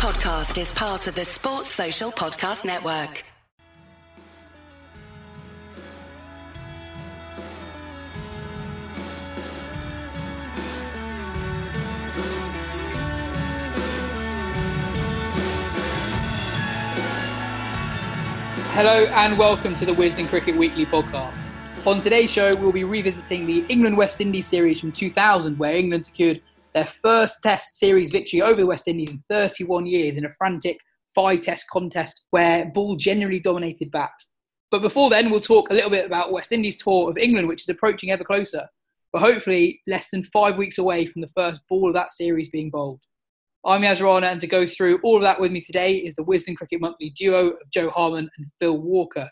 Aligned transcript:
podcast 0.00 0.58
is 0.58 0.72
part 0.72 1.06
of 1.08 1.14
the 1.14 1.26
Sports 1.26 1.68
Social 1.68 2.10
Podcast 2.10 2.64
Network. 2.64 3.22
Hello 18.72 19.04
and 19.04 19.36
welcome 19.36 19.74
to 19.74 19.84
the 19.84 19.92
Wisden 19.92 20.26
Cricket 20.28 20.56
Weekly 20.56 20.86
podcast. 20.86 21.42
On 21.84 22.00
today's 22.00 22.30
show, 22.30 22.54
we'll 22.56 22.72
be 22.72 22.84
revisiting 22.84 23.44
the 23.44 23.66
England 23.68 23.98
West 23.98 24.22
Indies 24.22 24.46
series 24.46 24.80
from 24.80 24.92
2000, 24.92 25.58
where 25.58 25.76
England 25.76 26.06
secured 26.06 26.40
their 26.74 26.86
first 26.86 27.42
Test 27.42 27.74
series 27.74 28.12
victory 28.12 28.42
over 28.42 28.60
the 28.60 28.66
West 28.66 28.88
Indies 28.88 29.10
in 29.10 29.22
31 29.28 29.86
years 29.86 30.16
in 30.16 30.24
a 30.24 30.30
frantic 30.30 30.78
five 31.14 31.40
Test 31.40 31.66
contest 31.70 32.26
where 32.30 32.66
Ball 32.66 32.96
generally 32.96 33.40
dominated 33.40 33.90
bat. 33.90 34.10
But 34.70 34.82
before 34.82 35.10
then, 35.10 35.30
we'll 35.30 35.40
talk 35.40 35.70
a 35.70 35.74
little 35.74 35.90
bit 35.90 36.06
about 36.06 36.32
West 36.32 36.52
Indies' 36.52 36.76
tour 36.76 37.10
of 37.10 37.18
England, 37.18 37.48
which 37.48 37.62
is 37.62 37.68
approaching 37.68 38.10
ever 38.10 38.22
closer, 38.22 38.66
but 39.12 39.20
hopefully 39.22 39.80
less 39.86 40.10
than 40.10 40.22
five 40.24 40.56
weeks 40.56 40.78
away 40.78 41.06
from 41.06 41.22
the 41.22 41.30
first 41.36 41.60
ball 41.68 41.88
of 41.88 41.94
that 41.94 42.12
series 42.12 42.50
being 42.50 42.70
bowled. 42.70 43.00
I'm 43.66 43.82
Rana, 43.82 44.28
and 44.28 44.40
to 44.40 44.46
go 44.46 44.66
through 44.66 45.00
all 45.02 45.16
of 45.16 45.22
that 45.22 45.40
with 45.40 45.52
me 45.52 45.60
today 45.60 45.96
is 45.96 46.14
the 46.14 46.24
Wisden 46.24 46.56
Cricket 46.56 46.80
Monthly 46.80 47.10
duo 47.10 47.48
of 47.48 47.70
Jo 47.70 47.90
Harman 47.90 48.30
and 48.38 48.46
Phil 48.58 48.78
Walker. 48.78 49.28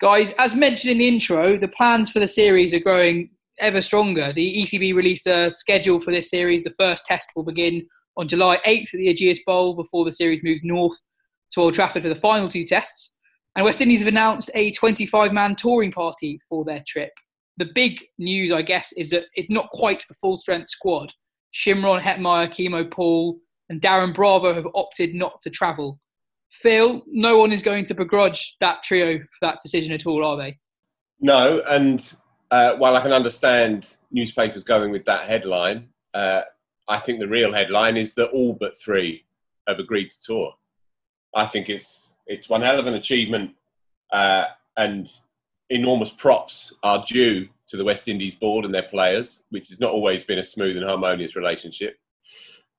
Guys, 0.00 0.32
as 0.38 0.54
mentioned 0.54 0.92
in 0.92 0.98
the 0.98 1.08
intro, 1.08 1.58
the 1.58 1.68
plans 1.68 2.10
for 2.10 2.20
the 2.20 2.28
series 2.28 2.72
are 2.72 2.80
growing 2.80 3.30
ever 3.60 3.80
stronger. 3.80 4.32
The 4.32 4.62
ECB 4.62 4.94
released 4.94 5.26
a 5.26 5.50
schedule 5.50 6.00
for 6.00 6.10
this 6.10 6.30
series. 6.30 6.64
The 6.64 6.74
first 6.78 7.06
test 7.06 7.30
will 7.36 7.44
begin 7.44 7.86
on 8.16 8.28
July 8.28 8.58
8th 8.66 8.94
at 8.94 8.98
the 8.98 9.14
Ageas 9.14 9.38
Bowl 9.46 9.74
before 9.74 10.04
the 10.04 10.12
series 10.12 10.42
moves 10.42 10.62
north 10.64 10.98
to 11.52 11.60
Old 11.60 11.74
Trafford 11.74 12.02
for 12.02 12.08
the 12.08 12.14
final 12.14 12.48
two 12.48 12.64
tests. 12.64 13.16
And 13.56 13.64
West 13.64 13.80
Indies 13.80 14.00
have 14.00 14.08
announced 14.08 14.50
a 14.54 14.70
25 14.72 15.32
man 15.32 15.56
touring 15.56 15.92
party 15.92 16.40
for 16.48 16.64
their 16.64 16.82
trip. 16.86 17.12
The 17.56 17.70
big 17.74 18.00
news, 18.18 18.52
I 18.52 18.62
guess, 18.62 18.92
is 18.92 19.10
that 19.10 19.24
it's 19.34 19.50
not 19.50 19.68
quite 19.70 20.04
a 20.10 20.14
full 20.14 20.36
strength 20.36 20.68
squad. 20.68 21.12
Shimron, 21.54 22.00
Hetmyer, 22.00 22.48
Keemo 22.48 22.90
Paul, 22.90 23.38
and 23.68 23.80
Darren 23.80 24.14
Bravo 24.14 24.54
have 24.54 24.66
opted 24.74 25.14
not 25.14 25.40
to 25.42 25.50
travel. 25.50 26.00
Phil, 26.50 27.02
no 27.06 27.38
one 27.38 27.52
is 27.52 27.62
going 27.62 27.84
to 27.84 27.94
begrudge 27.94 28.56
that 28.60 28.82
trio 28.82 29.18
for 29.18 29.26
that 29.42 29.58
decision 29.62 29.92
at 29.92 30.06
all, 30.06 30.24
are 30.24 30.36
they? 30.36 30.58
No, 31.20 31.60
and 31.68 32.12
uh, 32.50 32.74
while 32.74 32.96
I 32.96 33.00
can 33.00 33.12
understand 33.12 33.96
newspapers 34.10 34.62
going 34.62 34.90
with 34.90 35.04
that 35.04 35.26
headline, 35.26 35.88
uh, 36.14 36.42
I 36.88 36.98
think 36.98 37.20
the 37.20 37.28
real 37.28 37.52
headline 37.52 37.96
is 37.96 38.14
that 38.14 38.30
all 38.30 38.54
but 38.54 38.76
three 38.78 39.24
have 39.68 39.78
agreed 39.78 40.10
to 40.10 40.20
tour. 40.20 40.54
I 41.34 41.46
think 41.46 41.68
it's 41.68 42.14
it's 42.26 42.48
one 42.48 42.60
hell 42.60 42.78
of 42.78 42.86
an 42.86 42.94
achievement, 42.94 43.52
uh, 44.12 44.46
and 44.76 45.08
enormous 45.70 46.10
props 46.10 46.74
are 46.82 47.02
due 47.06 47.48
to 47.66 47.76
the 47.76 47.84
West 47.84 48.08
Indies 48.08 48.34
board 48.34 48.64
and 48.64 48.74
their 48.74 48.82
players, 48.82 49.44
which 49.50 49.68
has 49.68 49.80
not 49.80 49.92
always 49.92 50.22
been 50.24 50.40
a 50.40 50.44
smooth 50.44 50.76
and 50.76 50.84
harmonious 50.84 51.36
relationship. 51.36 51.96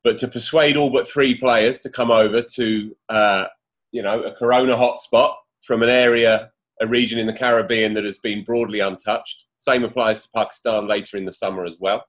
But 0.03 0.17
to 0.19 0.27
persuade 0.27 0.75
all 0.75 0.89
but 0.89 1.07
three 1.07 1.35
players 1.35 1.79
to 1.81 1.89
come 1.89 2.11
over 2.11 2.41
to, 2.41 2.95
uh, 3.07 3.45
you 3.91 4.01
know, 4.01 4.23
a 4.23 4.33
Corona 4.33 4.75
hotspot 4.75 5.35
from 5.61 5.83
an 5.83 5.89
area, 5.89 6.51
a 6.81 6.87
region 6.87 7.19
in 7.19 7.27
the 7.27 7.33
Caribbean 7.33 7.93
that 7.93 8.03
has 8.03 8.17
been 8.17 8.43
broadly 8.43 8.79
untouched. 8.79 9.45
Same 9.61 9.83
applies 9.83 10.23
to 10.23 10.29
Pakistan 10.35 10.87
later 10.87 11.17
in 11.17 11.25
the 11.25 11.31
summer 11.31 11.65
as 11.65 11.77
well. 11.79 12.03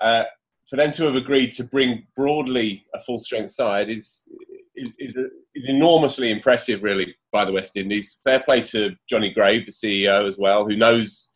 Uh, 0.00 0.22
for 0.68 0.76
them 0.76 0.92
to 0.92 1.02
have 1.02 1.16
agreed 1.16 1.50
to 1.50 1.64
bring 1.64 2.06
broadly 2.14 2.86
a 2.94 3.00
full 3.00 3.18
strength 3.18 3.50
side 3.50 3.90
is 3.90 4.24
is, 4.76 4.92
is, 4.98 5.14
is, 5.54 5.68
enormously 5.68 6.30
impressive, 6.30 6.82
really, 6.84 7.14
by 7.32 7.44
the 7.44 7.52
West 7.52 7.76
Indies. 7.76 8.18
Fair 8.24 8.40
play 8.40 8.62
to 8.62 8.94
Johnny 9.10 9.30
Grave, 9.30 9.66
the 9.66 9.72
CEO, 9.72 10.26
as 10.26 10.38
well, 10.38 10.64
who 10.64 10.76
knows 10.76 11.28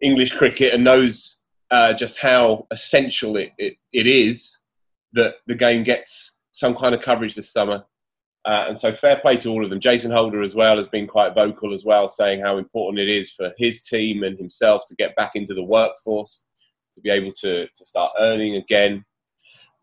English 0.00 0.32
cricket 0.32 0.72
and 0.72 0.82
knows 0.82 1.42
uh, 1.70 1.92
just 1.92 2.18
how 2.18 2.66
essential 2.70 3.36
it, 3.36 3.52
it, 3.58 3.76
it 3.92 4.06
is 4.06 4.60
that 5.12 5.36
the 5.46 5.54
game 5.54 5.84
gets 5.84 6.38
some 6.50 6.74
kind 6.74 6.94
of 6.94 7.02
coverage 7.02 7.34
this 7.34 7.52
summer. 7.52 7.84
Uh, 8.48 8.64
and 8.68 8.78
so, 8.78 8.90
fair 8.90 9.16
play 9.16 9.36
to 9.36 9.50
all 9.50 9.62
of 9.62 9.68
them. 9.68 9.78
Jason 9.78 10.10
Holder, 10.10 10.40
as 10.40 10.54
well, 10.54 10.78
has 10.78 10.88
been 10.88 11.06
quite 11.06 11.34
vocal 11.34 11.74
as 11.74 11.84
well, 11.84 12.08
saying 12.08 12.40
how 12.40 12.56
important 12.56 12.98
it 12.98 13.08
is 13.10 13.30
for 13.30 13.52
his 13.58 13.82
team 13.82 14.22
and 14.22 14.38
himself 14.38 14.86
to 14.86 14.94
get 14.94 15.14
back 15.16 15.32
into 15.34 15.52
the 15.52 15.62
workforce 15.62 16.46
to 16.94 17.00
be 17.02 17.10
able 17.10 17.30
to, 17.30 17.66
to 17.66 17.84
start 17.84 18.10
earning 18.18 18.56
again. 18.56 19.04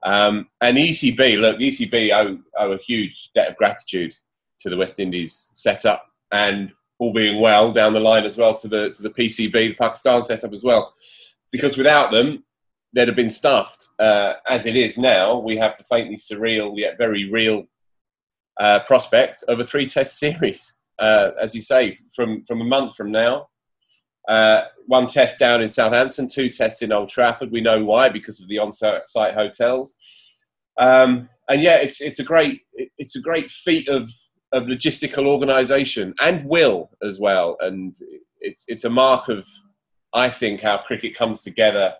Um, 0.01 0.47
and 0.61 0.79
ECB, 0.79 1.37
look, 1.39 1.59
ECB 1.59 2.11
owe, 2.11 2.39
owe 2.57 2.71
a 2.71 2.77
huge 2.79 3.29
debt 3.35 3.51
of 3.51 3.55
gratitude 3.55 4.15
to 4.61 4.71
the 4.71 4.77
West 4.77 4.99
Indies 4.99 5.51
setup, 5.53 6.03
and 6.31 6.71
all 6.97 7.13
being 7.13 7.39
well 7.39 7.71
down 7.71 7.93
the 7.93 7.99
line 7.99 8.25
as 8.25 8.35
well 8.35 8.55
to 8.55 8.67
the 8.67 8.89
to 8.89 9.03
the 9.03 9.11
PCB, 9.11 9.51
the 9.51 9.73
Pakistan 9.75 10.23
setup 10.23 10.53
as 10.53 10.63
well, 10.63 10.91
because 11.51 11.77
without 11.77 12.11
them, 12.11 12.43
they'd 12.93 13.07
have 13.07 13.15
been 13.15 13.29
stuffed. 13.29 13.89
Uh, 13.99 14.33
as 14.47 14.65
it 14.65 14.75
is 14.75 14.97
now, 14.97 15.37
we 15.37 15.55
have 15.55 15.75
the 15.77 15.83
faintly 15.83 16.17
surreal 16.17 16.75
yet 16.75 16.97
very 16.97 17.29
real 17.29 17.67
uh, 18.59 18.79
prospect 18.81 19.43
of 19.47 19.59
a 19.59 19.65
three-test 19.65 20.17
series, 20.19 20.75
uh, 20.99 21.31
as 21.39 21.53
you 21.55 21.61
say, 21.61 21.97
from 22.15 22.43
from 22.45 22.61
a 22.61 22.65
month 22.65 22.95
from 22.95 23.11
now. 23.11 23.47
Uh, 24.27 24.61
one 24.87 25.05
test 25.05 25.37
down 25.37 25.61
in 25.61 25.69
Southampton, 25.69 26.27
two 26.27 26.49
tests 26.49 26.81
in 26.81 26.91
Old 26.91 27.09
Trafford. 27.09 27.51
We 27.51 27.61
know 27.61 27.83
why 27.83 28.09
because 28.09 28.41
of 28.41 28.47
the 28.47 28.57
on-site 28.57 29.33
hotels. 29.35 29.95
Um, 30.77 31.29
and 31.47 31.61
yeah, 31.61 31.77
it's 31.77 32.01
it's 32.01 32.19
a 32.19 32.23
great 32.23 32.61
it's 32.97 33.15
a 33.15 33.21
great 33.21 33.51
feat 33.51 33.87
of 33.87 34.09
of 34.51 34.63
logistical 34.63 35.27
organisation 35.27 36.13
and 36.21 36.45
will 36.45 36.89
as 37.03 37.19
well. 37.19 37.57
And 37.59 37.95
it's 38.39 38.65
it's 38.67 38.85
a 38.85 38.89
mark 38.89 39.29
of 39.29 39.45
I 40.13 40.29
think 40.29 40.61
how 40.61 40.79
cricket 40.79 41.15
comes 41.15 41.41
together. 41.41 41.95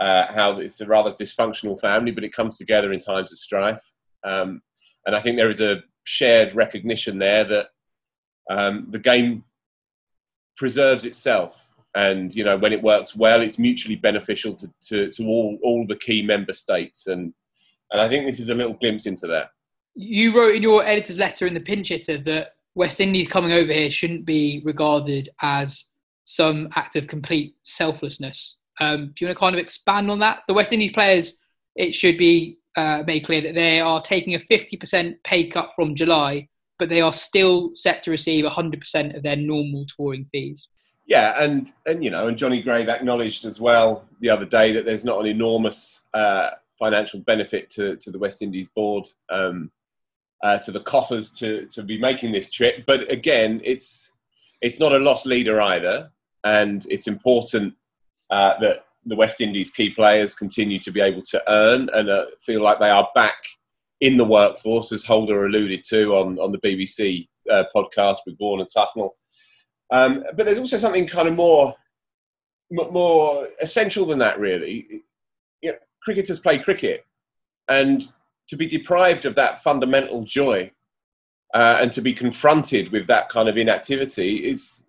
Uh, 0.00 0.32
how 0.32 0.58
it's 0.58 0.80
a 0.80 0.86
rather 0.86 1.12
dysfunctional 1.12 1.78
family, 1.78 2.10
but 2.10 2.24
it 2.24 2.32
comes 2.32 2.58
together 2.58 2.92
in 2.92 2.98
times 2.98 3.30
of 3.30 3.38
strife. 3.38 3.92
Um, 4.24 4.60
and 5.06 5.16
I 5.16 5.20
think 5.20 5.36
there 5.36 5.50
is 5.50 5.60
a 5.60 5.82
shared 6.04 6.54
recognition 6.54 7.18
there 7.18 7.44
that 7.44 7.68
um, 8.50 8.86
the 8.90 8.98
game 8.98 9.44
preserves 10.56 11.04
itself. 11.04 11.68
And 11.94 12.34
you 12.34 12.42
know 12.42 12.56
when 12.56 12.72
it 12.72 12.82
works 12.82 13.14
well 13.14 13.42
it's 13.42 13.58
mutually 13.58 13.96
beneficial 13.96 14.54
to, 14.54 14.72
to, 14.88 15.10
to 15.10 15.26
all, 15.26 15.58
all 15.62 15.86
the 15.86 15.96
key 15.96 16.22
member 16.22 16.54
states. 16.54 17.06
And 17.06 17.34
and 17.90 18.00
i 18.00 18.08
think 18.08 18.24
this 18.24 18.40
is 18.40 18.48
a 18.48 18.54
little 18.54 18.72
glimpse 18.72 19.04
into 19.04 19.26
that. 19.26 19.50
You 19.94 20.34
wrote 20.34 20.54
in 20.54 20.62
your 20.62 20.84
editor's 20.84 21.18
letter 21.18 21.46
in 21.46 21.52
the 21.52 21.60
pinch 21.60 21.90
hitter 21.90 22.16
that 22.16 22.54
west 22.74 22.98
indies 22.98 23.28
coming 23.28 23.52
over 23.52 23.70
here 23.70 23.90
shouldn't 23.90 24.24
be 24.24 24.62
regarded 24.64 25.28
as 25.42 25.84
some 26.24 26.68
act 26.76 26.96
of 26.96 27.06
complete 27.06 27.56
selflessness. 27.62 28.56
Um, 28.80 29.12
do 29.14 29.24
you 29.24 29.26
want 29.26 29.36
to 29.36 29.40
kind 29.40 29.54
of 29.54 29.60
expand 29.60 30.10
on 30.10 30.20
that? 30.20 30.44
The 30.48 30.54
west 30.54 30.72
indies 30.72 30.92
players 30.92 31.36
it 31.76 31.94
should 31.94 32.16
be 32.16 32.58
uh, 32.76 33.02
made 33.06 33.24
clear 33.24 33.40
that 33.40 33.54
they 33.54 33.80
are 33.80 34.00
taking 34.00 34.34
a 34.34 34.38
50% 34.38 35.14
pay 35.24 35.48
cut 35.48 35.70
from 35.76 35.94
july 35.94 36.48
but 36.82 36.88
they 36.88 37.00
are 37.00 37.12
still 37.12 37.70
set 37.74 38.02
to 38.02 38.10
receive 38.10 38.44
100% 38.44 39.16
of 39.16 39.22
their 39.22 39.36
normal 39.36 39.86
touring 39.96 40.26
fees. 40.32 40.66
Yeah, 41.06 41.40
and 41.40 41.72
and 41.86 42.02
you 42.02 42.10
know, 42.10 42.26
and 42.26 42.36
Johnny 42.36 42.60
Grave 42.60 42.88
acknowledged 42.88 43.44
as 43.44 43.60
well 43.60 44.04
the 44.20 44.28
other 44.30 44.44
day 44.44 44.72
that 44.72 44.84
there's 44.84 45.04
not 45.04 45.20
an 45.20 45.26
enormous 45.26 46.02
uh, 46.12 46.50
financial 46.80 47.20
benefit 47.20 47.70
to, 47.70 47.94
to 47.98 48.10
the 48.10 48.18
West 48.18 48.42
Indies 48.42 48.68
board, 48.68 49.08
um, 49.30 49.70
uh, 50.42 50.58
to 50.58 50.72
the 50.72 50.80
coffers 50.80 51.32
to 51.34 51.66
to 51.66 51.84
be 51.84 51.98
making 51.98 52.32
this 52.32 52.50
trip. 52.50 52.84
But 52.84 53.10
again, 53.12 53.60
it's 53.64 54.14
it's 54.60 54.80
not 54.80 54.92
a 54.92 54.98
lost 54.98 55.24
leader 55.24 55.60
either, 55.60 56.10
and 56.42 56.84
it's 56.90 57.06
important 57.06 57.74
uh, 58.30 58.58
that 58.60 58.86
the 59.06 59.16
West 59.16 59.40
Indies 59.40 59.70
key 59.70 59.90
players 59.90 60.34
continue 60.34 60.78
to 60.78 60.90
be 60.90 61.00
able 61.00 61.22
to 61.22 61.42
earn 61.48 61.88
and 61.92 62.08
uh, 62.08 62.26
feel 62.40 62.62
like 62.62 62.78
they 62.78 62.90
are 62.90 63.08
back 63.14 63.36
in 64.00 64.16
the 64.16 64.24
workforce, 64.24 64.92
as 64.92 65.04
Holder 65.04 65.46
alluded 65.46 65.84
to 65.84 66.14
on, 66.14 66.38
on 66.38 66.52
the 66.52 66.58
BBC 66.58 67.28
uh, 67.50 67.64
podcast 67.74 68.18
with 68.26 68.38
Vaughan 68.38 68.60
and 68.60 68.68
Tufnell. 68.68 69.10
Um, 69.90 70.24
but 70.36 70.46
there's 70.46 70.58
also 70.58 70.78
something 70.78 71.06
kind 71.06 71.28
of 71.28 71.34
more 71.34 71.74
more 72.70 73.48
essential 73.60 74.06
than 74.06 74.18
that, 74.20 74.40
really. 74.40 75.02
You 75.60 75.72
know, 75.72 75.78
cricketers 76.02 76.40
play 76.40 76.58
cricket, 76.58 77.04
and 77.68 78.08
to 78.48 78.56
be 78.56 78.66
deprived 78.66 79.26
of 79.26 79.34
that 79.34 79.62
fundamental 79.62 80.24
joy 80.24 80.70
uh, 81.54 81.78
and 81.80 81.92
to 81.92 82.00
be 82.00 82.12
confronted 82.12 82.90
with 82.90 83.06
that 83.06 83.28
kind 83.28 83.48
of 83.48 83.56
inactivity 83.56 84.48
is 84.48 84.84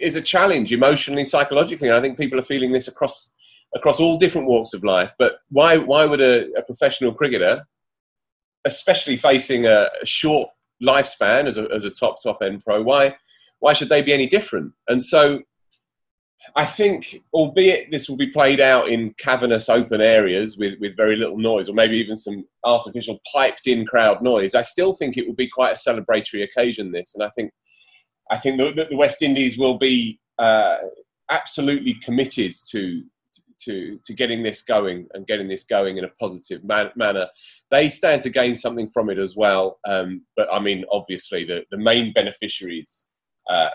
is 0.00 0.16
a 0.16 0.20
challenge 0.20 0.72
emotionally, 0.72 1.24
psychologically. 1.24 1.88
And 1.88 1.96
I 1.96 2.00
think 2.00 2.18
people 2.18 2.38
are 2.38 2.44
feeling 2.44 2.72
this 2.72 2.88
across 2.88 3.34
across 3.74 4.00
all 4.00 4.18
different 4.18 4.48
walks 4.48 4.74
of 4.74 4.84
life. 4.84 5.12
But 5.18 5.38
why 5.50 5.76
why 5.76 6.04
would 6.04 6.20
a, 6.20 6.52
a 6.54 6.62
professional 6.62 7.12
cricketer 7.12 7.64
especially 8.66 9.16
facing 9.16 9.66
a, 9.66 9.88
short 10.04 10.50
lifespan 10.82 11.46
as 11.46 11.58
a, 11.58 11.68
as 11.74 11.84
a 11.84 11.90
top 11.90 12.22
top 12.22 12.38
end 12.42 12.62
pro, 12.64 12.82
why 12.82 13.14
why 13.58 13.72
should 13.72 13.90
they 13.90 14.02
be 14.02 14.12
any 14.12 14.26
different? 14.26 14.72
And 14.88 15.02
so 15.02 15.40
I 16.56 16.64
think, 16.64 17.20
albeit 17.34 17.90
this 17.90 18.08
will 18.08 18.16
be 18.16 18.28
played 18.28 18.60
out 18.60 18.88
in 18.88 19.14
cavernous 19.18 19.68
open 19.68 20.00
areas 20.00 20.56
with, 20.56 20.80
with 20.80 20.96
very 20.96 21.14
little 21.14 21.36
noise, 21.36 21.68
or 21.68 21.74
maybe 21.74 21.98
even 21.98 22.16
some 22.16 22.46
artificial 22.64 23.18
piped 23.34 23.66
in 23.66 23.84
crowd 23.84 24.22
noise, 24.22 24.54
I 24.54 24.62
still 24.62 24.94
think 24.94 25.18
it 25.18 25.26
will 25.26 25.34
be 25.34 25.48
quite 25.48 25.72
a 25.72 25.90
celebratory 25.90 26.42
occasion. 26.42 26.92
This, 26.92 27.14
and 27.14 27.22
I 27.22 27.28
think, 27.36 27.52
I 28.30 28.38
think 28.38 28.58
the 28.58 28.88
West 28.92 29.22
Indies 29.22 29.58
will 29.58 29.78
be 29.78 30.20
uh, 30.38 30.76
absolutely 31.30 31.94
committed 31.94 32.54
to 32.70 33.02
to 33.64 33.98
to 34.04 34.14
getting 34.14 34.42
this 34.42 34.62
going 34.62 35.06
and 35.12 35.26
getting 35.26 35.48
this 35.48 35.64
going 35.64 35.98
in 35.98 36.04
a 36.04 36.08
positive 36.18 36.64
man- 36.64 36.92
manner. 36.96 37.28
They 37.70 37.88
stand 37.88 38.22
to 38.22 38.30
gain 38.30 38.56
something 38.56 38.88
from 38.88 39.10
it 39.10 39.18
as 39.18 39.36
well. 39.36 39.78
Um, 39.86 40.22
but 40.36 40.52
I 40.52 40.58
mean, 40.58 40.84
obviously, 40.90 41.44
the 41.44 41.64
the 41.70 41.78
main 41.78 42.12
beneficiaries 42.12 43.06
uh, 43.48 43.70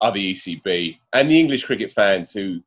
are 0.00 0.12
the 0.12 0.32
ECB 0.32 0.98
and 1.12 1.30
the 1.30 1.40
English 1.40 1.64
cricket 1.64 1.92
fans 1.92 2.32
who 2.32 2.60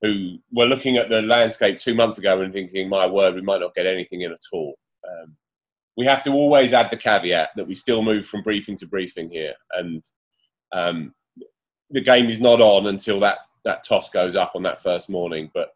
who 0.00 0.38
were 0.52 0.66
looking 0.66 0.96
at 0.96 1.08
the 1.08 1.22
landscape 1.22 1.76
two 1.76 1.94
months 1.94 2.18
ago 2.18 2.40
and 2.40 2.52
thinking, 2.52 2.88
"My 2.88 3.06
word, 3.06 3.34
we 3.34 3.42
might 3.42 3.60
not 3.60 3.74
get 3.74 3.86
anything 3.86 4.22
in 4.22 4.32
at 4.32 4.38
all." 4.52 4.74
Um, 5.08 5.36
we 5.96 6.06
have 6.06 6.22
to 6.24 6.32
always 6.32 6.72
add 6.72 6.90
the 6.90 6.96
caveat 6.96 7.50
that 7.56 7.66
we 7.66 7.74
still 7.74 8.02
move 8.02 8.26
from 8.26 8.42
briefing 8.42 8.76
to 8.78 8.86
briefing 8.86 9.30
here, 9.30 9.54
and 9.72 10.02
um, 10.72 11.14
the 11.90 12.00
game 12.00 12.28
is 12.28 12.40
not 12.40 12.60
on 12.60 12.86
until 12.86 13.20
that 13.20 13.38
that 13.64 13.84
toss 13.84 14.10
goes 14.10 14.34
up 14.34 14.52
on 14.54 14.62
that 14.64 14.82
first 14.82 15.08
morning. 15.08 15.50
But 15.54 15.74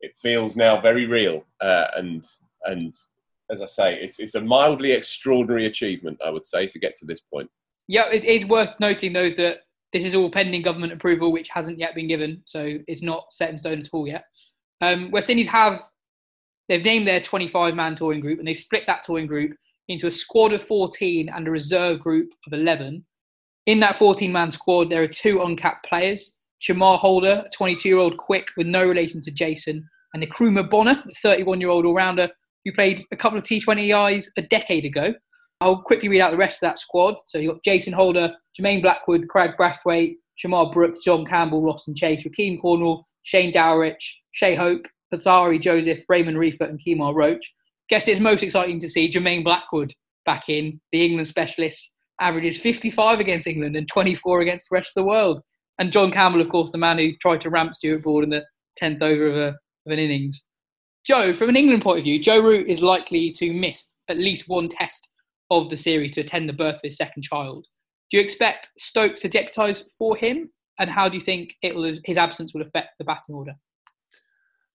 it 0.00 0.16
feels 0.16 0.56
now 0.56 0.80
very 0.80 1.06
real, 1.06 1.44
uh, 1.60 1.86
and 1.96 2.26
and 2.64 2.96
as 3.50 3.62
I 3.62 3.66
say, 3.66 4.00
it's 4.00 4.18
it's 4.18 4.34
a 4.34 4.40
mildly 4.40 4.92
extraordinary 4.92 5.66
achievement, 5.66 6.20
I 6.24 6.30
would 6.30 6.44
say, 6.44 6.66
to 6.66 6.78
get 6.78 6.96
to 6.96 7.06
this 7.06 7.20
point. 7.20 7.50
Yeah, 7.86 8.08
it 8.10 8.24
is 8.24 8.46
worth 8.46 8.78
noting 8.80 9.12
though 9.12 9.30
that 9.30 9.62
this 9.92 10.04
is 10.04 10.14
all 10.14 10.30
pending 10.30 10.62
government 10.62 10.92
approval, 10.92 11.32
which 11.32 11.48
hasn't 11.48 11.78
yet 11.78 11.94
been 11.94 12.08
given, 12.08 12.42
so 12.44 12.78
it's 12.86 13.02
not 13.02 13.26
set 13.30 13.50
in 13.50 13.58
stone 13.58 13.80
at 13.80 13.88
all 13.92 14.06
yet. 14.06 14.24
Um, 14.80 15.10
West 15.10 15.30
Indies 15.30 15.48
have 15.48 15.82
they've 16.68 16.84
named 16.84 17.08
their 17.08 17.20
25 17.20 17.74
man 17.74 17.96
touring 17.96 18.20
group, 18.20 18.38
and 18.38 18.46
they've 18.46 18.56
split 18.56 18.84
that 18.86 19.02
touring 19.02 19.26
group 19.26 19.56
into 19.88 20.06
a 20.06 20.10
squad 20.10 20.52
of 20.52 20.62
14 20.62 21.30
and 21.30 21.48
a 21.48 21.50
reserve 21.50 22.00
group 22.00 22.30
of 22.46 22.52
11. 22.52 23.04
In 23.66 23.80
that 23.80 23.98
14 23.98 24.32
man 24.32 24.50
squad, 24.50 24.90
there 24.90 25.02
are 25.02 25.08
two 25.08 25.42
uncapped 25.42 25.86
players. 25.86 26.34
Chemar 26.62 26.98
Holder, 26.98 27.44
22 27.54 27.88
year 27.88 27.98
old 27.98 28.16
quick 28.16 28.48
with 28.56 28.66
no 28.66 28.84
relation 28.84 29.20
to 29.22 29.30
Jason, 29.30 29.88
and 30.14 30.22
Nkrumah 30.22 30.70
Bonner, 30.70 31.02
a 31.08 31.14
31 31.14 31.60
year 31.60 31.70
old 31.70 31.84
all 31.84 31.94
rounder 31.94 32.28
who 32.64 32.72
played 32.72 33.04
a 33.12 33.16
couple 33.16 33.38
of 33.38 33.44
T20Is 33.44 34.30
a 34.36 34.42
decade 34.42 34.84
ago. 34.84 35.14
I'll 35.60 35.82
quickly 35.82 36.08
read 36.08 36.20
out 36.20 36.30
the 36.30 36.36
rest 36.36 36.62
of 36.62 36.68
that 36.68 36.78
squad. 36.78 37.16
So 37.26 37.38
you've 37.38 37.52
got 37.52 37.64
Jason 37.64 37.92
Holder, 37.92 38.34
Jermaine 38.58 38.82
Blackwood, 38.82 39.28
Kraigg 39.28 39.56
Brathwaite, 39.58 40.16
Shamarh 40.42 40.72
Brooks, 40.72 41.04
John 41.04 41.24
Campbell, 41.24 41.62
Roston 41.62 41.96
Chase, 41.96 42.24
Rahkeem 42.24 42.60
Cornwall, 42.60 43.04
Shane 43.22 43.52
Dowrich, 43.52 43.96
Shai 44.32 44.54
Hope, 44.54 44.86
Alzarri 45.12 45.60
Joseph, 45.60 45.98
Raymon 46.08 46.36
Reifer, 46.36 46.68
and 46.68 46.80
Kemar 46.80 47.14
Roach. 47.14 47.52
Guess 47.88 48.08
it's 48.08 48.20
most 48.20 48.42
exciting 48.42 48.78
to 48.80 48.88
see 48.88 49.10
Jermaine 49.10 49.42
Blackwood 49.42 49.92
back 50.26 50.48
in. 50.48 50.80
The 50.92 51.04
England 51.04 51.28
specialist 51.28 51.90
averages 52.20 52.58
55 52.58 53.20
against 53.20 53.46
England 53.46 53.76
and 53.76 53.88
24 53.88 54.40
against 54.40 54.68
the 54.68 54.74
rest 54.74 54.90
of 54.90 55.02
the 55.02 55.08
world. 55.08 55.40
And 55.78 55.92
John 55.92 56.10
Campbell, 56.10 56.40
of 56.40 56.48
course, 56.48 56.72
the 56.72 56.78
man 56.78 56.98
who 56.98 57.12
tried 57.20 57.40
to 57.42 57.50
ramp 57.50 57.74
Stuart 57.74 58.02
Broad 58.02 58.24
in 58.24 58.30
the 58.30 58.44
10th 58.80 59.02
over 59.02 59.26
of, 59.26 59.36
a, 59.36 59.48
of 59.48 59.92
an 59.92 59.98
innings. 59.98 60.44
Joe, 61.06 61.32
from 61.34 61.48
an 61.48 61.56
England 61.56 61.82
point 61.82 61.98
of 61.98 62.04
view, 62.04 62.20
Joe 62.20 62.40
Root 62.40 62.68
is 62.68 62.82
likely 62.82 63.30
to 63.32 63.52
miss 63.52 63.92
at 64.08 64.18
least 64.18 64.48
one 64.48 64.68
test 64.68 65.08
of 65.50 65.68
the 65.68 65.76
series 65.76 66.12
to 66.12 66.20
attend 66.20 66.48
the 66.48 66.52
birth 66.52 66.76
of 66.76 66.82
his 66.82 66.96
second 66.96 67.22
child. 67.22 67.66
Do 68.10 68.16
you 68.16 68.22
expect 68.22 68.70
Stokes 68.78 69.22
to 69.22 69.28
deputise 69.28 69.82
for 69.96 70.16
him? 70.16 70.50
And 70.78 70.90
how 70.90 71.08
do 71.08 71.16
you 71.16 71.20
think 71.20 71.54
it 71.62 71.74
will, 71.74 71.92
his 72.04 72.16
absence 72.16 72.54
will 72.54 72.62
affect 72.62 72.98
the 72.98 73.04
batting 73.04 73.34
order? 73.34 73.52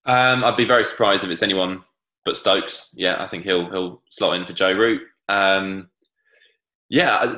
Um, 0.06 0.44
I'd 0.44 0.56
be 0.56 0.66
very 0.66 0.84
surprised 0.84 1.24
if 1.24 1.30
it's 1.30 1.42
anyone 1.42 1.82
but 2.24 2.36
Stokes. 2.36 2.94
Yeah, 2.96 3.22
I 3.22 3.28
think 3.28 3.44
he'll 3.44 3.70
he'll 3.70 4.02
slot 4.10 4.36
in 4.36 4.46
for 4.46 4.52
Joe 4.52 4.72
Root. 4.72 5.02
Um, 5.28 5.88
yeah, 6.88 7.34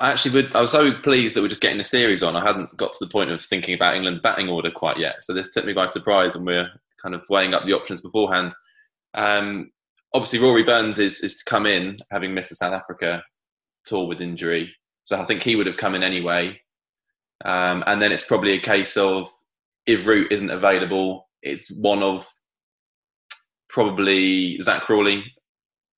I 0.00 0.10
actually 0.12 0.34
would. 0.34 0.54
I 0.54 0.60
was 0.60 0.72
so 0.72 0.92
pleased 0.92 1.34
that 1.34 1.42
we're 1.42 1.48
just 1.48 1.60
getting 1.60 1.78
the 1.78 1.84
series 1.84 2.22
on. 2.22 2.36
I 2.36 2.46
hadn't 2.46 2.76
got 2.76 2.92
to 2.92 3.04
the 3.04 3.10
point 3.10 3.30
of 3.30 3.42
thinking 3.42 3.74
about 3.74 3.96
England 3.96 4.22
batting 4.22 4.48
order 4.48 4.70
quite 4.70 4.98
yet. 4.98 5.16
So 5.22 5.32
this 5.32 5.52
took 5.52 5.64
me 5.64 5.72
by 5.72 5.86
surprise, 5.86 6.34
and 6.34 6.46
we're 6.46 6.68
kind 7.02 7.14
of 7.14 7.22
weighing 7.28 7.54
up 7.54 7.64
the 7.64 7.72
options 7.72 8.00
beforehand. 8.00 8.52
Um, 9.14 9.70
obviously, 10.14 10.38
Rory 10.38 10.62
Burns 10.62 10.98
is 10.98 11.20
is 11.20 11.38
to 11.38 11.50
come 11.50 11.66
in, 11.66 11.98
having 12.10 12.34
missed 12.34 12.50
the 12.50 12.56
South 12.56 12.72
Africa 12.72 13.22
tour 13.84 14.06
with 14.06 14.20
injury. 14.20 14.72
So 15.04 15.20
I 15.20 15.24
think 15.24 15.42
he 15.42 15.56
would 15.56 15.66
have 15.66 15.78
come 15.78 15.94
in 15.94 16.02
anyway. 16.02 16.60
Um, 17.44 17.82
and 17.86 18.02
then 18.02 18.12
it's 18.12 18.24
probably 18.24 18.52
a 18.52 18.60
case 18.60 18.96
of 18.96 19.28
if 19.86 20.06
Root 20.06 20.30
isn't 20.30 20.50
available, 20.50 21.28
it's 21.42 21.76
one 21.80 22.02
of 22.02 22.26
probably 23.68 24.60
Zak 24.60 24.82
Crawley 24.82 25.24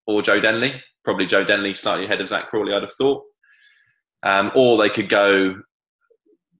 or 0.06 0.22
Joe 0.22 0.40
Denley. 0.40 0.80
Probably 1.04 1.26
Joe 1.26 1.44
Denley 1.44 1.74
slightly 1.74 2.04
ahead 2.04 2.20
of 2.20 2.28
Zak 2.28 2.48
Crawley, 2.48 2.74
I'd 2.74 2.82
have 2.82 2.92
thought. 2.92 3.24
Um, 4.22 4.52
or 4.54 4.76
they 4.76 4.90
could 4.90 5.08
go 5.08 5.56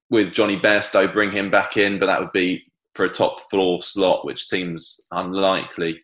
with 0.09 0.33
Jonny 0.33 0.59
Bairstow, 0.59 1.13
bring 1.13 1.31
him 1.31 1.51
back 1.51 1.77
in, 1.77 1.99
but 1.99 2.07
that 2.07 2.21
would 2.21 2.33
be 2.33 2.65
for 2.95 3.05
a 3.05 3.11
top 3.11 3.41
floor 3.51 3.83
slot, 3.83 4.25
which 4.25 4.47
seems 4.47 5.01
unlikely. 5.13 6.01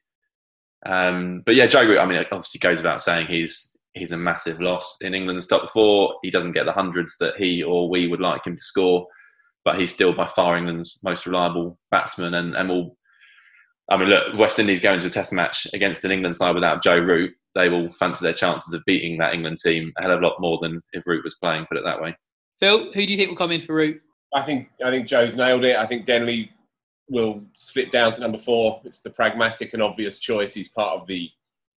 Um, 0.85 1.43
but 1.45 1.55
yeah, 1.55 1.67
Joe 1.67 1.87
Root, 1.87 1.99
I 1.99 2.07
mean, 2.07 2.19
it 2.19 2.29
obviously 2.31 2.61
goes 2.61 2.79
without 2.79 3.03
saying 3.03 3.27
he's 3.27 3.77
he's 3.95 4.13
a 4.13 4.17
massive 4.17 4.61
loss 4.61 4.99
in 5.01 5.15
England's 5.15 5.47
top 5.47 5.71
four. 5.73 6.15
He 6.23 6.31
doesn't 6.31 6.53
get 6.53 6.67
the 6.67 6.73
hundreds 6.73 7.17
that 7.19 7.35
he 7.39 7.63
or 7.63 7.89
we 7.89 8.07
would 8.07 8.21
like 8.21 8.47
him 8.47 8.57
to 8.57 8.63
score, 8.63 9.07
but 9.65 9.79
he's 9.79 9.93
still 9.93 10.13
by 10.13 10.27
far 10.27 10.57
England's 10.57 11.01
most 11.03 11.27
reliable 11.27 11.79
batsman 11.91 12.35
and, 12.35 12.55
and 12.55 12.69
will 12.69 12.97
I 13.89 13.97
mean, 13.97 14.09
look, 14.09 14.37
West 14.37 14.59
Indies 14.59 14.81
going 14.81 15.01
to 15.01 15.07
a 15.07 15.11
test 15.11 15.33
match 15.33 15.67
against 15.73 16.05
an 16.05 16.11
England 16.11 16.35
side 16.35 16.55
without 16.55 16.83
Joe 16.83 16.99
Root, 16.99 17.35
they 17.55 17.69
will 17.69 17.93
fancy 17.93 18.25
their 18.25 18.33
chances 18.33 18.73
of 18.73 18.83
beating 18.85 19.19
that 19.19 19.33
England 19.33 19.59
team 19.59 19.93
a 19.97 20.03
hell 20.03 20.13
of 20.13 20.21
a 20.23 20.27
lot 20.27 20.41
more 20.41 20.59
than 20.61 20.83
if 20.93 21.07
Root 21.07 21.23
was 21.25 21.37
playing, 21.37 21.67
put 21.67 21.79
it 21.79 21.85
that 21.85 22.01
way. 22.01 22.17
Phil, 22.59 22.93
who 22.93 23.07
do 23.07 23.13
you 23.13 23.17
think 23.17 23.31
will 23.31 23.37
come 23.37 23.53
in 23.53 23.63
for 23.63 23.75
Root? 23.75 24.01
I 24.35 24.43
think 24.43 24.69
I 24.85 24.91
think 24.91 25.07
Joe's 25.07 25.37
nailed 25.37 25.65
it. 25.65 25.77
I 25.77 25.87
think 25.87 26.05
Denley 26.05 26.51
will 27.09 27.43
slip 27.53 27.91
down 27.91 28.13
to 28.13 28.21
number 28.21 28.39
four. 28.39 28.81
It's 28.85 29.01
the 29.01 29.11
pragmatic 29.11 29.73
and 29.73 29.83
obvious 29.83 30.19
choice. 30.19 30.55
He's 30.55 30.69
part 30.69 31.01
of 31.01 31.07
the, 31.07 31.31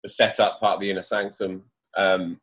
the 0.03 0.09
setup, 0.09 0.61
part 0.61 0.77
of 0.77 0.81
the 0.81 0.91
inner 0.91 1.03
sanctum. 1.03 1.63
Um, 1.97 2.41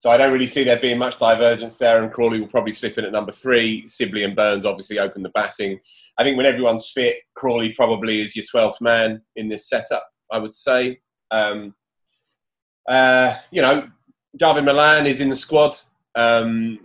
so 0.00 0.10
I 0.10 0.16
don't 0.16 0.32
really 0.32 0.46
see 0.46 0.64
there 0.64 0.80
being 0.80 0.96
much 0.96 1.18
divergence 1.18 1.76
there, 1.76 2.02
and 2.02 2.10
Crawley 2.10 2.40
will 2.40 2.48
probably 2.48 2.72
slip 2.72 2.96
in 2.96 3.04
at 3.04 3.12
number 3.12 3.32
three. 3.32 3.86
Sibley 3.86 4.24
and 4.24 4.34
Burns 4.34 4.64
obviously 4.64 4.98
open 4.98 5.22
the 5.22 5.28
batting. 5.28 5.78
I 6.16 6.24
think 6.24 6.38
when 6.38 6.46
everyone's 6.46 6.90
fit, 6.90 7.16
Crawley 7.34 7.74
probably 7.74 8.22
is 8.22 8.34
your 8.34 8.46
12th 8.46 8.80
man 8.80 9.20
in 9.36 9.48
this 9.48 9.68
setup, 9.68 10.08
I 10.32 10.38
would 10.38 10.54
say. 10.54 11.00
Um, 11.30 11.74
uh, 12.88 13.34
you 13.50 13.60
know, 13.60 13.90
Dawid 14.38 14.64
Malan 14.64 15.06
is 15.06 15.20
in 15.20 15.28
the 15.28 15.36
squad. 15.36 15.76
Um, 16.14 16.78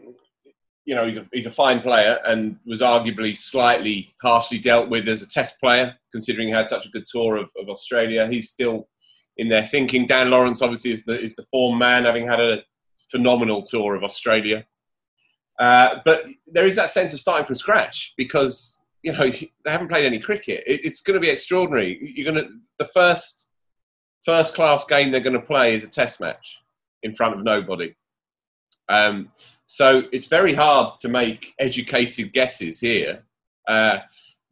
you 0.83 0.93
know, 0.93 1.05
he's 1.05 1.17
a, 1.17 1.25
he's 1.31 1.45
a 1.45 1.51
fine 1.51 1.79
player 1.79 2.19
and 2.27 2.57
was 2.65 2.81
arguably 2.81 3.35
slightly 3.35 4.13
harshly 4.21 4.59
dealt 4.59 4.89
with 4.89 5.07
as 5.07 5.21
a 5.21 5.27
test 5.27 5.57
player, 5.61 5.95
considering 6.11 6.49
he 6.49 6.53
had 6.53 6.67
such 6.67 6.85
a 6.85 6.89
good 6.89 7.05
tour 7.09 7.37
of, 7.37 7.49
of 7.57 7.69
Australia. 7.69 8.27
He's 8.27 8.49
still 8.49 8.89
in 9.37 9.47
their 9.47 9.63
thinking. 9.63 10.05
Dan 10.05 10.29
Lawrence 10.29 10.61
obviously 10.61 10.91
is 10.91 11.05
the, 11.05 11.17
is 11.17 11.33
the 11.35 11.45
form 11.49 11.79
man, 11.79 12.03
having 12.03 12.27
had 12.27 12.41
a 12.41 12.61
phenomenal 13.11 13.61
tour 13.61 13.95
of 13.95 14.03
Australia. 14.03 14.65
Uh, 15.59 15.99
but 16.03 16.23
there 16.47 16.65
is 16.65 16.75
that 16.75 16.89
sense 16.89 17.13
of 17.13 17.19
starting 17.19 17.45
from 17.45 17.55
scratch 17.55 18.13
because 18.17 18.81
you 19.03 19.11
know 19.13 19.29
they 19.29 19.49
haven't 19.65 19.89
played 19.89 20.05
any 20.05 20.19
cricket. 20.19 20.63
It, 20.67 20.85
it's 20.85 21.01
going 21.01 21.19
to 21.19 21.25
be 21.25 21.31
extraordinary. 21.31 22.13
You're 22.15 22.33
going 22.33 22.45
to 22.45 22.51
the 22.77 22.89
first 22.93 23.49
first 24.25 24.55
class 24.55 24.85
game 24.85 25.11
they're 25.11 25.21
going 25.21 25.33
to 25.33 25.39
play 25.39 25.73
is 25.73 25.83
a 25.83 25.89
test 25.89 26.19
match 26.19 26.59
in 27.03 27.13
front 27.13 27.35
of 27.35 27.43
nobody. 27.43 27.95
Um, 28.89 29.31
so 29.67 30.03
it's 30.11 30.25
very 30.25 30.53
hard 30.53 30.97
to 30.99 31.07
make 31.07 31.53
educated 31.59 32.33
guesses 32.33 32.79
here. 32.79 33.23
Uh, 33.67 33.99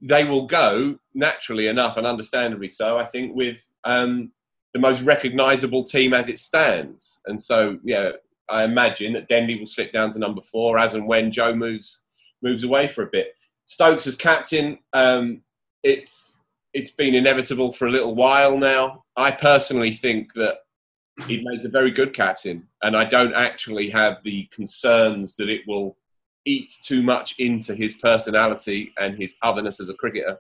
they 0.02 0.24
will 0.24 0.46
go 0.46 0.98
naturally 1.14 1.68
enough 1.68 1.98
and 1.98 2.06
understandably 2.06 2.70
so, 2.70 2.98
I 2.98 3.06
think, 3.06 3.36
with 3.36 3.64
um, 3.84 4.32
the 4.74 4.80
most 4.80 5.02
recognisable 5.02 5.84
team 5.84 6.14
as 6.14 6.30
it 6.30 6.40
stands. 6.40 7.22
And 7.26 7.40
so, 7.40 7.80
yeah, 7.84 8.12
I 8.50 8.64
imagine 8.64 9.14
that 9.14 9.28
Denley 9.28 9.60
will 9.60 9.68
slip 9.68 9.92
down 9.92 10.12
to 10.12 10.20
number 10.20 10.42
four 10.42 10.78
as 10.78 10.94
and 10.94 11.08
when 11.08 11.32
Joe 11.32 11.56
moves 11.56 12.02
moves 12.42 12.64
away 12.64 12.88
for 12.88 13.04
a 13.04 13.10
bit. 13.12 13.36
Stokes 13.66 14.06
as 14.06 14.16
captain, 14.16 14.78
um, 14.94 15.42
it's 15.84 16.42
it's 16.74 16.92
been 16.92 17.16
inevitable 17.16 17.72
for 17.72 17.88
a 17.88 17.92
little 17.92 18.16
while 18.16 18.58
now. 18.58 19.04
I 19.16 19.32
personally 19.32 19.92
think 19.92 20.34
that 20.34 20.58
he'd 21.28 21.44
make 21.44 21.64
a 21.64 21.70
very 21.70 21.92
good 21.92 22.14
captain, 22.14 22.68
and 22.82 22.98
I 22.98 23.06
don't 23.06 23.34
actually 23.34 23.90
have 23.90 24.18
the 24.24 24.46
concerns 24.52 25.36
that 25.38 25.50
it 25.50 25.62
will 25.68 25.96
eat 26.46 26.74
too 26.84 27.02
much 27.02 27.36
into 27.40 27.74
his 27.74 27.94
personality 27.94 28.92
and 29.00 29.16
his 29.16 29.36
otherness 29.44 29.80
as 29.80 29.90
a 29.90 29.94
cricketer, 29.94 30.38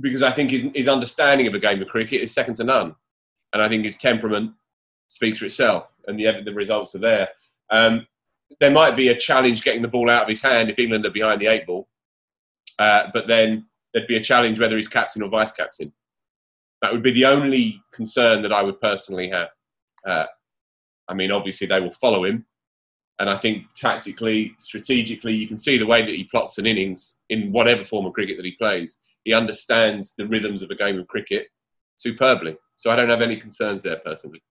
because 0.00 0.22
I 0.22 0.32
think 0.32 0.50
his, 0.50 0.66
his 0.74 0.88
understanding 0.88 1.46
of 1.46 1.54
a 1.54 1.58
game 1.58 1.80
of 1.80 1.88
cricket 1.88 2.20
is 2.20 2.34
second 2.34 2.54
to 2.56 2.64
none, 2.64 2.94
and 3.52 3.62
I 3.62 3.68
think 3.68 3.84
his 3.84 3.96
temperament 3.96 4.52
speaks 5.10 5.38
for 5.38 5.46
itself, 5.46 5.92
and 6.06 6.18
the 6.18 6.42
the 6.44 6.54
results 6.54 6.94
are 6.94 7.00
there. 7.00 7.28
Um, 7.70 8.06
there 8.60 8.70
might 8.70 8.96
be 8.96 9.08
a 9.08 9.16
challenge 9.16 9.62
getting 9.62 9.82
the 9.82 9.88
ball 9.88 10.10
out 10.10 10.22
of 10.24 10.28
his 10.28 10.42
hand 10.42 10.70
if 10.70 10.78
England 10.78 11.06
are 11.06 11.10
behind 11.10 11.40
the 11.40 11.46
eight 11.46 11.66
ball. 11.66 11.88
uh, 12.78 13.04
but 13.12 13.26
then 13.28 13.66
there'd 13.92 14.08
be 14.08 14.16
a 14.16 14.22
challenge 14.22 14.58
whether 14.58 14.76
he's 14.76 14.88
captain 14.88 15.22
or 15.22 15.28
vice 15.28 15.52
captain. 15.52 15.92
That 16.82 16.92
would 16.92 17.02
be 17.02 17.12
the 17.12 17.26
only 17.26 17.82
concern 17.92 18.42
that 18.42 18.52
I 18.52 18.62
would 18.62 18.80
personally 18.80 19.28
have. 19.30 19.48
Uh, 20.06 20.26
I 21.08 21.14
mean, 21.14 21.30
obviously 21.30 21.66
they 21.66 21.80
will 21.80 21.92
follow 21.92 22.24
him, 22.24 22.46
and 23.18 23.28
I 23.28 23.36
think 23.36 23.74
tactically, 23.74 24.54
strategically, 24.58 25.34
you 25.34 25.46
can 25.48 25.58
see 25.58 25.76
the 25.76 25.86
way 25.86 26.02
that 26.02 26.14
he 26.14 26.24
plots 26.24 26.58
an 26.58 26.66
innings 26.66 27.18
in 27.28 27.52
whatever 27.52 27.84
form 27.84 28.06
of 28.06 28.12
cricket 28.12 28.36
that 28.36 28.46
he 28.46 28.52
plays. 28.52 28.98
He 29.24 29.34
understands 29.34 30.14
the 30.16 30.26
rhythms 30.26 30.62
of 30.62 30.70
a 30.70 30.74
game 30.74 30.98
of 30.98 31.06
cricket 31.06 31.48
superbly. 31.96 32.56
So 32.76 32.90
I 32.90 32.96
don't 32.96 33.10
have 33.10 33.20
any 33.20 33.36
concerns 33.36 33.82
there 33.82 34.00
personally. 34.02 34.42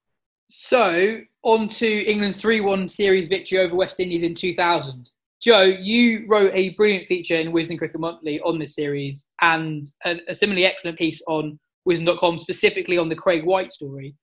So, 0.49 1.21
on 1.43 1.69
to 1.69 1.87
England's 1.87 2.37
3 2.37 2.61
1 2.61 2.87
series 2.87 3.27
victory 3.27 3.59
over 3.59 3.75
West 3.75 3.99
Indies 3.99 4.23
in 4.23 4.33
2000. 4.33 5.09
Joe, 5.41 5.61
you 5.61 6.25
wrote 6.27 6.51
a 6.53 6.69
brilliant 6.71 7.07
feature 7.07 7.37
in 7.37 7.53
Wisden 7.53 7.77
Cricket 7.77 7.99
Monthly 7.99 8.41
on 8.41 8.59
this 8.59 8.75
series 8.75 9.25
and 9.41 9.85
a, 10.05 10.33
similarly 10.33 10.65
excellent 10.65 10.97
piece 10.97 11.21
on 11.27 11.57
Wisden.com, 11.87 12.39
specifically 12.39 12.97
on 12.97 13.07
the 13.07 13.15
Craig 13.15 13.45
White 13.45 13.71
story. 13.71 14.15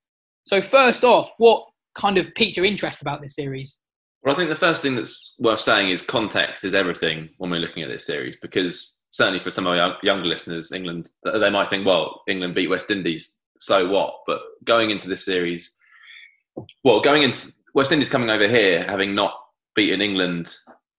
So, 0.42 0.60
first 0.60 1.04
off, 1.04 1.30
what 1.38 1.64
kind 1.94 2.18
of 2.18 2.34
piqued 2.34 2.56
your 2.56 2.66
interest 2.66 3.02
about 3.02 3.22
this 3.22 3.36
series? 3.36 3.80
Well, 4.22 4.34
I 4.34 4.36
think 4.36 4.48
the 4.48 4.56
first 4.56 4.82
thing 4.82 4.96
that's 4.96 5.34
worth 5.38 5.60
saying 5.60 5.90
is 5.90 6.02
context 6.02 6.64
is 6.64 6.74
everything 6.74 7.30
when 7.38 7.50
we're 7.50 7.60
looking 7.60 7.84
at 7.84 7.88
this 7.88 8.04
series 8.04 8.36
because 8.42 9.04
certainly 9.10 9.38
for 9.38 9.50
some 9.50 9.66
of 9.66 9.78
our 9.78 9.96
younger 10.02 10.26
listeners, 10.26 10.72
England, 10.72 11.10
they 11.22 11.50
might 11.50 11.70
think, 11.70 11.86
well, 11.86 12.22
England 12.26 12.56
beat 12.56 12.68
West 12.68 12.90
Indies, 12.90 13.44
so 13.60 13.88
what? 13.88 14.16
But 14.26 14.40
going 14.64 14.90
into 14.90 15.08
this 15.08 15.24
series, 15.24 15.76
well, 16.84 17.00
going 17.00 17.22
into 17.22 17.52
West 17.74 17.92
Indies 17.92 18.08
coming 18.08 18.30
over 18.30 18.48
here, 18.48 18.82
having 18.82 19.14
not 19.14 19.34
beaten 19.74 20.00
England 20.00 20.54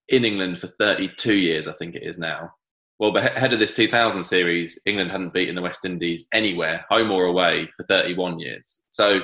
in 0.10 0.24
England 0.24 0.60
for 0.60 0.68
32 0.68 1.34
years, 1.34 1.68
I 1.68 1.74
think 1.74 1.96
it 1.96 2.04
is 2.04 2.18
now. 2.18 2.52
Well, 3.00 3.16
ahead 3.16 3.54
of 3.54 3.60
this 3.60 3.76
2000 3.76 4.24
series, 4.24 4.80
England 4.86 5.12
hadn't 5.12 5.34
beaten 5.34 5.56
the 5.56 5.62
West 5.62 5.86
Indies 5.86 6.28
anywhere, 6.34 6.86
home 6.90 7.12
or 7.12 7.26
away, 7.26 7.70
for 7.76 7.84
31 7.84 8.40
years. 8.40 8.86
So 8.90 9.20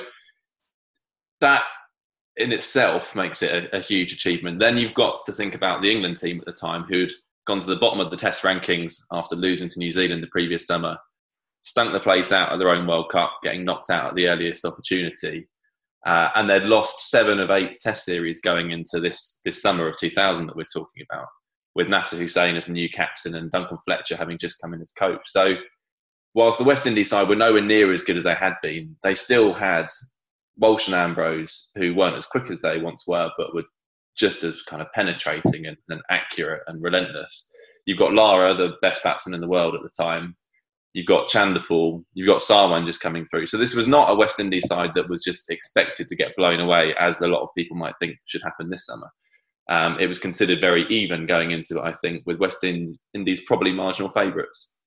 that 1.41 1.63
in 2.37 2.51
itself 2.51 3.15
makes 3.15 3.41
it 3.41 3.51
a, 3.73 3.77
a, 3.77 3.79
huge 3.79 4.13
achievement. 4.13 4.59
Then 4.59 4.77
you've 4.77 4.93
got 4.93 5.25
to 5.25 5.31
think 5.31 5.55
about 5.55 5.81
the 5.81 5.91
England 5.91 6.17
team 6.17 6.39
at 6.39 6.45
the 6.45 6.53
time 6.53 6.83
who'd 6.83 7.11
gone 7.47 7.59
to 7.59 7.67
the 7.67 7.75
bottom 7.75 7.99
of 7.99 8.09
the 8.09 8.17
Test 8.17 8.43
rankings 8.43 8.95
after 9.11 9.35
losing 9.35 9.69
to 9.69 9.79
New 9.79 9.91
Zealand 9.91 10.23
the 10.23 10.27
previous 10.27 10.65
summer, 10.65 10.97
stunk 11.63 11.91
the 11.91 11.99
place 11.99 12.31
out 12.31 12.51
at 12.51 12.59
their 12.59 12.69
own 12.69 12.87
World 12.87 13.09
Cup, 13.11 13.33
getting 13.43 13.65
knocked 13.65 13.89
out 13.89 14.09
at 14.09 14.15
the 14.15 14.29
earliest 14.29 14.65
opportunity. 14.65 15.47
Uh, 16.05 16.29
and 16.35 16.49
they'd 16.49 16.63
lost 16.63 17.09
seven 17.09 17.39
of 17.39 17.49
eight 17.49 17.79
Test 17.79 18.03
series 18.03 18.41
going 18.41 18.71
into 18.71 18.99
this 18.99 19.39
this 19.45 19.61
summer 19.61 19.87
of 19.87 19.97
2000 19.97 20.47
that 20.47 20.55
we're 20.55 20.65
talking 20.65 21.05
about, 21.09 21.27
with 21.75 21.87
Nasser 21.87 22.17
Hussain 22.17 22.55
as 22.55 22.65
the 22.65 22.73
new 22.73 22.89
captain 22.89 23.35
and 23.35 23.49
Duncan 23.51 23.77
Fletcher 23.85 24.17
having 24.17 24.37
just 24.37 24.61
come 24.61 24.73
in 24.73 24.81
as 24.81 24.91
coach. 24.91 25.21
So, 25.27 25.55
whilst 26.33 26.59
the 26.59 26.65
West 26.65 26.85
Indies 26.85 27.09
side 27.09 27.29
were 27.29 27.35
nowhere 27.35 27.61
near 27.61 27.93
as 27.93 28.03
good 28.03 28.17
as 28.17 28.25
they 28.25 28.35
had 28.35 28.55
been, 28.61 28.95
they 29.03 29.15
still 29.15 29.53
had 29.53 29.87
Walsh 30.57 30.87
and 30.87 30.95
Ambrose, 30.95 31.71
who 31.75 31.95
weren't 31.95 32.17
as 32.17 32.25
quick 32.25 32.51
as 32.51 32.61
they 32.61 32.79
once 32.79 33.07
were, 33.07 33.31
but 33.37 33.55
were 33.55 33.63
just 34.15 34.43
as 34.43 34.61
kind 34.61 34.81
of 34.81 34.91
penetrating 34.93 35.65
and, 35.65 35.77
and 35.89 36.01
accurate 36.09 36.61
and 36.67 36.83
relentless. 36.83 37.49
You've 37.85 37.97
got 37.97 38.13
Lara, 38.13 38.53
the 38.53 38.73
best 38.81 39.03
batsman 39.03 39.35
in 39.35 39.41
the 39.41 39.47
world 39.47 39.75
at 39.75 39.81
the 39.81 40.03
time. 40.03 40.35
You've 40.93 41.07
got 41.07 41.27
Chanderpaul. 41.27 42.03
You've 42.13 42.27
got 42.27 42.41
Sarwan 42.41 42.85
just 42.85 43.01
coming 43.01 43.25
through. 43.29 43.47
So 43.47 43.57
this 43.57 43.73
was 43.73 43.87
not 43.87 44.11
a 44.11 44.15
West 44.15 44.39
Indies 44.39 44.67
side 44.67 44.91
that 44.95 45.09
was 45.09 45.23
just 45.23 45.49
expected 45.49 46.07
to 46.07 46.15
get 46.15 46.35
blown 46.37 46.59
away, 46.59 46.93
as 46.99 47.21
a 47.21 47.27
lot 47.27 47.41
of 47.41 47.49
people 47.57 47.75
might 47.75 47.95
think 47.99 48.17
should 48.25 48.43
happen 48.43 48.69
this 48.69 48.85
summer. 48.85 49.09
Um, 49.69 49.97
it 49.99 50.07
was 50.07 50.19
considered 50.19 50.59
very 50.61 50.85
even 50.89 51.25
going 51.25 51.51
into 51.51 51.79
it, 51.79 51.83
I 51.83 51.93
think, 51.93 52.23
with 52.25 52.37
West 52.37 52.63
Indies, 52.63 52.99
Indies 53.13 53.41
probably 53.45 53.71
marginal 53.71 54.11
favourites. 54.11 54.77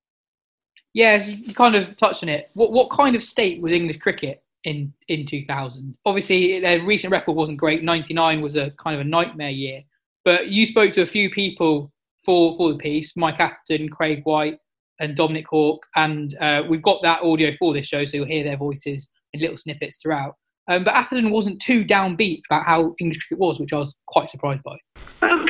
Yes, 0.95 1.29
you 1.29 1.55
kind 1.55 1.75
of 1.75 1.97
touched 1.97 2.23
on 2.23 2.29
it. 2.29 2.51
What 2.55 2.73
what 2.73 2.91
kind 2.91 3.17
of 3.17 3.23
state 3.23 3.61
was 3.61 3.73
English 3.73 3.99
cricket 3.99 4.43
in 4.65 4.93
in 5.09 5.27
2000. 5.27 5.97
Obviously, 6.05 6.61
their 6.61 6.85
recent 6.85 7.11
record 7.11 7.33
wasn't 7.33 7.59
great. 7.59 7.83
99 7.83 8.41
was 8.41 8.57
a 8.57 8.71
kind 8.73 8.95
of 8.95 9.01
a 9.01 9.09
nightmare 9.09 9.51
year. 9.51 9.83
But 10.25 10.49
you 10.49 10.67
spoke 10.67 10.93
to 10.93 11.03
a 11.03 11.07
few 11.07 11.31
people 11.31 11.93
for 12.25 12.57
for 12.57 12.73
the 12.73 12.79
piece: 12.79 13.17
Mike 13.17 13.41
Atherton, 13.41 13.89
Craig 13.89 14.23
White, 14.25 14.59
and 15.01 15.17
Dominic 15.17 15.47
Cork. 15.47 15.83
And 15.95 16.37
uh, 16.41 16.63
we've 16.69 16.83
got 16.83 17.03
that 17.03 17.23
audio 17.23 17.53
for 17.59 17.73
this 17.73 17.87
show, 17.87 18.05
so 18.05 18.19
you'll 18.19 18.27
hear 18.27 18.45
their 18.45 18.57
voices 18.57 19.09
in 19.33 19.41
little 19.41 19.57
snippets 19.57 19.99
throughout. 20.03 20.37
Um, 20.69 20.85
but 20.85 20.95
Atherton 20.95 21.31
wasn't 21.31 21.61
too 21.61 21.85
downbeat 21.85 22.43
about 22.51 22.65
how 22.65 22.95
English 22.99 23.19
cricket 23.19 23.39
was, 23.39 23.61
which 23.61 23.73
I 23.73 23.79
was 23.79 23.95
quite 24.07 24.31
surprised 24.31 24.63
by. 24.65 24.77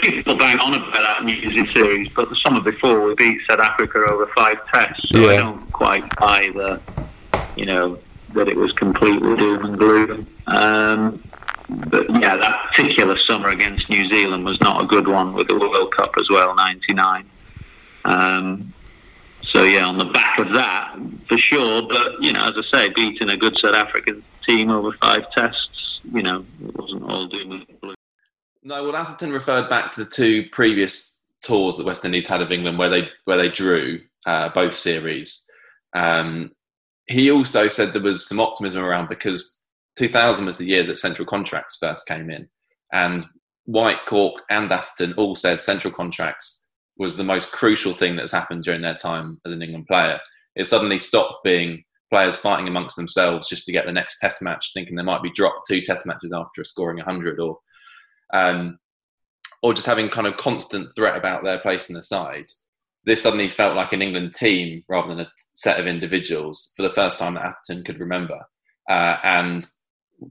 people 0.02 0.36
bang 0.36 0.58
on 0.58 0.74
about 0.74 0.92
that 0.92 1.24
music 1.24 1.74
series, 1.74 2.08
but 2.10 2.28
the 2.28 2.36
summer 2.36 2.60
before 2.60 3.00
we 3.00 3.14
beat 3.14 3.40
South 3.48 3.60
Africa 3.60 3.98
over 3.98 4.26
five 4.36 4.58
tests, 4.72 5.08
so 5.10 5.18
yeah. 5.18 5.28
I 5.28 5.36
don't 5.36 5.72
quite 5.72 6.04
buy 6.16 6.50
the, 6.54 6.80
you 7.56 7.64
know, 7.64 7.98
that 8.34 8.48
it 8.48 8.56
was 8.56 8.72
completely 8.72 9.36
doom 9.36 9.64
and 9.64 9.78
gloom. 9.78 10.26
Um, 10.46 11.22
but 11.68 12.08
yeah, 12.20 12.36
that 12.36 12.70
particular 12.70 13.16
summer 13.16 13.48
against 13.48 13.88
New 13.90 14.04
Zealand 14.04 14.44
was 14.44 14.60
not 14.60 14.84
a 14.84 14.86
good 14.86 15.08
one 15.08 15.32
with 15.32 15.48
the 15.48 15.58
World 15.58 15.94
Cup 15.96 16.14
as 16.18 16.28
well, 16.30 16.54
'99. 16.54 17.28
Um, 18.04 18.72
so 19.56 19.62
yeah, 19.62 19.86
on 19.86 19.96
the 19.96 20.04
back 20.04 20.38
of 20.38 20.52
that, 20.52 20.98
for 21.26 21.38
sure. 21.38 21.88
But 21.88 22.22
you 22.22 22.30
know, 22.34 22.44
as 22.44 22.52
I 22.56 22.78
say, 22.78 22.90
beating 22.94 23.30
a 23.30 23.38
good 23.38 23.56
South 23.56 23.74
African 23.74 24.22
team 24.46 24.70
over 24.70 24.92
five 25.02 25.24
tests, 25.34 26.00
you 26.12 26.22
know, 26.22 26.44
it 26.62 26.76
wasn't 26.76 27.10
all 27.10 27.24
doom 27.24 27.52
and 27.52 27.66
gloom. 27.80 27.94
No, 28.62 28.82
well, 28.82 28.96
Atherton 28.96 29.32
referred 29.32 29.70
back 29.70 29.92
to 29.92 30.04
the 30.04 30.10
two 30.10 30.44
previous 30.50 31.22
tours 31.40 31.78
that 31.78 31.86
West 31.86 32.04
Indies 32.04 32.26
had 32.26 32.42
of 32.42 32.52
England, 32.52 32.78
where 32.78 32.90
they 32.90 33.08
where 33.24 33.38
they 33.38 33.48
drew 33.48 34.00
uh, 34.26 34.50
both 34.50 34.74
series. 34.74 35.46
Um, 35.94 36.50
he 37.06 37.30
also 37.30 37.66
said 37.66 37.94
there 37.94 38.02
was 38.02 38.28
some 38.28 38.40
optimism 38.40 38.84
around 38.84 39.08
because 39.08 39.64
2000 39.96 40.44
was 40.44 40.58
the 40.58 40.66
year 40.66 40.84
that 40.86 40.98
central 40.98 41.24
contracts 41.24 41.78
first 41.80 42.06
came 42.06 42.28
in. 42.28 42.46
And 42.92 43.24
White, 43.64 44.04
Cork, 44.06 44.42
and 44.50 44.70
Atherton 44.70 45.14
all 45.16 45.34
said 45.34 45.62
central 45.62 45.94
contracts 45.94 46.65
was 46.98 47.16
the 47.16 47.24
most 47.24 47.52
crucial 47.52 47.92
thing 47.92 48.16
that's 48.16 48.32
happened 48.32 48.64
during 48.64 48.82
their 48.82 48.94
time 48.94 49.40
as 49.46 49.52
an 49.52 49.62
England 49.62 49.86
player. 49.86 50.18
It 50.54 50.66
suddenly 50.66 50.98
stopped 50.98 51.44
being 51.44 51.84
players 52.10 52.38
fighting 52.38 52.68
amongst 52.68 52.96
themselves 52.96 53.48
just 53.48 53.66
to 53.66 53.72
get 53.72 53.84
the 53.84 53.92
next 53.92 54.18
test 54.20 54.40
match, 54.42 54.70
thinking 54.72 54.96
they 54.96 55.02
might 55.02 55.22
be 55.22 55.32
dropped 55.32 55.66
two 55.68 55.82
test 55.82 56.06
matches 56.06 56.32
after 56.32 56.64
scoring 56.64 56.96
100 56.96 57.40
or 57.40 57.58
um, 58.32 58.78
or 59.62 59.72
just 59.74 59.86
having 59.86 60.08
kind 60.08 60.26
of 60.26 60.36
constant 60.36 60.88
threat 60.94 61.16
about 61.16 61.42
their 61.42 61.58
place 61.58 61.88
in 61.88 61.94
the 61.94 62.02
side 62.02 62.46
this 63.06 63.22
suddenly 63.22 63.48
felt 63.48 63.76
like 63.76 63.92
an 63.92 64.02
England 64.02 64.34
team 64.34 64.82
rather 64.88 65.08
than 65.08 65.20
a 65.20 65.30
set 65.54 65.78
of 65.78 65.86
individuals 65.86 66.72
for 66.76 66.82
the 66.82 66.90
first 66.90 67.18
time 67.18 67.34
that 67.34 67.44
Atherton 67.44 67.84
could 67.84 68.00
remember. 68.00 68.38
Uh, 68.90 69.16
and 69.22 69.64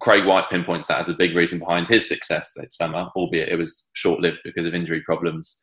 Craig 0.01 0.25
White 0.25 0.49
pinpoints 0.49 0.87
that 0.87 0.99
as 0.99 1.07
a 1.07 1.13
big 1.13 1.35
reason 1.35 1.59
behind 1.59 1.87
his 1.87 2.07
success 2.07 2.51
that 2.55 2.73
summer, 2.73 3.09
albeit 3.15 3.49
it 3.49 3.55
was 3.55 3.89
short 3.93 4.19
lived 4.19 4.39
because 4.43 4.65
of 4.65 4.75
injury 4.75 5.01
problems. 5.01 5.61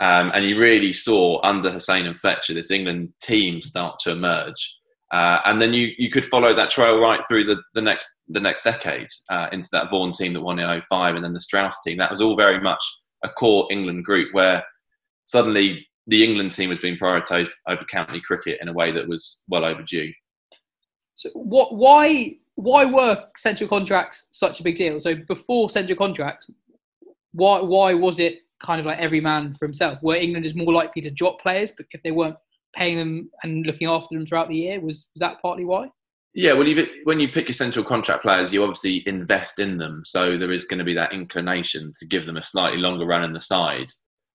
Um, 0.00 0.32
and 0.34 0.44
you 0.44 0.58
really 0.58 0.92
saw 0.92 1.40
under 1.42 1.70
Hussain 1.70 2.06
and 2.06 2.18
Fletcher 2.18 2.54
this 2.54 2.70
England 2.70 3.12
team 3.22 3.62
start 3.62 3.98
to 4.00 4.10
emerge. 4.10 4.76
Uh, 5.12 5.38
and 5.44 5.62
then 5.62 5.72
you, 5.72 5.92
you 5.98 6.10
could 6.10 6.26
follow 6.26 6.52
that 6.54 6.70
trail 6.70 6.98
right 7.00 7.20
through 7.28 7.44
the, 7.44 7.62
the 7.74 7.82
next 7.82 8.06
the 8.28 8.40
next 8.40 8.62
decade 8.64 9.06
uh, 9.30 9.48
into 9.52 9.68
that 9.70 9.90
Vaughan 9.90 10.12
team 10.12 10.32
that 10.32 10.40
won 10.40 10.58
in 10.58 10.82
05 10.82 11.14
and 11.14 11.22
then 11.22 11.34
the 11.34 11.40
Strauss 11.40 11.76
team. 11.82 11.98
That 11.98 12.10
was 12.10 12.22
all 12.22 12.36
very 12.36 12.58
much 12.58 12.82
a 13.22 13.28
core 13.28 13.68
England 13.70 14.04
group 14.04 14.32
where 14.32 14.64
suddenly 15.26 15.86
the 16.06 16.24
England 16.24 16.52
team 16.52 16.70
was 16.70 16.78
being 16.78 16.96
prioritised 16.96 17.50
over 17.68 17.84
county 17.90 18.22
cricket 18.24 18.58
in 18.60 18.68
a 18.68 18.72
way 18.72 18.92
that 18.92 19.06
was 19.06 19.42
well 19.48 19.64
overdue. 19.64 20.10
So, 21.14 21.30
what? 21.34 21.74
Why? 21.74 22.36
Why 22.56 22.84
were 22.84 23.24
central 23.36 23.68
contracts 23.68 24.28
such 24.30 24.60
a 24.60 24.62
big 24.62 24.76
deal? 24.76 25.00
So, 25.00 25.14
before 25.14 25.70
central 25.70 25.96
contracts, 25.96 26.48
why? 27.32 27.60
Why 27.60 27.94
was 27.94 28.20
it 28.20 28.40
kind 28.64 28.80
of 28.80 28.86
like 28.86 28.98
every 28.98 29.20
man 29.20 29.54
for 29.54 29.66
himself? 29.66 29.98
Where 30.00 30.16
England 30.16 30.46
is 30.46 30.54
more 30.54 30.72
likely 30.72 31.02
to 31.02 31.10
drop 31.10 31.40
players 31.40 31.72
if 31.78 32.02
they 32.02 32.10
weren't 32.10 32.36
paying 32.74 32.98
them 32.98 33.30
and 33.42 33.64
looking 33.66 33.88
after 33.88 34.16
them 34.16 34.26
throughout 34.26 34.48
the 34.48 34.56
year? 34.56 34.80
Was 34.80 35.06
was 35.14 35.20
that 35.20 35.40
partly 35.42 35.64
why? 35.64 35.88
Yeah, 36.36 36.54
well, 36.54 36.66
when 37.04 37.20
you 37.20 37.28
pick 37.28 37.46
your 37.46 37.54
central 37.54 37.84
contract 37.84 38.22
players, 38.22 38.52
you 38.52 38.60
obviously 38.64 39.04
invest 39.06 39.60
in 39.60 39.78
them, 39.78 40.02
so 40.04 40.36
there 40.36 40.50
is 40.50 40.64
going 40.64 40.80
to 40.80 40.84
be 40.84 40.94
that 40.94 41.12
inclination 41.12 41.92
to 42.00 42.06
give 42.06 42.26
them 42.26 42.36
a 42.36 42.42
slightly 42.42 42.78
longer 42.78 43.06
run 43.06 43.22
in 43.22 43.32
the 43.32 43.40
side 43.40 43.86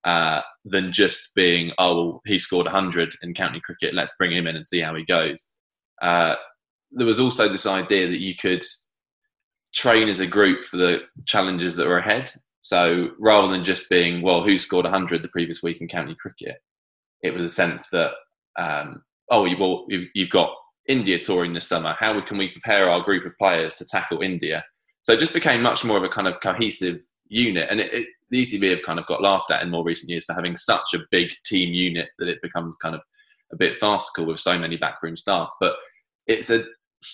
uh, 0.06 0.40
than 0.64 0.94
just 0.94 1.36
being, 1.36 1.74
oh, 1.78 1.96
well, 1.96 2.22
he 2.26 2.40
scored 2.40 2.68
100 2.68 3.16
in 3.22 3.34
county 3.34 3.60
cricket, 3.60 3.94
let's 3.94 4.16
bring 4.18 4.32
him 4.32 4.48
in 4.48 4.56
and 4.56 4.66
see 4.66 4.80
how 4.80 4.96
he 4.96 5.04
goes. 5.04 5.50
Uh, 6.02 6.36
there 6.94 7.06
was 7.06 7.20
also 7.20 7.50
this 7.50 7.66
idea 7.66 8.08
that 8.08 8.22
you 8.22 8.34
could 8.34 8.64
train 9.76 10.08
as 10.08 10.22
a 10.22 10.28
group 10.28 10.64
for 10.64 10.78
the 10.78 11.00
challenges 11.28 11.76
that 11.76 11.86
were 11.88 11.98
ahead. 11.98 12.32
So 12.62 13.10
rather 13.20 13.48
than 13.48 13.64
just 13.64 13.90
being, 13.90 14.22
well, 14.22 14.44
who 14.44 14.58
scored 14.58 14.86
100 14.86 15.22
the 15.22 15.30
previous 15.30 15.64
week 15.64 15.82
in 15.82 15.88
county 15.88 16.16
cricket, 16.20 16.58
it 17.24 17.34
was 17.34 17.46
a 17.46 17.50
sense 17.50 17.88
that, 17.90 18.12
um, 18.58 19.04
oh, 19.32 19.48
well, 19.60 19.86
you've 19.90 20.30
got 20.30 20.54
India 20.88 21.20
touring 21.20 21.54
this 21.54 21.68
summer. 21.68 21.96
How 21.98 22.20
can 22.22 22.38
we 22.38 22.50
prepare 22.50 22.90
our 22.90 23.02
group 23.02 23.26
of 23.26 23.38
players 23.38 23.76
to 23.76 23.86
tackle 23.86 24.22
India? 24.22 24.66
So 25.04 25.14
it 25.14 25.20
just 25.20 25.34
became 25.34 25.62
much 25.62 25.86
more 25.86 25.98
of 25.98 26.04
a 26.04 26.10
kind 26.10 26.28
of 26.28 26.40
cohesive 26.42 27.00
unit. 27.28 27.68
And 27.70 27.80
it, 27.80 27.94
it, 27.94 28.08
the 28.30 28.42
ECB 28.42 28.70
have 28.72 28.86
kind 28.86 29.00
of 29.00 29.06
got 29.06 29.22
laughed 29.22 29.52
at 29.52 29.62
in 29.62 29.70
more 29.70 29.84
recent 29.84 30.10
years 30.10 30.26
for 30.26 30.34
having 30.34 30.56
such 30.56 30.94
a 30.94 31.06
big 31.12 31.32
team 31.46 31.74
unit 31.74 32.10
that 32.20 32.28
it 32.28 32.42
becomes 32.42 32.76
kind 32.82 32.96
of 32.96 33.02
a 33.54 33.56
bit 33.56 33.78
farcical 33.78 34.26
with 34.26 34.40
so 34.40 34.58
many 34.58 34.78
backroom 34.78 35.16
staff. 35.18 35.50
But 35.60 35.76
it's 36.28 36.50
a 36.50 36.64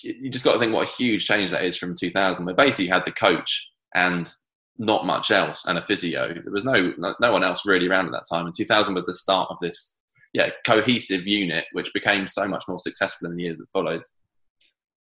you 0.02 0.30
just 0.30 0.44
got 0.44 0.54
to 0.54 0.58
think 0.58 0.74
what 0.74 0.88
a 0.88 0.92
huge 0.92 1.26
change 1.26 1.50
that 1.52 1.64
is 1.64 1.78
from 1.78 1.94
2000, 1.94 2.44
where 2.44 2.54
basically 2.54 2.86
you 2.86 2.92
had 2.92 3.04
the 3.04 3.12
coach 3.12 3.70
and 3.94 4.28
not 4.78 5.06
much 5.06 5.30
else 5.30 5.66
and 5.66 5.78
a 5.78 5.82
physio. 5.82 6.34
There 6.34 6.52
was 6.52 6.64
no 6.64 6.92
no 6.98 7.32
one 7.32 7.44
else 7.44 7.66
really 7.66 7.88
around 7.88 8.06
at 8.06 8.12
that 8.12 8.24
time. 8.30 8.46
And 8.46 8.54
2000 8.54 8.94
was 8.94 9.04
the 9.04 9.14
start 9.14 9.48
of 9.50 9.56
this 9.60 10.00
yeah 10.32 10.50
cohesive 10.66 11.26
unit, 11.26 11.64
which 11.72 11.92
became 11.92 12.26
so 12.26 12.46
much 12.46 12.64
more 12.68 12.78
successful 12.78 13.28
in 13.28 13.36
the 13.36 13.42
years 13.42 13.58
that 13.58 13.70
followed. 13.72 14.02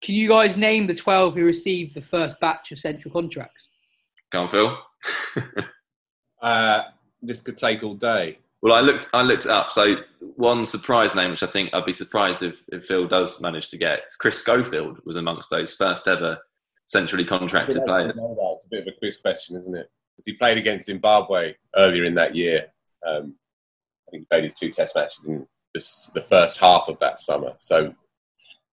Can 0.00 0.14
you 0.14 0.28
guys 0.28 0.56
name 0.56 0.86
the 0.86 0.94
12 0.94 1.34
who 1.34 1.44
received 1.44 1.94
the 1.94 2.00
first 2.00 2.38
batch 2.40 2.70
of 2.70 2.78
central 2.78 3.12
contracts? 3.12 3.66
Go 4.30 4.42
on, 4.42 4.48
Phil. 4.48 4.78
uh, 6.42 6.82
this 7.20 7.40
could 7.40 7.56
take 7.56 7.82
all 7.82 7.94
day. 7.94 8.38
Well, 8.60 8.74
I 8.74 8.80
looked. 8.80 9.08
I 9.12 9.22
looked 9.22 9.44
it 9.44 9.50
up. 9.50 9.72
So 9.72 9.96
one 10.20 10.66
surprise 10.66 11.14
name, 11.14 11.30
which 11.30 11.42
I 11.42 11.46
think 11.46 11.70
I'd 11.72 11.84
be 11.84 11.92
surprised 11.92 12.42
if, 12.42 12.62
if 12.68 12.84
Phil 12.84 13.06
does 13.06 13.40
manage 13.40 13.68
to 13.68 13.78
get, 13.78 14.00
Chris 14.18 14.38
Schofield 14.38 14.98
was 15.04 15.16
amongst 15.16 15.50
those 15.50 15.74
first 15.74 16.08
ever 16.08 16.38
centrally 16.88 17.24
contracted 17.24 17.76
players. 17.86 18.12
It's 18.16 18.64
a 18.64 18.68
bit 18.68 18.86
of 18.86 18.94
a 18.94 18.98
quiz 18.98 19.16
question, 19.18 19.54
isn't 19.56 19.74
it? 19.76 19.88
Because 20.16 20.24
he 20.24 20.32
played 20.32 20.58
against 20.58 20.86
Zimbabwe 20.86 21.54
earlier 21.76 22.04
in 22.04 22.14
that 22.16 22.34
year. 22.34 22.66
Um, 23.06 23.34
I 24.08 24.10
think 24.10 24.22
he 24.22 24.26
played 24.30 24.44
his 24.44 24.54
two 24.54 24.70
Test 24.70 24.96
matches 24.96 25.24
in 25.26 25.46
the, 25.74 26.10
the 26.14 26.22
first 26.22 26.58
half 26.58 26.88
of 26.88 26.98
that 26.98 27.18
summer. 27.18 27.52
So 27.58 27.94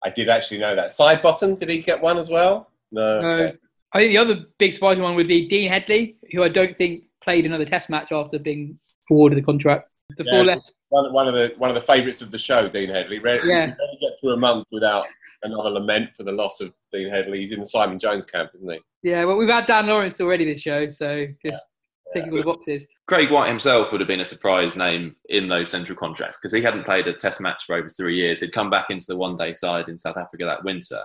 I 0.03 0.09
did 0.09 0.29
actually 0.29 0.59
know 0.59 0.75
that. 0.75 0.87
Sidebottom, 0.87 1.59
did 1.59 1.69
he 1.69 1.79
get 1.81 2.01
one 2.01 2.17
as 2.17 2.29
well? 2.29 2.69
No. 2.91 3.21
No. 3.21 3.51
I 3.93 3.99
think 3.99 4.11
the 4.11 4.17
other 4.17 4.45
big 4.57 4.73
surprising 4.73 5.03
one 5.03 5.15
would 5.15 5.27
be 5.27 5.47
Dean 5.47 5.69
Headley, 5.69 6.17
who 6.31 6.43
I 6.43 6.49
don't 6.49 6.75
think 6.77 7.03
played 7.23 7.45
another 7.45 7.65
Test 7.65 7.89
match 7.89 8.11
after 8.11 8.39
being 8.39 8.79
awarded 9.11 9.37
the 9.37 9.43
contract. 9.43 9.89
The 10.17 10.23
Yeah, 10.23 10.31
four 10.31 10.45
left. 10.45 10.73
One, 10.89 11.11
one 11.13 11.27
of 11.27 11.33
the 11.33 11.53
one 11.57 11.69
of 11.69 11.75
the 11.75 11.81
favourites 11.81 12.21
of 12.21 12.31
the 12.31 12.37
show, 12.37 12.69
Dean 12.69 12.89
Headley. 12.89 13.19
Rarely, 13.19 13.49
Yeah. 13.49 13.75
rarely 13.77 13.97
get 13.99 14.13
through 14.21 14.31
a 14.33 14.37
month 14.37 14.65
without 14.71 15.05
another 15.45 15.69
lament 15.69 16.09
for 16.15 16.23
the 16.23 16.31
loss 16.31 16.61
of 16.61 16.73
Dean 16.91 17.09
Headley. 17.09 17.41
He's 17.41 17.51
in 17.51 17.59
the 17.59 17.65
Simon 17.65 17.99
Jones 17.99 18.25
camp, 18.25 18.51
isn't 18.55 18.69
he? 18.69 18.79
Yeah, 19.03 19.25
well, 19.25 19.37
we've 19.37 19.49
had 19.49 19.65
Dan 19.65 19.87
Lawrence 19.87 20.19
already 20.19 20.45
this 20.45 20.61
show, 20.61 20.89
so 20.89 21.27
just 21.45 21.63
ticking 22.13 22.31
all 22.31 22.37
the 22.37 22.43
boxes. 22.43 22.85
Craig 23.07 23.29
White 23.29 23.47
himself 23.47 23.91
would 23.91 24.01
have 24.01 24.07
been 24.07 24.21
a 24.21 24.25
surprise 24.25 24.75
name 24.75 25.15
in 25.29 25.47
those 25.47 25.69
central 25.69 25.97
contracts 25.97 26.37
because 26.41 26.53
he 26.53 26.61
hadn't 26.61 26.85
played 26.85 27.07
a 27.07 27.13
Test 27.13 27.39
match 27.39 27.63
for 27.65 27.75
over 27.75 27.87
three 27.89 28.15
years. 28.15 28.41
He'd 28.41 28.51
come 28.51 28.69
back 28.69 28.89
into 28.89 29.05
the 29.07 29.17
one-day 29.17 29.53
side 29.53 29.89
in 29.89 29.97
South 29.97 30.17
Africa 30.17 30.45
that 30.45 30.63
winter, 30.63 31.01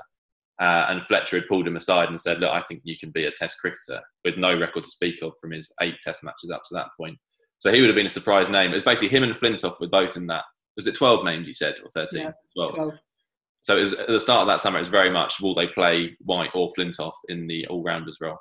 uh, 0.61 0.87
and 0.88 1.06
Fletcher 1.06 1.37
had 1.37 1.49
pulled 1.49 1.66
him 1.66 1.76
aside 1.76 2.09
and 2.09 2.20
said, 2.20 2.40
"Look, 2.40 2.50
I 2.50 2.62
think 2.62 2.82
you 2.85 2.97
can 2.99 3.11
be 3.11 3.26
a 3.26 3.30
Test 3.32 3.59
cricketer 3.61 4.00
with 4.25 4.38
no 4.38 4.59
record 4.59 4.85
to 4.85 4.90
speak 4.90 5.23
of 5.23 5.32
from 5.40 5.52
his 5.52 5.73
eight 5.82 5.97
Test 6.02 6.25
matches 6.25 6.50
up 6.50 6.62
to 6.68 6.75
that 6.75 6.88
point." 6.99 7.18
So 7.59 7.70
he 7.70 7.80
would 7.80 7.90
have 7.90 7.97
been 7.97 8.06
a 8.06 8.11
surprise 8.11 8.49
name. 8.49 8.70
It 8.70 8.75
was 8.75 8.82
basically 8.82 9.09
him 9.09 9.23
and 9.23 9.35
Flintoff 9.35 9.78
were 9.80 9.88
both 9.88 10.16
in 10.16 10.26
that. 10.28 10.44
Was 10.76 10.87
it 10.87 10.94
twelve 10.94 11.25
names 11.25 11.47
you 11.47 11.52
said 11.54 11.76
or 11.82 11.90
thirteen? 11.90 12.23
Yeah, 12.23 12.32
Twelve. 12.56 12.76
Well, 12.76 12.99
So 13.62 13.79
was, 13.79 13.95
at 13.95 14.09
the 14.09 14.19
start 14.19 14.43
of 14.43 14.49
that 14.49 14.61
summer, 14.61 14.79
it's 14.79 14.88
very 14.88 15.11
much 15.11 15.40
will 15.40 15.55
they 15.55 15.67
play 15.67 16.17
White 16.21 16.50
or 16.55 16.73
Flintoff 16.73 17.12
in 17.29 17.47
the 17.47 17.67
all-rounders 17.67 18.17
role. 18.21 18.38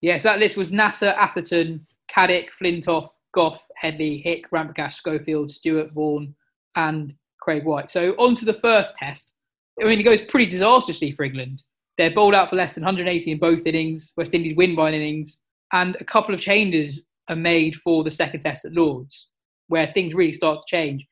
yes, 0.00 0.22
that 0.22 0.38
list 0.38 0.56
was 0.56 0.70
Nasser, 0.70 1.14
Atherton, 1.18 1.86
Caddick, 2.10 2.48
Flintoff, 2.60 3.08
Gough, 3.34 3.60
Headley, 3.76 4.18
Hick, 4.18 4.50
Ramprakash, 4.50 4.94
Schofield, 4.94 5.50
Stewart, 5.50 5.92
Vaughan, 5.92 6.34
and 6.76 7.14
Craig 7.40 7.64
White. 7.64 7.90
So 7.90 8.12
on 8.18 8.34
to 8.36 8.44
the 8.44 8.54
first 8.54 8.96
test. 8.96 9.32
I 9.80 9.84
mean, 9.86 10.00
it 10.00 10.04
goes 10.04 10.22
pretty 10.22 10.50
disastrously 10.50 11.12
for 11.12 11.24
England. 11.24 11.62
They're 11.98 12.14
bowled 12.14 12.34
out 12.34 12.50
for 12.50 12.56
less 12.56 12.74
than 12.74 12.84
180 12.84 13.30
in 13.30 13.38
both 13.38 13.66
innings. 13.66 14.12
West 14.16 14.34
Indies 14.34 14.56
win 14.56 14.74
by 14.74 14.88
an 14.88 14.94
innings, 14.94 15.40
and 15.72 15.96
a 16.00 16.04
couple 16.04 16.34
of 16.34 16.40
changes 16.40 17.04
are 17.28 17.36
made 17.36 17.76
for 17.76 18.04
the 18.04 18.10
second 18.10 18.40
test 18.40 18.64
at 18.64 18.72
Lords, 18.72 19.28
where 19.68 19.90
things 19.92 20.14
really 20.14 20.32
start 20.32 20.60
to 20.60 20.76
change. 20.76 21.06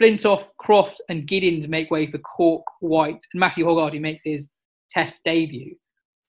Flintoff, 0.00 0.46
Croft, 0.58 1.02
and 1.08 1.26
Giddins 1.26 1.68
make 1.68 1.90
way 1.90 2.10
for 2.10 2.18
Cork, 2.18 2.64
White, 2.80 3.20
and 3.32 3.40
Matthew 3.40 3.64
Hoggard 3.66 4.00
makes 4.00 4.24
his 4.24 4.50
test 4.90 5.22
debut. 5.24 5.74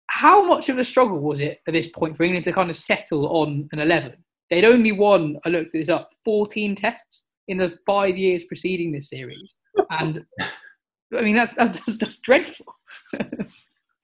How 0.07 0.45
much 0.45 0.69
of 0.69 0.77
a 0.77 0.85
struggle 0.85 1.19
was 1.19 1.39
it 1.39 1.59
at 1.67 1.73
this 1.73 1.87
point 1.87 2.15
for 2.15 2.23
England 2.23 2.45
to 2.45 2.53
kind 2.53 2.69
of 2.69 2.77
settle 2.77 3.27
on 3.27 3.67
an 3.71 3.79
11? 3.79 4.13
They'd 4.49 4.65
only 4.65 4.91
won, 4.91 5.37
I 5.45 5.49
looked 5.49 5.73
this 5.73 5.89
up, 5.89 6.09
14 6.25 6.75
tests 6.75 7.25
in 7.47 7.57
the 7.57 7.77
five 7.85 8.17
years 8.17 8.43
preceding 8.43 8.91
this 8.91 9.09
series. 9.09 9.55
And 9.89 10.23
I 11.17 11.21
mean, 11.21 11.35
that's, 11.35 11.53
that's, 11.53 11.79
that's 11.97 12.19
dreadful. 12.19 12.75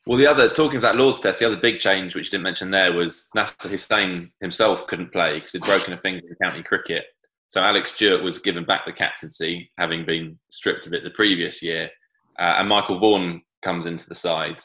Well, 0.09 0.17
the 0.17 0.25
other 0.25 0.49
talking 0.49 0.77
of 0.77 0.81
that 0.81 0.95
Lord's 0.95 1.19
Test, 1.19 1.37
the 1.39 1.45
other 1.45 1.55
big 1.55 1.77
change 1.77 2.15
which 2.15 2.25
you 2.25 2.31
didn't 2.31 2.45
mention 2.45 2.71
there 2.71 2.93
was 2.93 3.29
Nasser 3.35 3.69
Hussain 3.69 4.31
himself 4.41 4.87
couldn't 4.87 5.11
play 5.11 5.35
because 5.35 5.51
he'd 5.51 5.61
broken 5.61 5.93
a 5.93 5.99
finger 5.99 6.21
in 6.27 6.35
county 6.41 6.63
cricket. 6.63 7.05
So 7.49 7.61
Alec 7.63 7.87
Stewart 7.87 8.23
was 8.23 8.37
given 8.37 8.63
back 8.63 8.85
the 8.85 8.93
captaincy, 8.93 9.71
having 9.77 10.05
been 10.05 10.37
stripped 10.49 10.85
of 10.85 10.93
it 10.93 11.03
the 11.03 11.09
previous 11.09 11.63
year, 11.63 11.89
uh, 12.37 12.55
and 12.59 12.69
Michael 12.69 12.99
Vaughan 12.99 13.41
comes 13.63 13.87
into 13.87 14.07
the 14.07 14.15
side, 14.15 14.61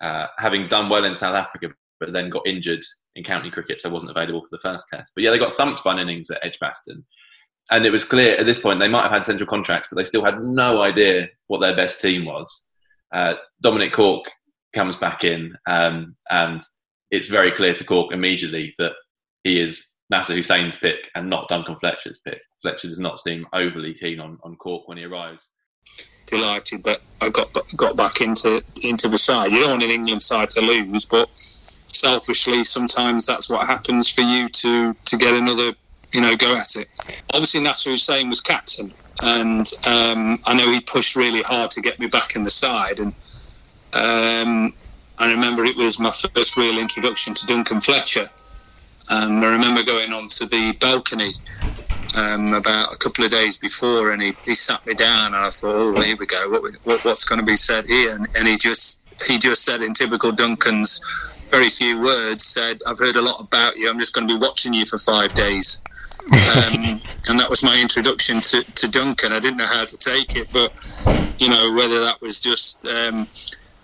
uh, 0.00 0.26
having 0.36 0.66
done 0.66 0.88
well 0.88 1.04
in 1.04 1.14
South 1.14 1.36
Africa, 1.36 1.68
but 2.00 2.12
then 2.12 2.28
got 2.28 2.46
injured 2.46 2.82
in 3.14 3.22
county 3.22 3.48
cricket, 3.48 3.80
so 3.80 3.88
wasn't 3.88 4.10
available 4.10 4.40
for 4.40 4.48
the 4.50 4.58
first 4.58 4.88
test. 4.92 5.12
But 5.14 5.22
yeah, 5.22 5.30
they 5.30 5.38
got 5.38 5.56
thumped 5.56 5.84
by 5.84 5.92
an 5.92 6.00
innings 6.00 6.28
at 6.30 6.44
Edgbaston. 6.44 7.06
And 7.70 7.86
it 7.86 7.90
was 7.90 8.02
clear 8.02 8.36
at 8.36 8.46
this 8.46 8.60
point 8.60 8.80
they 8.80 8.88
might 8.88 9.02
have 9.02 9.12
had 9.12 9.24
central 9.24 9.48
contracts, 9.48 9.88
but 9.88 9.96
they 9.96 10.04
still 10.04 10.24
had 10.24 10.42
no 10.42 10.82
idea 10.82 11.28
what 11.46 11.60
their 11.60 11.76
best 11.76 12.02
team 12.02 12.24
was. 12.24 12.70
Uh, 13.14 13.34
Dominic 13.62 13.92
Cork 13.92 14.24
comes 14.74 14.96
back 14.96 15.22
in, 15.22 15.56
um, 15.68 16.16
and 16.28 16.60
it's 17.12 17.28
very 17.28 17.52
clear 17.52 17.72
to 17.74 17.84
Cork 17.84 18.12
immediately 18.12 18.74
that 18.78 18.94
he 19.44 19.60
is 19.60 19.92
Nasser 20.10 20.34
Hussain's 20.34 20.76
pick 20.76 20.96
and 21.14 21.28
not 21.28 21.48
Duncan 21.48 21.76
Fletcher's 21.76 22.18
pick. 22.18 22.40
Fletcher 22.62 22.88
does 22.88 23.00
not 23.00 23.18
seem 23.18 23.46
overly 23.52 23.94
keen 23.94 24.20
on, 24.20 24.38
on 24.42 24.56
Cork 24.56 24.86
when 24.88 24.98
he 24.98 25.04
arrives. 25.04 25.50
delighted 26.26 26.82
that 26.84 27.00
I 27.20 27.28
got 27.28 27.56
got 27.76 27.96
back 27.96 28.20
into 28.20 28.62
into 28.82 29.08
the 29.08 29.18
side. 29.18 29.52
You 29.52 29.60
don't 29.60 29.70
want 29.70 29.82
an 29.82 29.90
England 29.90 30.22
side 30.22 30.50
to 30.50 30.60
lose, 30.60 31.06
but 31.06 31.28
selfishly, 31.88 32.64
sometimes 32.64 33.26
that's 33.26 33.50
what 33.50 33.66
happens 33.66 34.12
for 34.12 34.22
you 34.22 34.48
to 34.48 34.94
to 34.94 35.16
get 35.16 35.34
another 35.34 35.76
you 36.12 36.20
know 36.20 36.34
go 36.36 36.56
at 36.56 36.76
it. 36.76 36.88
Obviously, 37.32 37.60
Nasser 37.60 37.90
Hussain 37.90 38.28
was 38.28 38.40
captain, 38.40 38.92
and 39.22 39.70
um, 39.84 40.38
I 40.44 40.54
know 40.54 40.70
he 40.70 40.80
pushed 40.80 41.16
really 41.16 41.42
hard 41.42 41.70
to 41.72 41.80
get 41.80 41.98
me 41.98 42.06
back 42.06 42.36
in 42.36 42.42
the 42.42 42.50
side. 42.50 42.98
And 42.98 43.12
um, 43.92 44.72
I 45.18 45.32
remember 45.32 45.64
it 45.64 45.76
was 45.76 45.98
my 45.98 46.12
first 46.12 46.56
real 46.56 46.78
introduction 46.78 47.34
to 47.34 47.46
Duncan 47.46 47.80
Fletcher, 47.80 48.28
and 49.08 49.44
I 49.44 49.52
remember 49.52 49.82
going 49.84 50.12
onto 50.12 50.46
the 50.46 50.76
balcony 50.80 51.32
um, 52.16 52.54
about 52.54 52.92
a 52.92 52.98
couple 52.98 53.24
of 53.24 53.30
days 53.30 53.58
before, 53.58 54.12
and 54.12 54.22
he, 54.22 54.34
he 54.44 54.54
sat 54.54 54.84
me 54.86 54.94
down, 54.94 55.34
and 55.34 55.36
I 55.36 55.50
thought, 55.50 55.74
oh, 55.74 56.00
here 56.00 56.16
we 56.18 56.26
go. 56.26 56.50
What, 56.50 56.74
what 56.84 57.04
what's 57.04 57.24
going 57.24 57.40
to 57.40 57.46
be 57.46 57.56
said 57.56 57.86
here? 57.86 58.14
And, 58.14 58.26
and 58.34 58.48
he 58.48 58.56
just 58.56 59.00
he 59.26 59.38
just 59.38 59.64
said 59.64 59.82
in 59.82 59.94
typical 59.94 60.32
Duncan's 60.32 61.00
very 61.50 61.70
few 61.70 62.00
words, 62.00 62.44
said, 62.44 62.80
"I've 62.86 62.98
heard 62.98 63.16
a 63.16 63.22
lot 63.22 63.40
about 63.40 63.76
you. 63.76 63.88
I'm 63.88 63.98
just 63.98 64.14
going 64.14 64.28
to 64.28 64.34
be 64.34 64.40
watching 64.40 64.74
you 64.74 64.86
for 64.86 64.98
five 64.98 65.28
days." 65.34 65.80
um, 66.32 67.00
and 67.28 67.38
that 67.38 67.48
was 67.48 67.62
my 67.62 67.80
introduction 67.80 68.40
to, 68.40 68.64
to 68.64 68.88
Duncan. 68.88 69.32
I 69.32 69.40
didn't 69.40 69.58
know 69.58 69.66
how 69.66 69.84
to 69.84 69.96
take 69.96 70.36
it, 70.36 70.48
but 70.52 70.72
you 71.38 71.48
know 71.48 71.72
whether 71.74 72.00
that 72.00 72.20
was 72.20 72.40
just 72.40 72.84
um, 72.86 73.26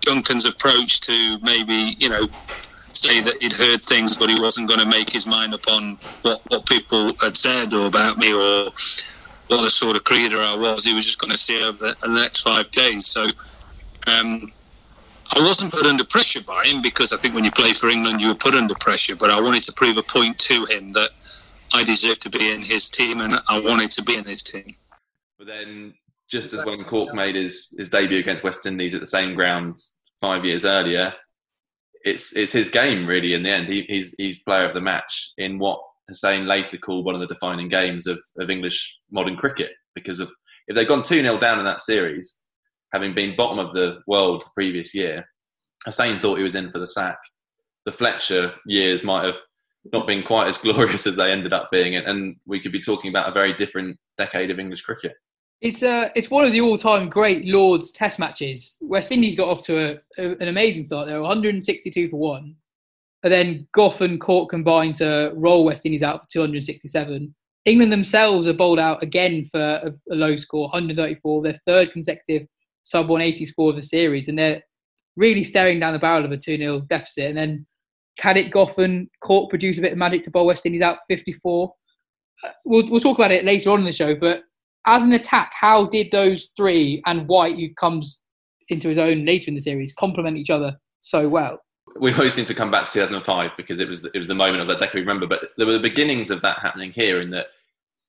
Duncan's 0.01 0.45
approach 0.45 1.01
to 1.01 1.37
maybe 1.41 1.95
you 1.99 2.09
know 2.09 2.27
say 2.95 3.21
that 3.21 3.41
he'd 3.41 3.53
heard 3.53 3.83
things, 3.83 4.17
but 4.17 4.29
he 4.29 4.39
wasn't 4.39 4.69
going 4.69 4.79
to 4.79 4.87
make 4.87 5.09
his 5.09 5.27
mind 5.27 5.53
up 5.53 5.67
on 5.69 5.97
what, 6.21 6.41
what 6.49 6.65
people 6.65 7.13
had 7.21 7.35
said 7.35 7.73
or 7.73 7.87
about 7.87 8.17
me 8.17 8.33
or 8.33 8.71
what 9.47 9.61
the 9.61 9.69
sort 9.69 9.95
of 9.95 10.03
creator 10.03 10.37
I 10.37 10.55
was. 10.55 10.85
He 10.85 10.93
was 10.93 11.05
just 11.05 11.19
going 11.19 11.31
to 11.31 11.37
see 11.37 11.63
over 11.63 11.77
the, 11.77 11.95
the 12.01 12.09
next 12.09 12.41
five 12.41 12.69
days. 12.71 13.07
So 13.07 13.23
um, 14.07 14.51
I 15.35 15.39
wasn't 15.39 15.71
put 15.71 15.85
under 15.85 16.03
pressure 16.03 16.41
by 16.43 16.63
him 16.65 16.81
because 16.81 17.11
I 17.11 17.17
think 17.17 17.33
when 17.33 17.43
you 17.43 17.51
play 17.51 17.73
for 17.73 17.89
England, 17.89 18.21
you 18.21 18.29
were 18.29 18.35
put 18.35 18.55
under 18.55 18.75
pressure. 18.75 19.15
But 19.15 19.31
I 19.31 19.41
wanted 19.41 19.63
to 19.63 19.73
prove 19.73 19.97
a 19.97 20.03
point 20.03 20.37
to 20.39 20.65
him 20.69 20.91
that 20.91 21.09
I 21.73 21.83
deserved 21.83 22.21
to 22.21 22.29
be 22.29 22.51
in 22.51 22.61
his 22.61 22.89
team 22.89 23.21
and 23.21 23.33
I 23.49 23.59
wanted 23.59 23.91
to 23.91 24.03
be 24.03 24.17
in 24.17 24.25
his 24.25 24.43
team. 24.43 24.75
But 25.37 25.47
then, 25.47 25.93
just 26.29 26.53
as 26.53 26.65
when 26.65 26.83
Cork 26.85 27.13
made 27.13 27.35
his, 27.35 27.73
his 27.77 27.89
debut 27.89 28.19
against 28.19 28.43
West 28.43 28.65
Indies 28.65 28.93
at 28.93 29.01
the 29.01 29.07
same 29.07 29.35
ground 29.35 29.77
five 30.21 30.45
years 30.45 30.65
earlier, 30.65 31.13
it's 32.03 32.35
it's 32.35 32.51
his 32.51 32.69
game 32.69 33.07
really. 33.07 33.33
In 33.33 33.43
the 33.43 33.49
end, 33.49 33.67
he, 33.67 33.85
he's 33.87 34.13
he's 34.17 34.43
player 34.43 34.65
of 34.65 34.73
the 34.73 34.81
match 34.81 35.31
in 35.37 35.59
what 35.59 35.79
Hussain 36.09 36.45
later 36.45 36.77
called 36.77 37.05
one 37.05 37.15
of 37.15 37.21
the 37.21 37.27
defining 37.27 37.69
games 37.69 38.07
of, 38.07 38.19
of 38.37 38.49
English 38.49 38.97
modern 39.11 39.37
cricket. 39.37 39.71
Because 39.95 40.19
of 40.19 40.29
if 40.67 40.75
they'd 40.75 40.87
gone 40.87 41.03
two 41.03 41.21
0 41.21 41.39
down 41.39 41.59
in 41.59 41.65
that 41.65 41.81
series, 41.81 42.41
having 42.93 43.13
been 43.13 43.35
bottom 43.35 43.59
of 43.59 43.73
the 43.73 43.99
world 44.07 44.41
the 44.41 44.49
previous 44.53 44.93
year, 44.93 45.25
Hussain 45.85 46.19
thought 46.19 46.37
he 46.37 46.43
was 46.43 46.55
in 46.55 46.71
for 46.71 46.79
the 46.79 46.87
sack. 46.87 47.17
The 47.85 47.91
Fletcher 47.91 48.53
years 48.65 49.03
might 49.03 49.25
have 49.25 49.37
not 49.91 50.07
been 50.07 50.23
quite 50.23 50.47
as 50.47 50.57
glorious 50.59 51.07
as 51.07 51.15
they 51.15 51.31
ended 51.31 51.53
up 51.53 51.69
being, 51.71 51.95
and, 51.95 52.07
and 52.07 52.35
we 52.45 52.59
could 52.59 52.71
be 52.71 52.79
talking 52.79 53.09
about 53.09 53.29
a 53.29 53.33
very 53.33 53.53
different 53.53 53.97
decade 54.17 54.51
of 54.51 54.59
English 54.59 54.81
cricket. 54.81 55.13
It's 55.63 55.81
uh, 55.81 56.09
it's 56.13 56.29
one 56.29 56.43
of 56.43 56.51
the 56.51 56.59
all-time 56.59 57.09
great 57.09 57.45
Lords 57.45 57.93
Test 57.93 58.19
matches. 58.19 58.75
West 58.81 59.13
Indies 59.13 59.33
got 59.33 59.47
off 59.47 59.63
to 59.63 59.79
a, 59.79 60.21
a, 60.21 60.31
an 60.41 60.49
amazing 60.49 60.83
start. 60.83 61.07
They 61.07 61.13
were 61.13 61.21
162 61.21 62.09
for 62.09 62.17
one, 62.17 62.53
And 63.23 63.31
then 63.31 63.65
Gough 63.71 64.01
and 64.01 64.19
Cork 64.19 64.49
combined 64.49 64.95
to 64.95 65.31
roll 65.33 65.63
West 65.63 65.85
Indies 65.85 66.03
out 66.03 66.23
for 66.23 66.27
267. 66.31 67.33
England 67.63 67.93
themselves 67.93 68.45
are 68.45 68.53
bowled 68.53 68.77
out 68.77 69.01
again 69.01 69.47
for 69.49 69.61
a, 69.61 69.93
a 70.11 70.15
low 70.15 70.35
score, 70.35 70.63
134, 70.63 71.43
their 71.43 71.61
third 71.65 71.93
consecutive 71.93 72.45
sub 72.83 73.07
180 73.07 73.45
score 73.45 73.69
of 73.69 73.77
the 73.77 73.81
series, 73.81 74.27
and 74.27 74.37
they're 74.37 74.61
really 75.15 75.45
staring 75.45 75.79
down 75.79 75.93
the 75.93 75.99
barrel 75.99 76.25
of 76.25 76.33
a 76.33 76.37
2 76.37 76.57
0 76.57 76.81
deficit. 76.89 77.29
And 77.29 77.37
then 77.37 77.65
Caddick, 78.19 78.51
Gough, 78.51 78.79
and 78.79 79.07
Cork 79.21 79.49
produce 79.49 79.77
a 79.77 79.81
bit 79.81 79.93
of 79.93 79.97
magic 79.97 80.23
to 80.23 80.29
bowl 80.29 80.45
West 80.45 80.65
Indies 80.65 80.81
out 80.81 80.97
54. 81.07 81.73
Uh, 82.43 82.49
we'll, 82.65 82.89
we'll 82.89 82.99
talk 82.99 83.17
about 83.17 83.31
it 83.31 83.45
later 83.45 83.69
on 83.69 83.79
in 83.79 83.85
the 83.85 83.93
show, 83.93 84.13
but 84.13 84.43
as 84.85 85.03
an 85.03 85.13
attack, 85.13 85.51
how 85.59 85.85
did 85.85 86.07
those 86.11 86.51
three 86.57 87.01
and 87.05 87.27
White, 87.27 87.55
who 87.55 87.69
comes 87.73 88.19
into 88.69 88.89
his 88.89 88.97
own 88.97 89.25
later 89.25 89.49
in 89.49 89.55
the 89.55 89.61
series, 89.61 89.93
complement 89.93 90.37
each 90.37 90.49
other 90.49 90.77
so 90.99 91.27
well? 91.27 91.59
we 91.99 92.13
always 92.13 92.33
seem 92.33 92.45
to 92.45 92.53
come 92.53 92.71
back 92.71 92.85
to 92.85 92.91
2005 92.91 93.51
because 93.57 93.79
it 93.79 93.87
was 93.87 94.05
it 94.05 94.17
was 94.17 94.27
the 94.27 94.35
moment 94.35 94.61
of 94.61 94.67
that 94.67 94.79
decade 94.79 95.01
remember. 95.01 95.27
But 95.27 95.49
there 95.57 95.67
were 95.67 95.73
the 95.73 95.79
beginnings 95.79 96.31
of 96.31 96.41
that 96.41 96.59
happening 96.59 96.91
here, 96.91 97.21
in 97.21 97.29
that 97.31 97.47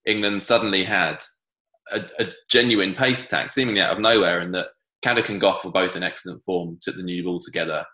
England 0.07 0.43
suddenly 0.43 0.85
had 0.85 1.23
a, 1.93 2.01
a 2.19 2.27
genuine 2.49 2.95
pace 2.95 3.27
attack, 3.27 3.51
seemingly 3.51 3.81
out 3.81 3.93
of 3.93 4.01
nowhere, 4.01 4.41
and 4.41 4.55
that 4.55 4.69
Caddick 5.05 5.29
and 5.29 5.41
Gough 5.41 5.65
were 5.65 5.71
both 5.71 5.97
in 5.97 6.03
excellent 6.03 6.43
form, 6.45 6.79
took 6.81 6.97
the 6.97 7.03
new 7.03 7.23
ball 7.25 7.41
together. 7.41 7.85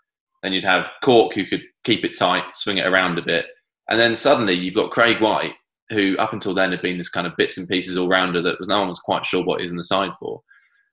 Then 0.42 0.52
you'd 0.52 0.64
have 0.64 0.90
Cork 1.02 1.34
who 1.34 1.44
could 1.44 1.62
keep 1.84 2.04
it 2.04 2.16
tight, 2.16 2.44
swing 2.56 2.78
it 2.78 2.86
around 2.86 3.18
a 3.18 3.22
bit, 3.22 3.46
and 3.88 3.98
then 3.98 4.14
suddenly 4.14 4.54
you've 4.54 4.74
got 4.74 4.92
Craig 4.92 5.20
White, 5.20 5.54
who 5.90 6.16
up 6.18 6.32
until 6.32 6.54
then 6.54 6.70
had 6.70 6.82
been 6.82 6.98
this 6.98 7.08
kind 7.08 7.26
of 7.26 7.36
bits 7.36 7.58
and 7.58 7.68
pieces 7.68 7.96
all 7.96 8.08
rounder 8.08 8.40
that 8.42 8.58
was 8.58 8.68
no 8.68 8.78
one 8.78 8.88
was 8.88 9.00
quite 9.00 9.26
sure 9.26 9.44
what 9.44 9.60
he's 9.60 9.70
in 9.70 9.76
the 9.76 9.84
side 9.84 10.12
for. 10.18 10.40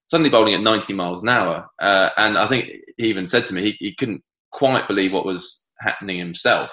Suddenly 0.08 0.30
bowling 0.30 0.54
at 0.54 0.62
90 0.62 0.94
miles 0.94 1.24
an 1.24 1.30
hour, 1.30 1.68
uh, 1.82 2.10
and 2.18 2.38
I 2.38 2.48
think 2.48 2.70
he 2.98 3.08
even 3.08 3.28
said 3.28 3.46
to 3.46 3.54
me 3.54 3.62
he, 3.64 3.78
he 3.80 3.96
couldn't 3.96 4.24
quite 4.52 4.88
believe 4.88 5.14
what 5.14 5.26
was 5.26 5.72
happening 5.80 6.18
himself. 6.18 6.72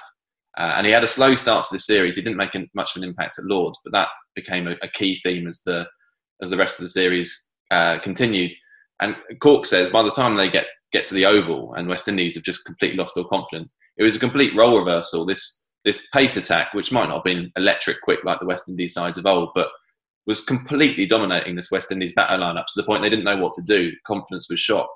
Uh, 0.56 0.74
and 0.76 0.86
he 0.86 0.92
had 0.92 1.02
a 1.02 1.08
slow 1.08 1.34
start 1.34 1.64
to 1.64 1.74
this 1.74 1.86
series. 1.86 2.14
He 2.14 2.22
didn't 2.22 2.36
make 2.36 2.54
much 2.74 2.94
of 2.94 3.02
an 3.02 3.08
impact 3.08 3.38
at 3.38 3.44
Lords, 3.44 3.80
but 3.82 3.92
that 3.92 4.08
became 4.36 4.68
a, 4.68 4.76
a 4.82 4.88
key 4.88 5.16
theme 5.16 5.48
as 5.48 5.62
the 5.64 5.86
as 6.42 6.50
the 6.50 6.56
rest 6.56 6.78
of 6.78 6.84
the 6.84 6.90
series 6.90 7.50
uh, 7.70 7.98
continued. 8.00 8.54
And 9.00 9.16
Cork 9.40 9.66
says 9.66 9.90
by 9.90 10.02
the 10.02 10.10
time 10.10 10.36
they 10.36 10.48
get 10.48 10.66
get 10.92 11.04
to 11.06 11.14
the 11.14 11.26
Oval 11.26 11.74
and 11.74 11.88
West 11.88 12.06
Indies 12.06 12.36
have 12.36 12.44
just 12.44 12.64
completely 12.64 12.96
lost 12.96 13.16
all 13.16 13.24
confidence, 13.24 13.74
it 13.96 14.04
was 14.04 14.14
a 14.14 14.20
complete 14.20 14.54
role 14.54 14.78
reversal. 14.78 15.26
This 15.26 15.63
this 15.84 16.08
pace 16.12 16.36
attack, 16.36 16.72
which 16.74 16.92
might 16.92 17.08
not 17.08 17.16
have 17.16 17.24
been 17.24 17.52
electric 17.56 18.00
quick 18.02 18.24
like 18.24 18.40
the 18.40 18.46
West 18.46 18.68
Indies 18.68 18.94
sides 18.94 19.18
of 19.18 19.26
old, 19.26 19.50
but 19.54 19.68
was 20.26 20.44
completely 20.44 21.06
dominating 21.06 21.54
this 21.54 21.70
West 21.70 21.92
Indies 21.92 22.14
batter 22.14 22.42
lineup 22.42 22.66
to 22.66 22.72
the 22.76 22.82
point 22.82 23.02
they 23.02 23.10
didn't 23.10 23.26
know 23.26 23.36
what 23.36 23.52
to 23.54 23.62
do. 23.62 23.92
Confidence 24.06 24.48
was 24.48 24.60
shot, 24.60 24.88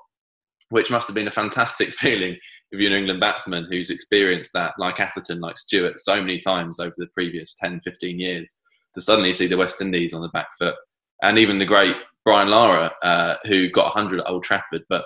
which 0.69 0.89
must 0.89 1.07
have 1.07 1.15
been 1.15 1.27
a 1.27 1.31
fantastic 1.31 1.93
feeling 1.93 2.37
if 2.71 2.79
you're 2.79 2.91
an 2.91 2.97
England 2.97 3.19
batsman 3.19 3.67
who's 3.69 3.89
experienced 3.89 4.53
that, 4.53 4.73
like 4.77 4.99
Atherton, 4.99 5.39
like 5.39 5.57
Stewart, 5.57 5.99
so 5.99 6.21
many 6.21 6.37
times 6.37 6.79
over 6.79 6.93
the 6.97 7.07
previous 7.13 7.55
10, 7.55 7.81
15 7.81 8.19
years, 8.19 8.59
to 8.93 9.01
suddenly 9.01 9.33
see 9.33 9.47
the 9.47 9.57
West 9.57 9.81
Indies 9.81 10.13
on 10.13 10.21
the 10.21 10.29
back 10.29 10.47
foot. 10.59 10.75
And 11.23 11.37
even 11.37 11.57
the 11.57 11.65
great 11.65 11.95
Brian 12.25 12.49
Lara, 12.49 12.91
uh, 13.01 13.35
who 13.45 13.71
got 13.71 13.95
100 13.95 14.19
at 14.19 14.29
Old 14.29 14.43
Trafford, 14.43 14.83
but 14.87 15.05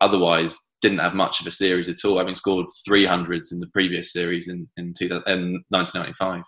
otherwise 0.00 0.58
didn't 0.80 0.98
have 0.98 1.14
much 1.14 1.40
of 1.40 1.46
a 1.46 1.50
series 1.50 1.88
at 1.88 2.04
all, 2.04 2.18
having 2.18 2.34
scored 2.34 2.66
300s 2.88 3.52
in 3.52 3.60
the 3.60 3.68
previous 3.72 4.12
series 4.12 4.48
in, 4.48 4.68
in, 4.76 4.92
2000, 4.92 5.22
in 5.26 5.64
1995. 5.68 6.42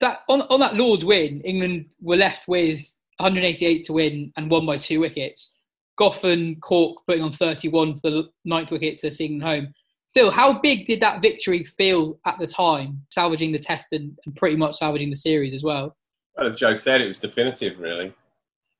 That, 0.00 0.18
on, 0.28 0.42
on 0.42 0.60
that 0.60 0.74
Lord's 0.74 1.04
win, 1.04 1.40
England 1.42 1.86
were 2.00 2.16
left 2.16 2.48
with 2.48 2.78
188 3.18 3.84
to 3.84 3.92
win 3.92 4.32
and 4.36 4.50
won 4.50 4.66
by 4.66 4.76
two 4.76 5.00
wickets. 5.00 5.52
Gough 5.96 6.24
and 6.24 6.60
Cork 6.60 6.98
putting 7.06 7.22
on 7.22 7.32
31 7.32 8.00
for 8.00 8.10
the 8.10 8.28
ninth 8.44 8.70
wicket 8.70 8.98
to 8.98 9.24
England 9.24 9.42
home. 9.42 9.74
Phil, 10.12 10.30
how 10.30 10.60
big 10.60 10.86
did 10.86 11.00
that 11.00 11.22
victory 11.22 11.64
feel 11.64 12.18
at 12.26 12.38
the 12.38 12.46
time, 12.46 13.02
salvaging 13.10 13.52
the 13.52 13.58
test 13.58 13.92
and, 13.92 14.16
and 14.24 14.34
pretty 14.36 14.56
much 14.56 14.76
salvaging 14.76 15.10
the 15.10 15.16
series 15.16 15.54
as 15.54 15.62
well? 15.62 15.96
Well, 16.36 16.46
as 16.46 16.56
Joe 16.56 16.74
said, 16.74 17.00
it 17.00 17.06
was 17.06 17.18
definitive, 17.18 17.78
really. 17.78 18.12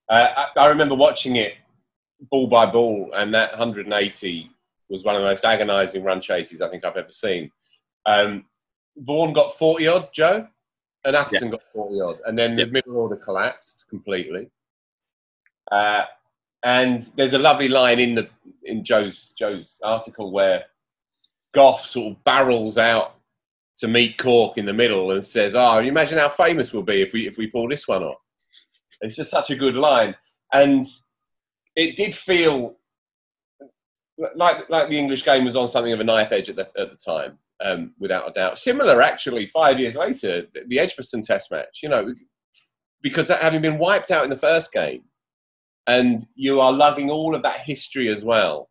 Uh, 0.09 0.29
I, 0.37 0.61
I, 0.61 0.67
remember 0.69 0.95
watching 0.95 1.37
it 1.37 1.55
ball 2.31 2.47
by 2.47 2.67
ball, 2.67 3.11
and 3.15 3.35
that 3.35 3.51
180 3.51 4.51
was 4.89 5.05
one 5.05 5.15
of 5.15 5.23
the 5.23 5.29
most 5.29 5.45
agonising 5.45 6.03
run 6.03 6.21
chases 6.21 6.63
I 6.63 6.71
think 6.71 6.85
I've 6.85 6.97
ever 6.97 7.11
seen. 7.11 7.51
Um, 8.07 8.45
Vaughan 8.97 9.33
got 9.33 9.59
40 9.59 9.89
odd, 9.89 10.09
Joe, 10.13 10.47
and 11.05 11.17
Atherton 11.17 11.49
yeah. 11.49 11.53
got 11.53 11.63
40 11.73 12.01
odd, 12.01 12.17
and 12.27 12.39
then 12.39 12.57
the 12.57 12.67
middle 12.67 12.97
order 12.97 13.17
collapsed 13.17 13.85
completely. 13.89 14.49
Uh, 15.71 16.05
and 16.63 17.11
there's 17.17 17.35
a 17.35 17.39
lovely 17.39 17.69
line 17.69 18.01
in 18.01 18.15
the 18.15 18.29
in 18.65 18.85
Joe's 18.85 19.35
Joe's 19.39 19.79
article 19.85 20.33
where 20.33 20.65
Gough 21.53 21.85
sort 21.87 22.13
of 22.13 22.25
barrels 22.25 22.79
out 22.79 23.17
to 23.79 23.89
meet 23.89 24.19
Cork 24.19 24.59
in 24.59 24.65
the 24.65 24.73
middle 24.73 25.11
and 25.11 25.25
says, 25.25 25.55
"Oh, 25.55 25.79
imagine 25.79 26.19
how 26.19 26.29
famous 26.29 26.73
we'll 26.73 26.83
be 26.83 27.03
if 27.03 27.13
we 27.13 27.27
if 27.27 27.37
we 27.37 27.47
pull 27.47 27.69
this 27.69 27.87
one 27.87 28.03
off." 28.03 28.19
It's 29.01 29.17
just 29.17 29.31
such 29.31 29.51
a 29.51 29.57
good 29.57 29.75
line, 29.75 30.15
and 30.53 30.87
it 31.77 31.97
did 31.97 32.15
feel 32.15 32.77
like 34.35 34.69
like 34.69 34.89
the 34.89 34.99
English 34.99 35.25
game 35.25 35.45
was 35.45 35.57
on 35.57 35.69
something 35.69 35.93
of 35.93 36.01
a 36.01 36.05
knife 36.05 36.33
edge 36.33 36.49
at 36.49 36.57
the 36.57 36.69
at 36.79 36.91
the 36.91 36.97
time, 36.97 37.39
um, 37.65 37.93
without 37.99 38.29
a 38.29 38.33
doubt. 38.33 38.59
Similar, 38.59 39.03
actually, 39.03 39.47
five 39.47 39.79
years 39.79 39.95
later, 39.95 40.47
the 40.67 40.79
Edgbaston 40.79 41.23
Test 41.23 41.51
match. 41.51 41.81
You 41.83 41.91
know, 41.91 42.15
because 43.03 43.29
having 43.29 43.63
been 43.63 43.79
wiped 43.79 44.11
out 44.11 44.25
in 44.25 44.31
the 44.31 44.37
first 44.37 44.73
game, 44.73 45.03
and 45.87 46.27
you 46.35 46.61
are 46.61 46.73
lugging 46.73 47.11
all 47.11 47.35
of 47.35 47.43
that 47.43 47.61
history 47.61 48.09
as 48.09 48.25
well. 48.25 48.71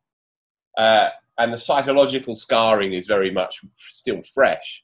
Uh, 0.77 1.09
and 1.37 1.53
the 1.53 1.57
psychological 1.57 2.33
scarring 2.33 2.93
is 2.93 3.07
very 3.07 3.31
much 3.31 3.61
still 3.77 4.21
fresh. 4.33 4.83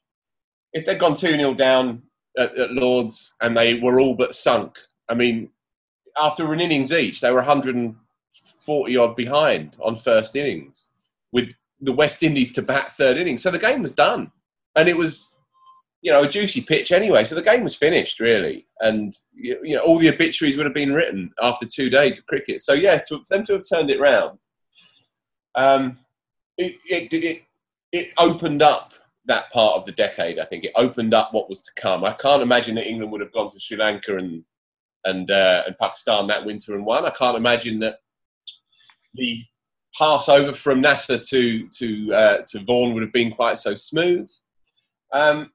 If 0.72 0.84
they'd 0.84 0.98
gone 0.98 1.16
2 1.16 1.36
0 1.36 1.54
down 1.54 2.02
at, 2.38 2.56
at, 2.56 2.72
Lords 2.72 3.34
and 3.40 3.56
they 3.56 3.74
were 3.74 4.00
all 4.00 4.14
but 4.14 4.34
sunk, 4.34 4.78
I 5.08 5.14
mean, 5.14 5.50
after 6.20 6.52
an 6.52 6.60
innings 6.60 6.92
each, 6.92 7.20
they 7.20 7.32
were 7.32 7.42
140 8.64 8.96
odd 8.96 9.16
behind 9.16 9.76
on 9.80 9.96
first 9.96 10.36
innings 10.36 10.88
with 11.32 11.52
the 11.80 11.92
West 11.92 12.22
Indies 12.22 12.52
to 12.52 12.62
bat 12.62 12.92
third 12.92 13.16
innings. 13.16 13.42
So 13.42 13.50
the 13.50 13.58
game 13.58 13.82
was 13.82 13.92
done. 13.92 14.30
And 14.76 14.88
it 14.88 14.96
was, 14.96 15.38
you 16.00 16.12
know, 16.12 16.22
a 16.22 16.28
juicy 16.28 16.62
pitch 16.62 16.92
anyway. 16.92 17.24
So 17.24 17.34
the 17.34 17.42
game 17.42 17.64
was 17.64 17.76
finished, 17.76 18.20
really. 18.20 18.66
And, 18.80 19.14
you 19.34 19.74
know, 19.76 19.82
all 19.82 19.98
the 19.98 20.08
obituaries 20.08 20.56
would 20.56 20.66
have 20.66 20.74
been 20.74 20.92
written 20.92 21.32
after 21.42 21.66
two 21.66 21.90
days 21.90 22.18
of 22.18 22.26
cricket. 22.26 22.60
So, 22.62 22.72
yeah, 22.72 22.98
to 23.08 23.20
them 23.28 23.44
to 23.44 23.54
have 23.54 23.64
turned 23.68 23.90
it 23.90 24.00
round. 24.00 24.38
Um, 25.54 25.98
it, 26.56 26.76
it, 26.88 27.12
it, 27.12 27.42
it 27.92 28.08
opened 28.16 28.62
up 28.62 28.94
that 29.26 29.50
part 29.50 29.76
of 29.76 29.84
the 29.84 29.92
decade. 29.92 30.38
I 30.38 30.44
think 30.44 30.64
it 30.64 30.72
opened 30.76 31.14
up 31.14 31.34
what 31.34 31.48
was 31.48 31.60
to 31.62 31.72
come. 31.74 32.04
I 32.04 32.12
can't 32.14 32.42
imagine 32.42 32.74
that 32.76 32.88
England 32.88 33.12
would 33.12 33.20
have 33.20 33.32
gone 33.32 33.50
to 33.50 33.60
Sri 33.60 33.76
Lanka 33.76 34.16
and 34.16 34.44
and 35.04 35.30
uh, 35.30 35.64
and 35.66 35.76
Pakistan 35.78 36.26
that 36.28 36.44
winter 36.44 36.74
and 36.74 36.84
won. 36.86 37.04
I 37.04 37.10
can't 37.10 37.36
imagine 37.36 37.80
that 37.80 37.98
the 39.14 39.40
pass 39.96 40.28
over 40.28 40.52
from 40.52 40.80
Nasser 40.80 41.18
to 41.18 41.68
to 41.68 42.14
uh, 42.14 42.38
to 42.48 42.60
Vaughan 42.60 42.94
would 42.94 43.02
have 43.02 43.12
been 43.12 43.32
quite 43.32 43.58
so 43.58 43.74
smooth. 43.74 44.30
Um, 45.12 45.50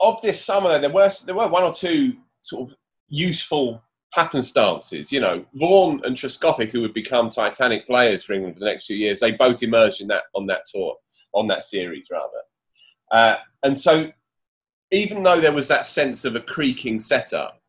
of 0.00 0.20
this 0.22 0.44
summer, 0.44 0.78
there 0.78 0.90
were 0.90 1.10
there 1.26 1.34
were 1.34 1.48
one 1.48 1.64
or 1.64 1.72
two 1.72 2.16
sort 2.40 2.70
of 2.70 2.76
useful 3.08 3.82
happenstances. 4.14 5.10
You 5.10 5.20
know, 5.20 5.44
Vaughan 5.54 6.00
and 6.04 6.16
Trescothick, 6.16 6.72
who 6.72 6.82
would 6.82 6.94
become 6.94 7.30
titanic 7.30 7.86
players 7.86 8.24
for 8.24 8.32
England 8.32 8.56
for 8.56 8.60
the 8.60 8.66
next 8.66 8.86
few 8.86 8.96
years, 8.96 9.20
they 9.20 9.32
both 9.32 9.62
emerged 9.62 10.00
in 10.00 10.08
that 10.08 10.24
on 10.34 10.46
that 10.46 10.66
tour, 10.66 10.96
on 11.34 11.46
that 11.48 11.64
series 11.64 12.08
rather. 12.10 12.42
Uh, 13.10 13.36
and 13.62 13.76
so, 13.76 14.10
even 14.90 15.22
though 15.22 15.40
there 15.40 15.52
was 15.52 15.68
that 15.68 15.86
sense 15.86 16.24
of 16.24 16.36
a 16.36 16.40
creaking 16.40 17.00
setup, 17.00 17.60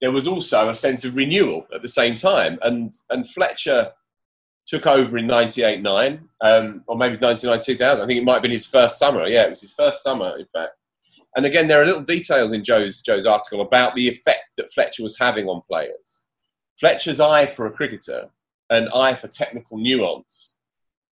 there 0.00 0.12
was 0.12 0.26
also 0.26 0.68
a 0.70 0.74
sense 0.74 1.04
of 1.04 1.14
renewal 1.14 1.66
at 1.74 1.82
the 1.82 1.88
same 1.88 2.16
time. 2.16 2.58
And 2.62 2.94
and 3.10 3.28
Fletcher 3.28 3.92
took 4.66 4.86
over 4.86 5.18
in 5.18 5.26
98-9, 5.26 6.20
um, 6.40 6.82
or 6.86 6.96
maybe 6.96 7.16
99-2000. 7.18 7.82
I 7.82 8.06
think 8.06 8.18
it 8.18 8.24
might 8.24 8.34
have 8.34 8.42
been 8.42 8.50
his 8.50 8.66
first 8.66 8.98
summer. 8.98 9.26
Yeah, 9.26 9.44
it 9.44 9.50
was 9.50 9.60
his 9.60 9.74
first 9.74 10.02
summer, 10.02 10.36
in 10.38 10.46
fact. 10.54 10.72
And 11.36 11.46
again, 11.46 11.66
there 11.66 11.82
are 11.82 11.86
little 11.86 12.02
details 12.02 12.52
in 12.52 12.64
Joe's, 12.64 13.02
Joe's 13.02 13.26
article 13.26 13.60
about 13.60 13.94
the 13.94 14.08
effect 14.08 14.44
that 14.56 14.72
Fletcher 14.72 15.02
was 15.02 15.18
having 15.18 15.48
on 15.48 15.62
players. 15.68 16.24
Fletcher's 16.78 17.20
eye 17.20 17.46
for 17.46 17.66
a 17.66 17.70
cricketer, 17.70 18.30
an 18.70 18.88
eye 18.94 19.14
for 19.14 19.28
technical 19.28 19.76
nuance, 19.76 20.56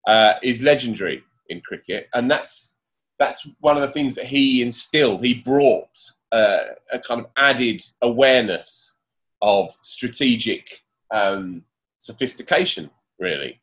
uh, 0.07 0.35
is 0.43 0.61
legendary 0.61 1.23
in 1.49 1.61
cricket, 1.61 2.09
and 2.15 2.31
that's 2.31 2.77
that's 3.19 3.47
one 3.61 3.77
of 3.77 3.83
the 3.83 3.91
things 3.91 4.17
that 4.17 4.25
he 4.25 4.63
instilled. 4.63 5.25
He 5.25 5.35
brought 5.35 5.97
uh, 6.33 6.61
a 6.93 6.99
kind 6.99 7.21
of 7.21 7.27
added 7.37 7.83
awareness 8.01 8.95
of 9.41 9.77
strategic 9.83 10.83
um, 11.13 11.63
sophistication, 11.99 12.91
really. 13.23 13.61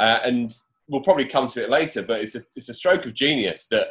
Uh, 0.00 0.18
and 0.24 0.54
we'll 0.88 1.02
probably 1.02 1.26
come 1.26 1.46
to 1.46 1.62
it 1.62 1.70
later, 1.70 2.02
but 2.02 2.20
it's 2.20 2.34
a, 2.34 2.42
it's 2.56 2.68
a 2.68 2.74
stroke 2.74 3.06
of 3.06 3.14
genius 3.14 3.68
that 3.68 3.88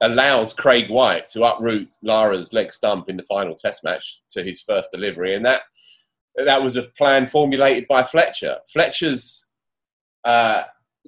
allows 0.00 0.52
Craig 0.52 0.88
White 0.88 1.28
to 1.30 1.42
uproot 1.42 1.88
Lara's 2.02 2.52
leg 2.52 2.72
stump 2.72 3.08
in 3.08 3.16
the 3.16 3.24
final 3.24 3.54
Test 3.54 3.82
match 3.82 4.20
to 4.30 4.44
his 4.44 4.60
first 4.60 4.90
delivery, 4.92 5.34
and 5.34 5.44
that 5.44 5.62
that 6.46 6.62
was 6.62 6.76
a 6.76 6.82
plan 6.82 7.26
formulated 7.26 7.88
by 7.88 8.04
Fletcher. 8.04 8.58
Fletcher's 8.72 9.46
uh, 10.24 10.62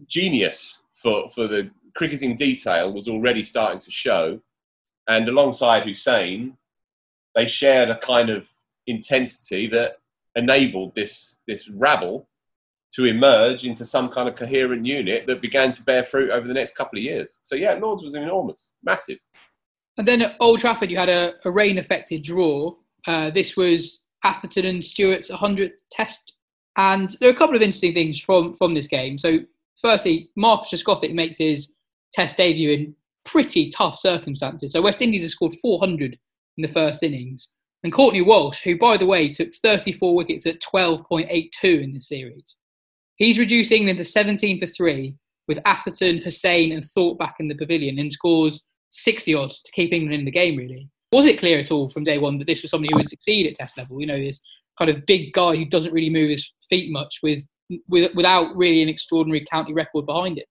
genius 0.06 0.82
for 0.94 1.28
for 1.28 1.46
the 1.46 1.70
cricketing 1.94 2.34
detail 2.34 2.92
was 2.92 3.08
already 3.08 3.44
starting 3.44 3.78
to 3.78 3.90
show, 3.90 4.40
and 5.08 5.28
alongside 5.28 5.84
Hussain, 5.84 6.56
they 7.36 7.46
shared 7.46 7.90
a 7.90 7.98
kind 7.98 8.30
of 8.30 8.48
intensity 8.86 9.68
that 9.68 9.98
enabled 10.34 10.94
this 10.94 11.36
this 11.46 11.68
rabble 11.68 12.28
to 12.92 13.07
emerge 13.07 13.64
into 13.64 13.87
some 13.87 14.09
kind 14.09 14.29
of 14.29 14.35
coherent 14.35 14.85
unit 14.85 15.26
that 15.26 15.40
began 15.40 15.70
to 15.72 15.83
bear 15.83 16.05
fruit 16.05 16.31
over 16.31 16.48
the 16.48 16.55
next 16.55 16.76
couple 16.76 16.98
of 16.98 17.05
years. 17.05 17.40
So 17.44 17.55
yeah, 17.55 17.74
Lords 17.74 18.03
was 18.03 18.14
enormous, 18.14 18.74
massive. 18.83 19.18
And 19.96 20.07
then 20.07 20.22
at 20.22 20.37
Old 20.40 20.61
Trafford, 20.61 20.90
you 20.90 20.96
had 20.96 21.09
a, 21.09 21.35
a 21.44 21.50
rain-affected 21.50 22.22
draw. 22.22 22.74
Uh, 23.07 23.31
this 23.31 23.57
was 23.57 24.05
Atherton 24.24 24.66
and 24.66 24.85
Stewart's 24.85 25.31
100th 25.31 25.72
Test, 25.92 26.35
and 26.76 27.16
there 27.20 27.29
are 27.29 27.33
a 27.33 27.37
couple 27.37 27.57
of 27.57 27.62
interesting 27.62 27.94
things 27.94 28.20
from 28.20 28.55
from 28.57 28.74
this 28.74 28.87
game. 28.87 29.18
So, 29.18 29.38
firstly, 29.81 30.31
Marcus 30.37 30.83
Trescothick 30.83 31.14
makes 31.14 31.38
his 31.38 31.74
Test 32.12 32.37
debut 32.37 32.70
in 32.70 32.94
pretty 33.24 33.70
tough 33.70 33.98
circumstances. 33.98 34.72
So 34.72 34.83
West 34.83 35.03
Indies 35.03 35.22
have 35.22 35.31
scored 35.31 35.55
400 35.62 36.18
in 36.57 36.62
the 36.62 36.72
first 36.72 37.03
innings, 37.03 37.48
and 37.85 37.92
Courtney 37.92 38.22
Walsh, 38.22 38.62
who 38.62 38.76
by 38.76 38.96
the 38.96 39.07
way 39.07 39.29
took 39.29 39.53
34 39.55 40.14
wickets 40.14 40.46
at 40.46 40.61
12.82 40.61 41.83
in 41.83 41.92
the 41.92 42.00
series, 42.00 42.57
He's 43.20 43.38
reduced 43.38 43.70
England 43.70 43.98
to 43.98 44.04
17 44.04 44.59
for 44.59 44.66
three 44.66 45.14
with 45.46 45.59
Atherton, 45.66 46.22
Hussain, 46.22 46.72
and 46.72 46.83
Thorpe 46.83 47.18
back 47.18 47.37
in 47.38 47.48
the 47.48 47.54
pavilion 47.54 47.98
and 47.98 48.11
scores 48.11 48.66
60 48.92 49.35
odd 49.35 49.50
to 49.50 49.72
keep 49.72 49.92
England 49.92 50.14
in 50.14 50.24
the 50.24 50.30
game, 50.30 50.56
really. 50.56 50.88
Was 51.12 51.26
it 51.26 51.38
clear 51.38 51.59
at 51.59 51.70
all 51.70 51.90
from 51.90 52.02
day 52.02 52.16
one 52.16 52.38
that 52.38 52.46
this 52.46 52.62
was 52.62 52.70
somebody 52.70 52.90
who 52.90 52.96
would 52.96 53.11
succeed 53.11 53.46
at 53.46 53.56
Test 53.56 53.76
level? 53.76 54.00
You 54.00 54.06
know, 54.06 54.18
this 54.18 54.40
kind 54.78 54.90
of 54.90 55.04
big 55.04 55.35
guy 55.35 55.54
who 55.54 55.66
doesn't 55.66 55.92
really 55.92 56.09
move 56.09 56.30
his 56.30 56.50
feet 56.70 56.90
much 56.90 57.18
with, 57.22 57.46
with 57.88 58.14
without 58.14 58.56
really 58.56 58.80
an 58.80 58.88
extraordinary 58.88 59.44
county 59.44 59.74
record 59.74 60.06
behind 60.06 60.38
it. 60.38 60.46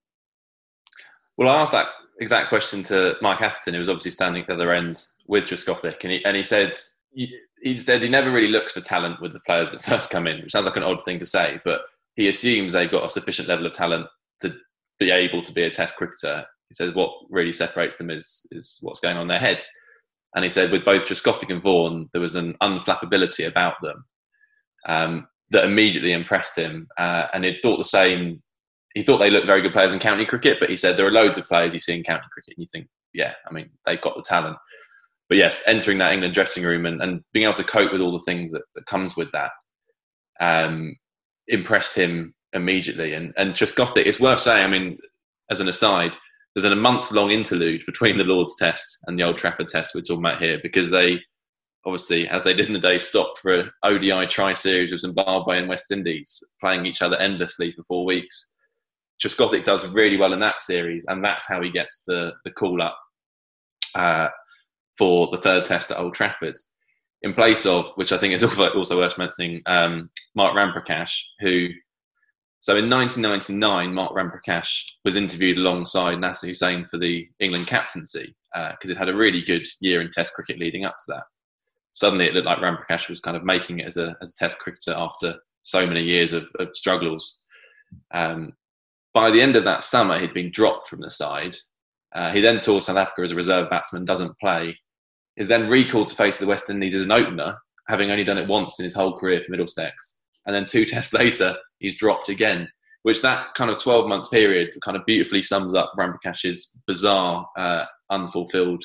Well, 1.37 1.49
I 1.49 1.59
asked 1.61 1.71
that 1.71 1.87
exact 2.19 2.49
question 2.49 2.83
to 2.83 3.15
Mike 3.21 3.41
Atherton, 3.41 3.73
who 3.73 3.79
was 3.79 3.89
obviously 3.89 4.11
standing 4.11 4.43
at 4.43 4.47
the 4.47 4.53
other 4.53 4.73
end 4.73 5.03
with 5.25 5.45
Trescothick, 5.45 6.03
and 6.03 6.11
he, 6.11 6.23
and 6.23 6.37
he 6.37 6.43
said 6.43 6.77
he 7.13 7.75
said 7.75 8.03
he 8.03 8.09
never 8.09 8.29
really 8.29 8.49
looks 8.49 8.73
for 8.73 8.81
talent 8.81 9.19
with 9.21 9.33
the 9.33 9.39
players 9.39 9.71
that 9.71 9.83
first 9.83 10.11
come 10.11 10.27
in, 10.27 10.41
which 10.41 10.51
sounds 10.51 10.67
like 10.67 10.75
an 10.75 10.83
odd 10.83 11.03
thing 11.03 11.17
to 11.17 11.25
say, 11.25 11.59
but 11.65 11.81
he 12.19 12.27
assumes 12.27 12.73
they've 12.73 12.91
got 12.91 13.05
a 13.05 13.09
sufficient 13.09 13.47
level 13.47 13.65
of 13.65 13.71
talent 13.71 14.05
to 14.41 14.53
be 14.99 15.09
able 15.09 15.41
to 15.41 15.53
be 15.53 15.63
a 15.63 15.71
Test 15.71 15.95
cricketer. 15.95 16.45
He 16.67 16.75
says 16.75 16.93
what 16.93 17.11
really 17.29 17.53
separates 17.53 17.97
them 17.97 18.09
is 18.09 18.45
is 18.51 18.77
what's 18.81 18.99
going 18.99 19.15
on 19.15 19.23
in 19.23 19.27
their 19.29 19.39
head. 19.39 19.63
And 20.35 20.43
he 20.43 20.49
said 20.49 20.69
with 20.69 20.83
both 20.83 21.05
Trescothick 21.05 21.49
and 21.49 21.63
Vaughan, 21.63 22.09
there 22.11 22.21
was 22.21 22.35
an 22.35 22.55
unflappability 22.61 23.47
about 23.47 23.75
them 23.81 24.03
um, 24.85 25.27
that 25.51 25.63
immediately 25.63 26.11
impressed 26.11 26.57
him. 26.57 26.87
Uh, 26.97 27.27
and 27.33 27.45
he'd 27.45 27.57
thought 27.59 27.77
the 27.77 27.85
same. 27.85 28.43
He 28.93 29.01
thought 29.01 29.19
they 29.19 29.31
looked 29.31 29.47
very 29.47 29.61
good 29.61 29.71
players 29.71 29.93
in 29.93 29.99
county 29.99 30.25
cricket, 30.25 30.57
but 30.59 30.69
he 30.69 30.75
said 30.75 30.97
there 30.97 31.07
are 31.07 31.11
loads 31.11 31.37
of 31.37 31.47
players 31.47 31.73
you 31.73 31.79
see 31.79 31.95
in 31.95 32.03
county 32.03 32.25
cricket, 32.33 32.55
and 32.57 32.61
you 32.61 32.67
think, 32.69 32.87
yeah, 33.13 33.33
I 33.49 33.53
mean, 33.53 33.69
they've 33.85 34.01
got 34.01 34.17
the 34.17 34.23
talent. 34.23 34.57
But 35.29 35.37
yes, 35.37 35.63
entering 35.67 35.99
that 35.99 36.11
England 36.11 36.33
dressing 36.33 36.65
room 36.65 36.85
and, 36.85 37.01
and 37.01 37.21
being 37.31 37.45
able 37.45 37.53
to 37.53 37.63
cope 37.63 37.93
with 37.93 38.01
all 38.01 38.11
the 38.11 38.25
things 38.25 38.51
that, 38.51 38.63
that 38.75 38.87
comes 38.87 39.15
with 39.15 39.31
that, 39.31 39.51
um, 40.41 40.95
impressed 41.49 41.95
him 41.95 42.33
immediately. 42.53 43.13
And 43.13 43.33
and 43.37 43.53
Trescothick, 43.53 44.05
it's 44.05 44.19
worth 44.19 44.39
saying. 44.39 44.63
I 44.63 44.67
mean, 44.67 44.97
as 45.51 45.59
an 45.59 45.67
aside, 45.67 46.15
there's 46.55 46.71
a 46.71 46.75
month 46.75 47.11
long 47.11 47.31
interlude 47.31 47.85
between 47.85 48.17
the 48.17 48.23
Lord's 48.23 48.55
Test 48.57 48.99
and 49.07 49.17
the 49.17 49.23
Old 49.23 49.37
Trafford 49.37 49.67
Test 49.67 49.93
we're 49.93 50.01
talking 50.01 50.25
about 50.25 50.41
here 50.41 50.59
because 50.61 50.89
they 50.89 51.19
obviously, 51.85 52.27
as 52.27 52.43
they 52.43 52.53
did 52.53 52.67
in 52.67 52.73
the 52.73 52.79
day, 52.79 52.97
stopped 52.97 53.39
for 53.39 53.53
an 53.53 53.71
ODI 53.83 54.27
tri 54.27 54.53
series 54.53 54.91
with 54.91 55.01
Zimbabwe 55.01 55.59
and 55.59 55.69
West 55.69 55.91
Indies, 55.91 56.39
playing 56.59 56.85
each 56.85 57.01
other 57.01 57.17
endlessly 57.17 57.71
for 57.71 57.83
four 57.83 58.05
weeks. 58.05 58.55
Trescothick 59.23 59.65
does 59.65 59.87
really 59.89 60.17
well 60.17 60.33
in 60.33 60.39
that 60.39 60.61
series, 60.61 61.05
and 61.07 61.23
that's 61.23 61.47
how 61.47 61.61
he 61.61 61.71
gets 61.71 62.03
the 62.07 62.33
the 62.45 62.51
call 62.51 62.81
up 62.81 62.97
uh, 63.95 64.29
for 64.97 65.27
the 65.27 65.37
third 65.37 65.65
test 65.65 65.91
at 65.91 65.99
Old 65.99 66.13
Trafford 66.13 66.55
in 67.21 67.33
place 67.33 67.65
of, 67.65 67.91
which 67.95 68.11
I 68.11 68.17
think 68.17 68.33
is 68.33 68.43
also, 68.59 68.97
worth 68.97 69.17
mentioning, 69.17 69.61
um, 69.65 70.09
Mark 70.35 70.55
Ramprakash, 70.55 71.13
who, 71.39 71.69
so 72.61 72.75
in 72.75 72.89
1999, 72.89 73.93
Mark 73.93 74.13
Ramprakash 74.13 74.85
was 75.05 75.15
interviewed 75.15 75.57
alongside 75.57 76.19
Nasser 76.19 76.47
Hussain 76.47 76.85
for 76.85 76.97
the 76.97 77.27
England 77.39 77.67
captaincy 77.67 78.35
because 78.53 78.89
uh, 78.89 78.91
it 78.91 78.97
had 78.97 79.09
a 79.09 79.15
really 79.15 79.41
good 79.41 79.65
year 79.79 80.01
in 80.01 80.11
Test 80.11 80.33
cricket 80.33 80.59
leading 80.59 80.85
up 80.85 80.97
to 80.97 81.13
that. 81.13 81.23
Suddenly, 81.93 82.27
it 82.27 82.33
looked 82.33 82.45
like 82.45 82.59
Ramprakash 82.59 83.09
was 83.09 83.19
kind 83.19 83.37
of 83.37 83.43
making 83.43 83.79
it 83.79 83.85
as 83.85 83.97
a, 83.97 84.15
as 84.21 84.31
a 84.31 84.35
Test 84.35 84.59
cricketer 84.59 84.93
after 84.97 85.35
so 85.63 85.85
many 85.85 86.01
years 86.01 86.33
of, 86.33 86.49
of 86.59 86.75
struggles. 86.75 87.45
Um, 88.13 88.53
by 89.13 89.31
the 89.31 89.41
end 89.41 89.55
of 89.55 89.63
that 89.63 89.83
summer, 89.83 90.19
he'd 90.19 90.33
been 90.33 90.51
dropped 90.51 90.87
from 90.87 91.01
the 91.01 91.09
side. 91.09 91.57
Uh, 92.13 92.31
he 92.31 92.41
then 92.41 92.59
tours 92.59 92.85
South 92.85 92.97
Africa 92.97 93.21
as 93.21 93.31
a 93.31 93.35
reserve 93.35 93.69
batsman, 93.69 94.05
doesn't 94.05 94.37
play, 94.39 94.77
is 95.39 95.47
then 95.47 95.69
recalled 95.69 96.09
to 96.09 96.15
face 96.15 96.37
the 96.37 96.45
West 96.45 96.69
Indies 96.69 96.93
as 96.93 97.05
an 97.05 97.11
opener, 97.11 97.57
having 97.87 98.11
only 98.11 98.25
done 98.25 98.37
it 98.37 98.47
once 98.47 98.77
in 98.77 98.83
his 98.83 98.93
whole 98.93 99.17
career 99.17 99.41
for 99.41 99.51
Middlesex. 99.51 100.19
And 100.45 100.55
then 100.55 100.65
two 100.65 100.85
tests 100.85 101.13
later, 101.13 101.55
he's 101.79 101.97
dropped 101.97 102.29
again, 102.29 102.69
which 103.03 103.21
that 103.21 103.53
kind 103.55 103.71
of 103.71 103.81
12 103.81 104.07
month 104.07 104.29
period 104.29 104.69
kind 104.83 104.97
of 104.97 105.05
beautifully 105.05 105.41
sums 105.41 105.73
up 105.73 105.93
Ramprakash 105.97 106.77
bizarre, 106.85 107.47
uh, 107.57 107.85
unfulfilled 108.11 108.83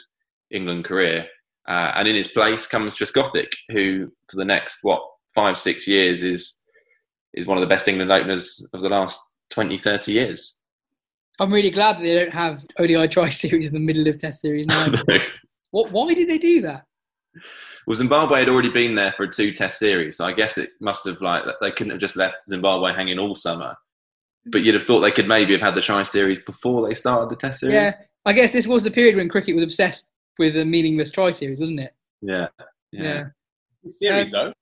England 0.50 0.84
career. 0.84 1.26
Uh, 1.68 1.92
and 1.96 2.06
in 2.06 2.14
his 2.14 2.28
place 2.28 2.66
comes 2.66 2.94
Trescothick, 2.94 3.52
who 3.70 4.12
for 4.30 4.36
the 4.36 4.44
next, 4.44 4.78
what, 4.82 5.02
five, 5.34 5.58
six 5.58 5.88
years 5.88 6.22
is, 6.22 6.62
is 7.32 7.46
one 7.46 7.58
of 7.58 7.62
the 7.62 7.74
best 7.74 7.88
England 7.88 8.12
openers 8.12 8.68
of 8.72 8.80
the 8.80 8.88
last 8.88 9.18
20, 9.50 9.76
30 9.76 10.12
years. 10.12 10.60
I'm 11.40 11.52
really 11.52 11.70
glad 11.70 11.96
that 11.96 12.02
they 12.02 12.14
don't 12.14 12.32
have 12.32 12.64
ODI 12.78 13.08
tri 13.08 13.28
series 13.30 13.66
in 13.66 13.74
the 13.74 13.80
middle 13.80 14.06
of 14.06 14.18
Test 14.18 14.42
series 14.42 14.66
now. 14.68 14.94
What? 15.74 15.90
Why 15.90 16.14
did 16.14 16.28
they 16.28 16.38
do 16.38 16.60
that? 16.60 16.84
Well, 17.84 17.96
Zimbabwe 17.96 18.38
had 18.38 18.48
already 18.48 18.70
been 18.70 18.94
there 18.94 19.10
for 19.10 19.24
a 19.24 19.28
two-test 19.28 19.76
series, 19.76 20.18
so 20.18 20.24
I 20.24 20.32
guess 20.32 20.56
it 20.56 20.70
must 20.80 21.04
have 21.04 21.20
like 21.20 21.42
they 21.60 21.72
couldn't 21.72 21.90
have 21.90 22.00
just 22.00 22.14
left 22.14 22.38
Zimbabwe 22.48 22.94
hanging 22.94 23.18
all 23.18 23.34
summer. 23.34 23.74
But 24.46 24.62
you'd 24.62 24.74
have 24.74 24.84
thought 24.84 25.00
they 25.00 25.10
could 25.10 25.26
maybe 25.26 25.52
have 25.52 25.60
had 25.60 25.74
the 25.74 25.80
Tri 25.80 26.04
Series 26.04 26.44
before 26.44 26.86
they 26.86 26.94
started 26.94 27.28
the 27.28 27.34
Test 27.34 27.58
series. 27.58 27.74
Yeah, 27.74 27.90
I 28.24 28.32
guess 28.34 28.52
this 28.52 28.68
was 28.68 28.84
the 28.84 28.90
period 28.92 29.16
when 29.16 29.28
cricket 29.28 29.56
was 29.56 29.64
obsessed 29.64 30.08
with 30.38 30.56
a 30.56 30.64
meaningless 30.64 31.10
Tri 31.10 31.32
Series, 31.32 31.58
wasn't 31.58 31.80
it? 31.80 31.92
Yeah, 32.22 32.46
yeah. 32.92 33.02
yeah. 33.02 33.24
Good 33.82 33.92
series 33.92 34.32
um, 34.32 34.44
though. 34.44 34.48
It 34.50 34.54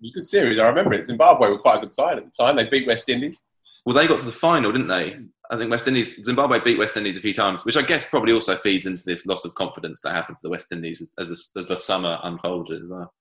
was 0.00 0.10
a 0.10 0.14
good 0.14 0.26
series. 0.26 0.60
I 0.60 0.68
remember 0.68 0.92
it. 0.92 1.06
Zimbabwe 1.06 1.48
were 1.48 1.58
quite 1.58 1.78
a 1.78 1.80
good 1.80 1.92
side 1.92 2.18
at 2.18 2.24
the 2.24 2.30
time. 2.30 2.54
They 2.54 2.68
beat 2.68 2.86
West 2.86 3.08
Indies. 3.08 3.42
Well, 3.84 3.96
they 3.96 4.06
got 4.06 4.20
to 4.20 4.26
the 4.26 4.32
final, 4.32 4.72
didn't 4.72 4.88
they? 4.88 5.16
I 5.50 5.56
think 5.56 5.70
West 5.70 5.88
Indies, 5.88 6.22
Zimbabwe 6.22 6.60
beat 6.60 6.78
West 6.78 6.96
Indies 6.96 7.16
a 7.16 7.20
few 7.20 7.34
times, 7.34 7.64
which 7.64 7.76
I 7.76 7.82
guess 7.82 8.08
probably 8.08 8.32
also 8.32 8.56
feeds 8.56 8.86
into 8.86 9.02
this 9.04 9.26
loss 9.26 9.44
of 9.44 9.54
confidence 9.54 10.00
that 10.02 10.14
happened 10.14 10.36
to 10.38 10.42
the 10.42 10.50
West 10.50 10.70
Indies 10.70 11.00
as, 11.00 11.12
as, 11.18 11.28
the, 11.28 11.58
as 11.58 11.68
the 11.68 11.76
summer 11.76 12.18
unfolded 12.22 12.82
as 12.82 12.88
well. 12.88 13.12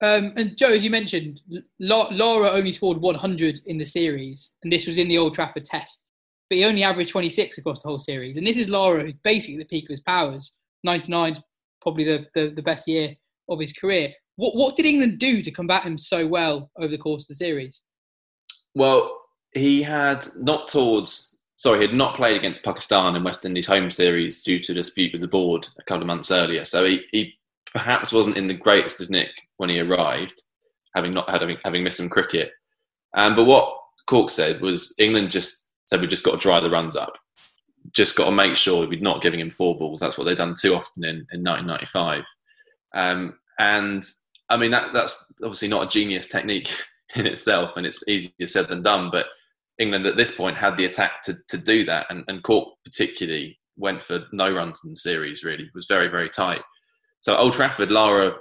Um, 0.00 0.32
and 0.36 0.56
Joe, 0.56 0.72
as 0.72 0.84
you 0.84 0.90
mentioned, 0.90 1.40
Lara 1.80 2.50
only 2.50 2.72
scored 2.72 2.98
100 2.98 3.60
in 3.66 3.78
the 3.78 3.84
series, 3.84 4.52
and 4.62 4.72
this 4.72 4.86
was 4.86 4.96
in 4.96 5.08
the 5.08 5.18
Old 5.18 5.34
Trafford 5.34 5.64
Test. 5.64 6.04
But 6.48 6.56
he 6.56 6.64
only 6.64 6.82
averaged 6.82 7.10
26 7.10 7.58
across 7.58 7.82
the 7.82 7.88
whole 7.88 7.98
series. 7.98 8.36
And 8.38 8.46
this 8.46 8.56
is 8.56 8.68
Lara, 8.68 9.02
who's 9.02 9.14
basically 9.22 9.58
the 9.58 9.64
peak 9.64 9.84
of 9.84 9.90
his 9.90 10.00
powers. 10.00 10.52
99 10.84 11.32
is 11.32 11.40
probably 11.82 12.04
the, 12.04 12.26
the, 12.34 12.54
the 12.54 12.62
best 12.62 12.88
year 12.88 13.14
of 13.50 13.60
his 13.60 13.72
career. 13.72 14.12
What, 14.36 14.54
what 14.54 14.76
did 14.76 14.86
England 14.86 15.18
do 15.18 15.42
to 15.42 15.50
combat 15.50 15.82
him 15.82 15.98
so 15.98 16.26
well 16.26 16.70
over 16.78 16.88
the 16.88 16.96
course 16.96 17.24
of 17.24 17.28
the 17.28 17.34
series? 17.34 17.82
Well, 18.74 19.20
he 19.54 19.82
had 19.82 20.26
not 20.36 20.68
towards 20.68 21.28
sorry, 21.58 21.80
he 21.80 21.86
had 21.86 21.96
not 21.96 22.14
played 22.14 22.36
against 22.36 22.64
Pakistan 22.64 23.16
in 23.16 23.24
West 23.24 23.44
Indies 23.44 23.66
home 23.66 23.90
series 23.90 24.42
due 24.42 24.60
to 24.60 24.72
dispute 24.72 25.12
with 25.12 25.20
the 25.20 25.28
board 25.28 25.68
a 25.78 25.82
couple 25.84 26.02
of 26.02 26.06
months 26.06 26.30
earlier. 26.30 26.64
So 26.64 26.86
he, 26.86 27.02
he 27.12 27.34
perhaps 27.72 28.12
wasn't 28.12 28.36
in 28.36 28.46
the 28.46 28.54
greatest 28.54 29.00
of 29.00 29.10
nick 29.10 29.28
when 29.58 29.68
he 29.68 29.80
arrived, 29.80 30.40
having 30.94 31.12
not 31.12 31.28
had 31.28 31.42
having, 31.42 31.58
having 31.62 31.84
missed 31.84 31.98
some 31.98 32.08
cricket. 32.08 32.52
Um, 33.14 33.36
but 33.36 33.44
what 33.44 33.76
Cork 34.06 34.30
said 34.30 34.60
was 34.60 34.94
England 34.98 35.30
just 35.30 35.68
said 35.86 36.00
we 36.00 36.06
just 36.06 36.24
got 36.24 36.32
to 36.32 36.38
dry 36.38 36.60
the 36.60 36.70
runs 36.70 36.96
up, 36.96 37.18
just 37.92 38.16
got 38.16 38.26
to 38.26 38.32
make 38.32 38.56
sure 38.56 38.86
we're 38.86 39.00
not 39.00 39.22
giving 39.22 39.40
him 39.40 39.50
four 39.50 39.76
balls. 39.76 40.00
That's 40.00 40.16
what 40.16 40.24
they've 40.24 40.36
done 40.36 40.54
too 40.58 40.74
often 40.74 41.04
in, 41.04 41.26
in 41.32 41.42
1995. 41.42 42.24
Um, 42.94 43.38
and 43.58 44.04
I 44.48 44.56
mean 44.56 44.70
that 44.70 44.92
that's 44.92 45.32
obviously 45.42 45.68
not 45.68 45.86
a 45.86 45.88
genius 45.88 46.28
technique 46.28 46.70
in 47.16 47.26
itself, 47.26 47.72
and 47.76 47.84
it's 47.84 48.06
easier 48.06 48.46
said 48.46 48.68
than 48.68 48.82
done. 48.82 49.10
But 49.10 49.26
England 49.78 50.06
at 50.06 50.16
this 50.16 50.34
point 50.34 50.56
had 50.56 50.76
the 50.76 50.84
attack 50.84 51.22
to, 51.22 51.34
to 51.48 51.58
do 51.58 51.84
that, 51.84 52.06
and, 52.10 52.24
and 52.28 52.42
Cork 52.42 52.74
particularly 52.84 53.58
went 53.76 54.02
for 54.02 54.24
no 54.32 54.52
runs 54.52 54.80
in 54.84 54.90
the 54.90 54.96
series. 54.96 55.44
Really, 55.44 55.64
it 55.64 55.74
was 55.74 55.86
very 55.86 56.08
very 56.08 56.28
tight. 56.28 56.62
So 57.20 57.36
Old 57.36 57.52
Trafford, 57.52 57.90
Lara, 57.90 58.34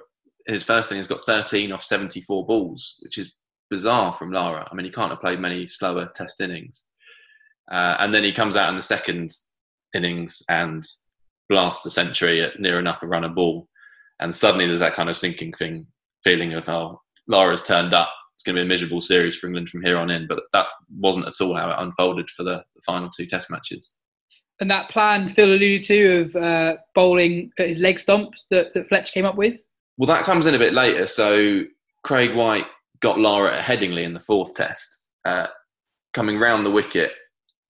in 0.45 0.53
his 0.53 0.63
first 0.63 0.89
thing 0.89 0.97
has 0.97 1.07
got 1.07 1.21
13 1.21 1.71
off 1.71 1.83
74 1.83 2.45
balls, 2.45 2.97
which 3.01 3.17
is 3.17 3.33
bizarre 3.69 4.15
from 4.17 4.31
Lara. 4.31 4.67
I 4.71 4.75
mean, 4.75 4.85
he 4.85 4.91
can't 4.91 5.09
have 5.09 5.21
played 5.21 5.39
many 5.39 5.67
slower 5.67 6.09
Test 6.15 6.41
innings, 6.41 6.85
uh, 7.71 7.97
and 7.99 8.13
then 8.13 8.23
he 8.23 8.31
comes 8.31 8.55
out 8.55 8.69
in 8.69 8.75
the 8.75 8.81
second 8.81 9.29
innings 9.93 10.41
and 10.49 10.83
blasts 11.49 11.83
the 11.83 11.91
century 11.91 12.41
at 12.41 12.59
near 12.59 12.79
enough 12.79 13.03
a 13.03 13.07
run 13.07 13.23
a 13.23 13.29
ball, 13.29 13.67
and 14.19 14.33
suddenly 14.33 14.67
there's 14.67 14.79
that 14.79 14.95
kind 14.95 15.09
of 15.09 15.15
sinking 15.15 15.53
thing 15.53 15.87
feeling 16.23 16.53
of 16.53 16.67
oh 16.67 16.99
Lara's 17.27 17.63
turned 17.63 17.93
up 17.93 18.09
going 18.47 18.55
to 18.55 18.61
be 18.61 18.65
a 18.65 18.67
miserable 18.67 19.01
series 19.01 19.37
for 19.37 19.45
England 19.45 19.69
from 19.69 19.83
here 19.83 19.97
on 19.97 20.09
in. 20.09 20.25
But 20.27 20.39
that 20.53 20.65
wasn't 20.97 21.27
at 21.27 21.39
all 21.39 21.55
how 21.55 21.69
it 21.69 21.75
unfolded 21.77 22.29
for 22.31 22.43
the, 22.43 22.63
the 22.75 22.81
final 22.85 23.09
two 23.09 23.27
Test 23.27 23.51
matches. 23.51 23.95
and 24.59 24.71
that 24.71 24.89
plan 24.89 25.29
Phil 25.29 25.53
alluded 25.53 25.83
to 25.83 26.21
of 26.21 26.35
uh, 26.35 26.77
bowling 26.95 27.51
at 27.59 27.67
his 27.67 27.79
leg 27.79 27.99
stump 27.99 28.33
that, 28.49 28.73
that 28.73 28.87
Fletcher 28.89 29.11
came 29.11 29.25
up 29.25 29.35
with? 29.35 29.63
Well, 29.97 30.07
that 30.07 30.25
comes 30.25 30.47
in 30.47 30.55
a 30.55 30.59
bit 30.59 30.73
later. 30.73 31.05
So 31.07 31.63
Craig 32.03 32.35
White 32.35 32.65
got 33.01 33.19
Lara 33.19 33.57
at 33.57 33.63
Headingley 33.63 34.03
in 34.03 34.13
the 34.13 34.19
fourth 34.19 34.55
test, 34.55 35.05
uh, 35.25 35.47
coming 36.13 36.39
round 36.39 36.65
the 36.65 36.71
wicket 36.71 37.11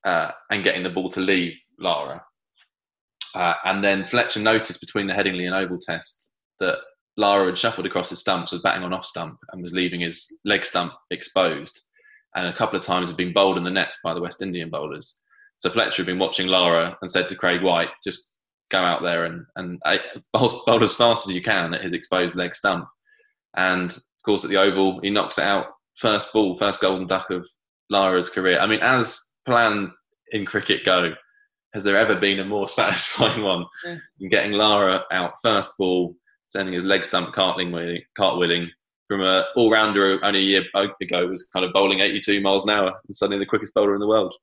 uh, 0.05 0.31
and 0.49 0.63
getting 0.63 0.83
the 0.83 0.89
ball 0.89 1.09
to 1.09 1.21
leave 1.21 1.59
Lara. 1.79 2.23
Uh, 3.35 3.55
and 3.65 3.83
then 3.83 4.05
Fletcher 4.05 4.39
noticed 4.39 4.79
between 4.79 5.07
the 5.07 5.13
Headingley 5.13 5.45
and 5.45 5.53
Oval 5.53 5.79
tests 5.79 6.33
that 6.59 6.77
Lara 7.17 7.47
had 7.47 7.57
shuffled 7.57 7.87
across 7.87 8.09
his 8.09 8.19
stumps, 8.19 8.51
was 8.51 8.61
batting 8.61 8.83
on 8.83 8.93
off 8.93 9.05
stump, 9.05 9.37
and 9.51 9.61
was 9.61 9.73
leaving 9.73 10.01
his 10.01 10.27
leg 10.45 10.63
stump 10.63 10.93
exposed. 11.09 11.81
And 12.35 12.47
a 12.47 12.55
couple 12.55 12.77
of 12.77 12.85
times 12.85 13.09
had 13.09 13.17
been 13.17 13.33
bowled 13.33 13.57
in 13.57 13.63
the 13.63 13.71
nets 13.71 13.99
by 14.03 14.13
the 14.13 14.21
West 14.21 14.41
Indian 14.41 14.69
bowlers. 14.69 15.21
So 15.57 15.71
Fletcher 15.71 16.03
had 16.03 16.05
been 16.05 16.19
watching 16.19 16.47
Lara 16.47 16.95
and 17.01 17.09
said 17.09 17.27
to 17.29 17.35
Craig 17.35 17.63
White, 17.63 17.89
just 18.03 18.35
go 18.69 18.79
out 18.79 19.01
there 19.01 19.25
and, 19.25 19.45
and 19.55 19.81
uh, 19.85 19.97
bowl, 20.33 20.51
bowl 20.65 20.83
as 20.83 20.93
fast 20.93 21.27
as 21.27 21.33
you 21.33 21.41
can 21.41 21.73
at 21.73 21.81
his 21.81 21.93
exposed 21.93 22.35
leg 22.35 22.53
stump. 22.53 22.87
And 23.55 23.91
of 23.91 24.03
course, 24.23 24.43
at 24.43 24.51
the 24.51 24.57
Oval, 24.57 24.99
he 25.01 25.09
knocks 25.09 25.39
it 25.39 25.43
out 25.43 25.67
first 25.95 26.31
ball, 26.31 26.55
first 26.57 26.81
golden 26.81 27.07
duck 27.07 27.31
of 27.31 27.47
Lara's 27.89 28.29
career. 28.29 28.59
I 28.59 28.67
mean, 28.67 28.81
as 28.81 29.33
plans 29.45 29.97
in 30.31 30.45
cricket 30.45 30.85
go, 30.85 31.13
has 31.73 31.83
there 31.83 31.97
ever 31.97 32.15
been 32.15 32.39
a 32.39 32.45
more 32.45 32.67
satisfying 32.67 33.41
one 33.41 33.65
yeah. 33.83 33.97
than 34.19 34.29
getting 34.29 34.51
Lara 34.51 35.03
out 35.11 35.33
first 35.41 35.73
ball, 35.79 36.15
sending 36.47 36.73
his 36.73 36.85
leg 36.85 37.05
stump 37.05 37.35
cartwheeling, 37.35 38.01
cartwheeling 38.17 38.67
from 39.07 39.21
a 39.21 39.45
all-rounder 39.55 40.19
only 40.23 40.39
a 40.39 40.41
year 40.41 40.63
ago 41.01 41.27
was 41.27 41.45
kind 41.53 41.65
of 41.65 41.71
bowling 41.71 41.99
82 41.99 42.41
miles 42.41 42.65
an 42.65 42.71
hour 42.71 42.87
and 42.87 43.15
suddenly 43.15 43.39
the 43.39 43.45
quickest 43.45 43.73
bowler 43.73 43.93
in 43.93 44.01
the 44.01 44.07
world. 44.07 44.33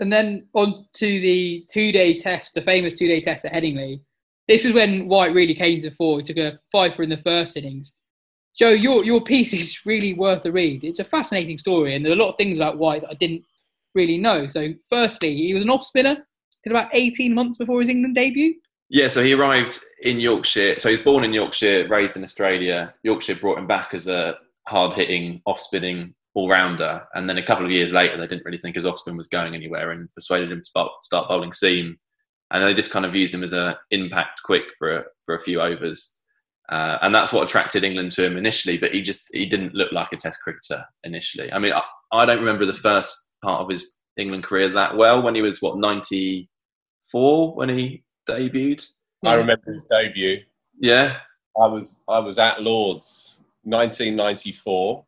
And 0.00 0.12
then 0.12 0.48
on 0.54 0.86
to 0.94 1.06
the 1.06 1.64
two-day 1.70 2.18
test, 2.18 2.54
the 2.54 2.62
famous 2.62 2.98
two-day 2.98 3.20
test 3.20 3.44
at 3.44 3.52
Headingley. 3.52 4.00
This 4.48 4.64
was 4.64 4.72
when 4.72 5.08
White 5.08 5.34
really 5.34 5.54
came 5.54 5.78
to 5.78 5.90
the 5.90 5.94
fore. 5.94 6.22
Took 6.22 6.38
a 6.38 6.58
five 6.72 6.94
for 6.94 7.02
in 7.02 7.10
the 7.10 7.18
first 7.18 7.56
innings. 7.56 7.92
Jo, 8.56 8.70
your 8.70 9.04
your 9.04 9.20
piece 9.20 9.52
is 9.60 9.84
really 9.86 10.14
worth 10.14 10.44
a 10.46 10.50
read. 10.50 10.82
It's 10.82 10.98
a 10.98 11.04
fascinating 11.04 11.58
story, 11.58 11.94
and 11.94 12.04
there 12.04 12.12
are 12.12 12.16
a 12.16 12.18
lot 12.18 12.30
of 12.30 12.36
things 12.36 12.58
about 12.58 12.78
White 12.78 13.02
that 13.02 13.10
I 13.10 13.14
didn't 13.14 13.44
really 13.94 14.18
know. 14.18 14.48
So, 14.48 14.74
firstly, 14.88 15.36
he 15.36 15.54
was 15.54 15.62
an 15.62 15.70
off 15.70 15.84
spinner. 15.84 16.26
Did 16.64 16.72
about 16.72 16.90
18 16.92 17.32
months 17.32 17.56
before 17.56 17.78
his 17.80 17.88
England 17.88 18.16
debut. 18.16 18.54
Yeah, 18.90 19.08
so 19.08 19.22
he 19.22 19.34
arrived 19.34 19.78
in 20.02 20.18
Yorkshire. 20.18 20.78
So 20.78 20.88
he 20.88 20.96
was 20.96 21.04
born 21.04 21.24
in 21.24 21.34
Yorkshire, 21.34 21.86
raised 21.88 22.16
in 22.16 22.24
Australia. 22.24 22.94
Yorkshire 23.02 23.36
brought 23.36 23.58
him 23.58 23.66
back 23.66 23.92
as 23.92 24.06
a 24.06 24.36
hard 24.66 24.96
hitting, 24.96 25.42
off 25.46 25.60
spinning 25.60 26.14
all 26.34 26.48
rounder. 26.48 27.06
And 27.14 27.28
then 27.28 27.38
a 27.38 27.44
couple 27.44 27.64
of 27.64 27.70
years 27.70 27.92
later, 27.92 28.16
they 28.16 28.26
didn't 28.26 28.44
really 28.44 28.58
think 28.58 28.76
his 28.76 28.86
off 28.86 28.98
spin 28.98 29.16
was 29.16 29.28
going 29.28 29.54
anywhere 29.54 29.90
and 29.90 30.12
persuaded 30.14 30.52
him 30.52 30.62
to 30.62 30.88
start 31.02 31.28
bowling 31.28 31.52
seam. 31.52 31.98
And 32.50 32.64
they 32.64 32.72
just 32.72 32.92
kind 32.92 33.04
of 33.04 33.14
used 33.14 33.34
him 33.34 33.42
as 33.42 33.52
an 33.52 33.74
impact 33.90 34.40
quick 34.44 34.64
for 34.78 34.98
a, 34.98 35.04
for 35.26 35.34
a 35.34 35.40
few 35.40 35.60
overs. 35.60 36.16
Uh, 36.70 36.98
and 37.02 37.14
that's 37.14 37.32
what 37.32 37.44
attracted 37.44 37.84
England 37.84 38.12
to 38.12 38.24
him 38.24 38.36
initially. 38.36 38.78
But 38.78 38.92
he 38.92 39.02
just 39.02 39.26
he 39.32 39.46
didn't 39.46 39.74
look 39.74 39.92
like 39.92 40.12
a 40.12 40.16
Test 40.16 40.40
cricketer 40.42 40.82
initially. 41.04 41.52
I 41.52 41.58
mean, 41.58 41.72
I, 41.72 41.82
I 42.12 42.24
don't 42.24 42.38
remember 42.38 42.66
the 42.66 42.74
first 42.74 43.34
part 43.42 43.60
of 43.62 43.70
his 43.70 43.98
England 44.16 44.44
career 44.44 44.68
that 44.68 44.96
well 44.96 45.22
when 45.22 45.34
he 45.34 45.42
was 45.42 45.62
what 45.62 45.78
ninety 45.78 46.50
four 47.10 47.54
when 47.54 47.70
he 47.70 48.02
debuted. 48.28 48.88
I 49.24 49.34
remember 49.34 49.72
his 49.72 49.84
debut. 49.84 50.42
Yeah, 50.78 51.16
I 51.60 51.66
was 51.66 52.04
I 52.08 52.18
was 52.20 52.38
at 52.38 52.62
Lords, 52.62 53.40
1994, 53.64 55.04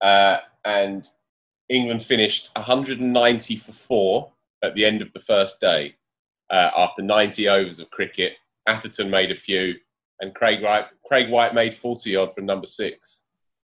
uh, 0.00 0.36
and 0.64 1.08
England 1.68 2.04
finished 2.04 2.50
190 2.56 3.56
for 3.56 3.72
four 3.72 4.32
at 4.62 4.74
the 4.74 4.84
end 4.84 5.02
of 5.02 5.12
the 5.12 5.20
first 5.20 5.60
day 5.60 5.94
uh, 6.50 6.70
after 6.76 7.02
90 7.02 7.48
overs 7.48 7.80
of 7.80 7.90
cricket. 7.90 8.34
Atherton 8.66 9.10
made 9.10 9.30
a 9.30 9.36
few, 9.36 9.74
and 10.20 10.34
Craig 10.34 10.62
White, 10.62 10.86
Craig 11.06 11.30
White 11.30 11.54
made 11.54 11.74
40 11.74 12.16
odd 12.16 12.34
from 12.34 12.46
number 12.46 12.66
six. 12.66 13.22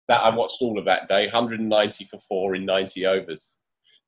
That 0.09 0.21
I 0.21 0.35
watched 0.35 0.63
all 0.63 0.79
of 0.79 0.85
that 0.85 1.09
day, 1.09 1.25
190 1.25 2.05
for 2.05 2.19
four 2.21 2.55
in 2.55 2.65
90 2.65 3.07
overs. 3.07 3.59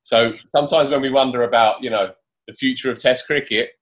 So 0.03 0.35
sometimes 0.47 0.91
when 0.91 1.03
we 1.03 1.11
wonder 1.11 1.43
about, 1.43 1.83
you 1.83 1.91
know, 1.91 2.13
the 2.47 2.55
future 2.55 2.91
of 2.91 3.01
Test 3.01 3.27
cricket, 3.27 3.73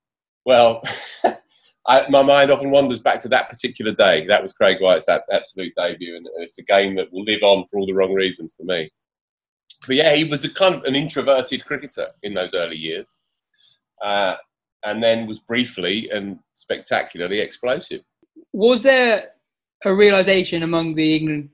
well, 0.47 0.83
I, 1.89 2.09
my 2.09 2.23
mind 2.23 2.51
often 2.51 2.71
wanders 2.71 2.99
back 2.99 3.21
to 3.21 3.29
that 3.29 3.51
particular 3.51 3.93
day. 3.93 4.27
That 4.27 4.43
was 4.43 4.53
Craig 4.53 4.79
White's 4.81 5.09
absolute 5.09 5.75
debut, 5.77 6.17
and 6.17 6.27
it's 6.39 6.59
a 6.59 6.63
game 6.63 6.97
that 6.97 7.13
will 7.13 7.25
live 7.25 7.43
on 7.43 7.67
for 7.69 7.79
all 7.79 7.87
the 7.87 7.93
wrong 7.93 8.15
reasons 8.15 8.55
for 8.57 8.65
me. 8.65 8.91
But 9.87 9.97
yeah, 9.97 10.15
he 10.15 10.25
was 10.25 10.45
a 10.45 10.53
kind 10.53 10.75
of 10.75 10.85
an 10.85 10.97
introverted 10.97 11.65
cricketer 11.65 12.07
in 12.23 12.33
those 12.33 12.55
early 12.55 12.77
years, 12.77 13.19
uh, 14.03 14.37
and 14.85 15.03
then 15.03 15.27
was 15.27 15.41
briefly 15.41 16.09
and 16.11 16.39
spectacularly 16.55 17.41
explosive. 17.41 18.01
Was 18.53 18.83
there 18.83 19.31
a 19.85 19.95
realization 19.95 20.63
among 20.63 20.95
the 20.95 21.17
England 21.17 21.51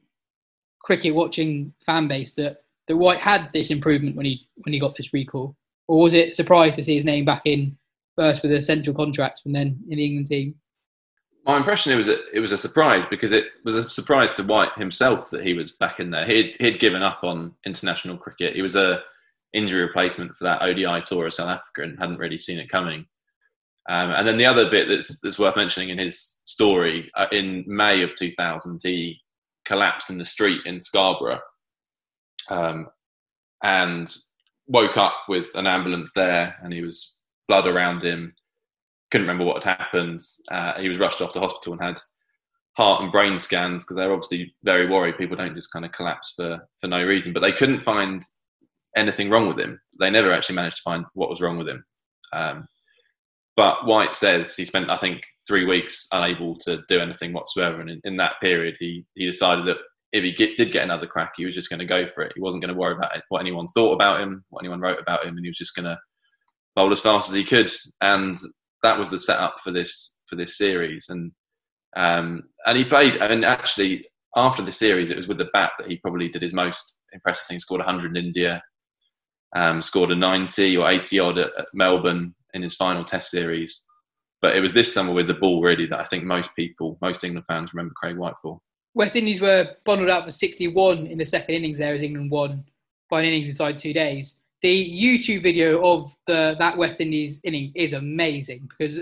cricket 0.81 1.15
watching 1.15 1.73
fan 1.85 2.09
base 2.09 2.35
that 2.35 2.63
that 2.89 2.97
White 2.97 3.19
had 3.19 3.51
this 3.53 3.71
improvement 3.71 4.17
when 4.17 4.27
he 4.27 4.47
when 4.65 4.73
he 4.73 4.79
got 4.79 4.97
this 4.97 5.13
recall, 5.13 5.57
or 5.89 6.03
was 6.03 6.15
it 6.15 6.31
a 6.31 6.35
surprise 6.35 6.77
to 6.77 6.83
see 6.83 6.95
his 6.95 7.05
name 7.05 7.25
back 7.25 7.43
in 7.45 7.77
first 8.17 8.43
with 8.43 8.53
a 8.53 8.61
central 8.61 8.95
contract 8.95 9.43
and 9.45 9.55
then 9.55 9.79
in 9.89 9.99
the 9.99 10.05
England 10.05 10.29
team? 10.29 10.55
My 11.45 11.57
impression 11.57 11.93
it 11.93 11.97
was 11.97 12.09
a, 12.09 12.19
it 12.33 12.41
was 12.41 12.53
a 12.53 12.59
surprise 12.59 13.05
because 13.07 13.33
it 13.33 13.47
was 13.65 13.75
a 13.75 13.89
surprise 13.89 14.33
to 14.35 14.45
White 14.45 14.73
himself 14.77 15.31
that 15.31 15.45
he 15.45 15.55
was 15.55 15.73
back 15.73 15.99
in 15.99 16.11
there. 16.11 16.25
He'd 16.25 16.55
he'd 16.61 16.79
given 16.79 17.03
up 17.03 17.25
on 17.25 17.55
international 17.67 18.17
cricket. 18.17 18.55
He 18.55 18.63
was 18.63 18.77
a 18.77 19.03
injury 19.53 19.83
replacement 19.83 20.37
for 20.37 20.45
that 20.45 20.63
ODI 20.63 21.01
tour 21.03 21.27
of 21.27 21.35
South 21.35 21.49
Africa 21.49 21.83
and 21.83 21.99
hadn't 21.99 22.19
really 22.19 22.39
seen 22.39 22.59
it 22.59 22.71
coming. 22.71 23.07
Um, 23.89 24.11
and 24.11 24.27
then 24.27 24.37
the 24.37 24.47
other 24.47 24.71
bit 24.71 24.89
that's, 24.89 25.21
that's 25.21 25.39
worth 25.39 25.57
mentioning 25.57 25.91
in 25.91 25.99
his 25.99 26.41
story, 26.45 27.11
uh, 27.17 27.27
in 27.33 27.65
May 27.67 28.03
of 28.03 28.15
2000, 28.15 28.81
he 28.83 29.21
collapsed 29.65 30.11
in 30.11 30.19
the 30.19 30.25
street 30.25 30.61
in 30.65 30.81
Scarborough 30.81 31.41
um, 32.49 32.87
and 33.63 34.15
woke 34.69 34.97
up 34.97 35.15
with 35.29 35.55
an 35.55 35.67
ambulance 35.67 36.13
there 36.13 36.57
and 36.63 36.73
he 36.73 36.83
was 36.83 37.19
blood 37.49 37.67
around 37.67 38.03
him. 38.03 38.35
Couldn't 39.11 39.27
remember 39.27 39.45
what 39.45 39.63
had 39.63 39.79
happened. 39.79 40.21
Uh, 40.51 40.81
he 40.81 40.89
was 40.89 40.99
rushed 40.99 41.21
off 41.21 41.33
to 41.33 41.41
hospital 41.41 41.75
and 41.75 41.83
had 41.83 42.01
heart 42.77 43.03
and 43.03 43.13
brain 43.13 43.37
scans 43.39 43.85
because 43.85 43.97
they're 43.97 44.13
obviously 44.13 44.55
very 44.65 44.89
worried. 44.89 45.19
People 45.19 45.37
don't 45.37 45.55
just 45.55 45.73
kind 45.73 45.85
of 45.85 45.93
collapse 45.93 46.35
for, 46.37 46.67
for 46.81 46.87
no 46.87 47.05
reason. 47.05 47.33
But 47.33 47.41
they 47.41 47.53
couldn't 47.53 47.85
find 47.85 48.23
anything 48.97 49.31
wrong 49.31 49.49
with 49.49 49.59
him. 49.59 49.81
They 50.01 50.11
never 50.11 50.33
actually 50.33 50.57
managed 50.57 50.77
to 50.77 50.83
find 50.83 51.05
what 51.15 51.29
was 51.29 51.41
wrong 51.41 51.59
with 51.59 51.69
him. 51.69 51.85
Um, 52.33 52.67
but 53.57 53.87
White 53.87 54.17
says 54.17 54.57
he 54.57 54.65
spent, 54.65 54.89
I 54.89 54.97
think, 54.97 55.23
three 55.47 55.67
weeks 55.67 56.07
unable 56.13 56.57
to 56.61 56.83
do 56.89 57.01
anything 57.01 57.33
whatsoever. 57.35 57.81
And 57.81 57.91
in, 57.91 58.01
in 58.05 58.17
that 58.17 58.41
period, 58.41 58.77
he, 58.79 59.05
he 59.15 59.27
decided 59.27 59.67
that 59.67 59.77
if 60.13 60.23
he 60.23 60.33
get, 60.33 60.57
did 60.57 60.73
get 60.73 60.85
another 60.85 61.07
crack, 61.07 61.33
he 61.37 61.45
was 61.45 61.55
just 61.55 61.69
going 61.69 61.81
to 61.81 61.87
go 61.87 62.07
for 62.07 62.23
it. 62.23 62.33
He 62.35 62.41
wasn't 62.41 62.63
going 62.63 62.73
to 62.73 62.79
worry 62.79 62.95
about 62.95 63.13
what 63.29 63.41
anyone 63.41 63.67
thought 63.69 63.93
about 63.93 64.21
him, 64.21 64.45
what 64.51 64.61
anyone 64.61 64.81
wrote 64.81 65.01
about 65.01 65.25
him, 65.25 65.37
and 65.37 65.45
he 65.45 65.51
was 65.51 65.59
just 65.59 65.75
going 65.75 65.85
to 65.85 65.99
bowl 66.75 66.93
as 66.93 67.01
fast 67.01 67.29
as 67.29 67.35
he 67.35 67.45
could, 67.45 67.71
and 68.01 68.37
that 68.83 68.99
was 68.99 69.11
the 69.11 69.19
setup 69.19 69.57
for 69.63 69.71
this 69.71 70.21
for 70.29 70.37
this 70.37 70.57
series. 70.57 71.07
And 71.09 71.33
um, 71.97 72.45
and 72.67 72.79
he 72.79 72.85
played, 72.85 73.17
and 73.17 73.45
actually 73.45 74.05
after 74.37 74.63
the 74.63 74.73
series, 74.73 75.11
it 75.11 75.17
was 75.17 75.29
with 75.29 75.39
the 75.39 75.51
bat 75.53 75.73
that 75.79 75.89
he 75.89 75.99
probably 75.99 76.29
did 76.29 76.43
his 76.43 76.55
most 76.55 76.99
impressive 77.13 77.47
thing. 77.47 77.59
Scored 77.59 77.81
100 77.81 78.17
in 78.17 78.25
India, 78.25 78.63
um, 79.55 79.83
scored 79.83 80.11
a 80.11 80.17
90 80.17 80.77
or 80.77 80.91
80 80.91 81.19
odd 81.19 81.39
at, 81.39 81.51
at 81.59 81.67
Melbourne 81.75 82.35
in 82.55 82.63
his 82.63 82.77
final 82.77 83.05
Test 83.05 83.31
series. 83.31 83.85
But 84.41 84.57
it 84.57 84.61
was 84.61 84.73
this 84.73 84.93
summer 84.93 85.13
with 85.13 85.29
the 85.29 85.35
ball 85.35 85.63
really 85.63 85.87
that 85.87 86.01
I 86.01 86.05
think 86.05 86.25
most 86.25 86.51
people, 86.57 86.99
most 87.01 87.23
England 87.23 87.47
fans, 87.47 87.73
remember 87.73 87.95
Craig 87.95 88.17
White 88.17 88.35
for. 88.43 88.59
West 88.95 89.17
Indies 89.17 89.41
were 89.41 89.77
bundled 89.85 90.11
out 90.11 90.25
for 90.25 90.31
61 90.31 91.07
in 91.07 91.17
the 91.17 91.25
second 91.25 91.55
innings 91.55 91.79
there 91.79 91.95
as 91.95 92.03
England 92.03 92.31
won 92.31 92.65
by 93.09 93.21
an 93.21 93.27
innings 93.27 93.49
inside 93.49 93.77
two 93.77 93.93
days 93.93 94.42
the 94.63 95.03
YouTube 95.03 95.43
video 95.43 95.83
of 95.83 96.15
the 96.27 96.57
that 96.59 96.77
West 96.77 97.01
Indies 97.01 97.41
innings 97.45 97.73
is 97.75 97.93
amazing 97.93 98.69
because 98.69 99.01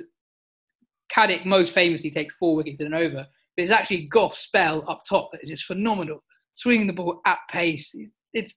Caddick 1.14 1.44
most 1.44 1.74
famously 1.74 2.10
takes 2.10 2.34
four 2.34 2.56
wickets 2.56 2.80
in 2.80 2.86
an 2.88 2.94
over, 2.94 3.26
but 3.56 3.62
it's 3.62 3.70
actually 3.70 4.06
Gough 4.06 4.34
spell 4.34 4.84
up 4.88 5.02
top 5.04 5.30
that 5.32 5.42
is 5.42 5.50
just 5.50 5.64
phenomenal, 5.64 6.22
swinging 6.54 6.86
the 6.86 6.92
ball 6.92 7.20
at 7.26 7.40
pace. 7.50 7.94
It's 8.32 8.54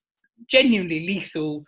genuinely 0.48 1.00
lethal, 1.06 1.64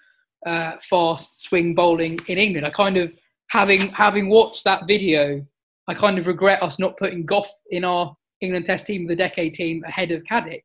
uh, 0.46 0.76
fast 0.80 1.42
swing 1.42 1.74
bowling 1.74 2.18
in 2.28 2.38
England. 2.38 2.66
I 2.66 2.70
kind 2.70 2.96
of 2.96 3.12
having 3.48 3.88
having 3.90 4.28
watched 4.28 4.64
that 4.64 4.86
video, 4.86 5.44
I 5.88 5.94
kind 5.94 6.18
of 6.18 6.28
regret 6.28 6.62
us 6.62 6.78
not 6.78 6.96
putting 6.96 7.26
Gough 7.26 7.50
in 7.70 7.84
our 7.84 8.16
England 8.40 8.66
Test 8.66 8.86
team, 8.86 9.02
of 9.02 9.08
the 9.08 9.16
decade 9.16 9.54
team, 9.54 9.82
ahead 9.84 10.12
of 10.12 10.22
Caddick. 10.24 10.62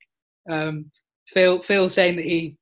Um, 0.50 0.92
Phil 1.28 1.62
Phil 1.62 1.90
saying 1.90 2.16
that 2.18 2.26
he 2.26 2.58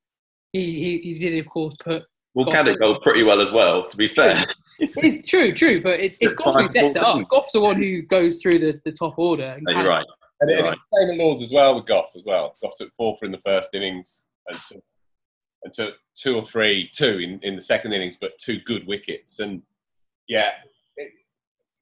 he, 0.53 0.63
he, 0.63 0.97
he 0.99 1.19
did, 1.19 1.39
of 1.39 1.47
course, 1.47 1.75
put. 1.83 2.03
Well, 2.33 2.45
Caddick 2.45 2.79
bowled 2.79 3.01
pretty 3.01 3.23
well 3.23 3.41
as 3.41 3.51
well, 3.51 3.85
to 3.87 3.97
be 3.97 4.07
fair. 4.07 4.45
it's 4.79 5.27
true, 5.29 5.53
true, 5.53 5.81
but 5.81 5.99
it's, 5.99 6.17
it's 6.21 6.33
Gough 6.33 6.55
who 6.55 6.69
sets 6.69 6.95
it 6.95 7.03
up. 7.03 7.27
Gough's 7.27 7.51
the 7.51 7.59
one 7.59 7.75
who 7.75 8.01
goes 8.03 8.41
through 8.41 8.59
the, 8.59 8.79
the 8.85 8.91
top 8.91 9.17
order. 9.17 9.57
No, 9.61 9.73
you're 9.73 9.89
right. 9.89 10.05
And, 10.41 10.49
it, 10.49 10.61
right. 10.61 10.73
it's 10.73 10.85
the 10.91 10.99
same 11.01 11.11
at 11.11 11.23
Lords 11.23 11.41
as 11.41 11.51
well 11.51 11.75
with 11.75 11.85
Gough 11.85 12.11
as 12.15 12.23
well. 12.25 12.55
Gough 12.61 12.77
took 12.77 12.93
four 12.95 13.17
for 13.17 13.25
in 13.25 13.31
the 13.31 13.39
first 13.39 13.71
innings 13.73 14.25
and 14.47 14.59
took, 14.71 14.83
and 15.63 15.73
took 15.73 15.95
two 16.15 16.35
or 16.35 16.41
three, 16.41 16.89
two 16.93 17.19
in, 17.19 17.39
in 17.43 17.55
the 17.55 17.61
second 17.61 17.93
innings, 17.93 18.17
but 18.19 18.37
two 18.37 18.59
good 18.59 18.87
wickets. 18.87 19.39
And 19.39 19.61
yeah, 20.27 20.51
it, 20.95 21.11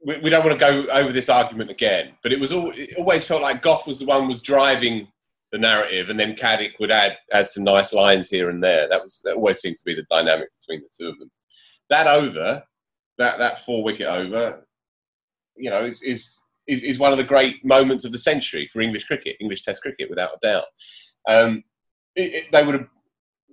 we, 0.06 0.18
we, 0.20 0.30
don't 0.30 0.44
want 0.44 0.60
to 0.60 0.66
go 0.66 0.88
over 0.92 1.12
this 1.12 1.30
argument 1.30 1.70
again, 1.70 2.14
but 2.24 2.34
it 2.34 2.40
was 2.40 2.52
all, 2.52 2.72
it 2.72 2.96
always 2.98 3.26
felt 3.26 3.44
like 3.44 3.62
Gough 3.62 3.86
was 3.86 4.00
the 4.00 4.06
one 4.06 4.28
was 4.28 4.42
driving 4.42 5.08
the 5.52 5.58
narrative, 5.58 6.10
and 6.10 6.20
then 6.20 6.36
Caddick 6.36 6.74
would 6.80 6.92
add 6.92 7.18
add 7.32 7.48
some 7.48 7.64
nice 7.64 7.94
lines 7.94 8.30
here 8.30 8.50
and 8.50 8.64
there. 8.64 8.88
That 8.90 9.02
was 9.02 9.22
that 9.24 9.36
always 9.36 9.60
seemed 9.60 9.78
to 9.78 9.86
be 9.86 9.96
the 9.96 10.06
dynamic 10.10 10.50
between 10.60 10.82
the 10.82 10.90
two 10.98 11.10
of 11.10 11.20
them. 11.20 11.32
That 11.90 12.08
over, 12.08 12.64
that 13.18 13.38
that 13.38 13.66
four 13.66 13.84
wicket 13.84 14.08
over, 14.08 14.66
you 15.56 15.70
know, 15.70 15.86
is 15.86 16.02
is 16.04 16.40
is, 16.68 16.84
is 16.84 17.00
one 17.00 17.12
of 17.12 17.18
the 17.18 17.24
great 17.24 17.64
moments 17.64 18.04
of 18.04 18.12
the 18.12 18.18
century 18.18 18.70
for 18.72 18.82
English 18.82 19.06
cricket, 19.06 19.38
English 19.40 19.62
Test 19.62 19.82
cricket, 19.82 20.10
without 20.10 20.32
a 20.36 20.46
doubt. 20.46 20.66
Um, 21.28 21.64
it, 22.16 22.34
it, 22.34 22.52
they 22.52 22.66
would 22.66 22.76
have 22.76 22.88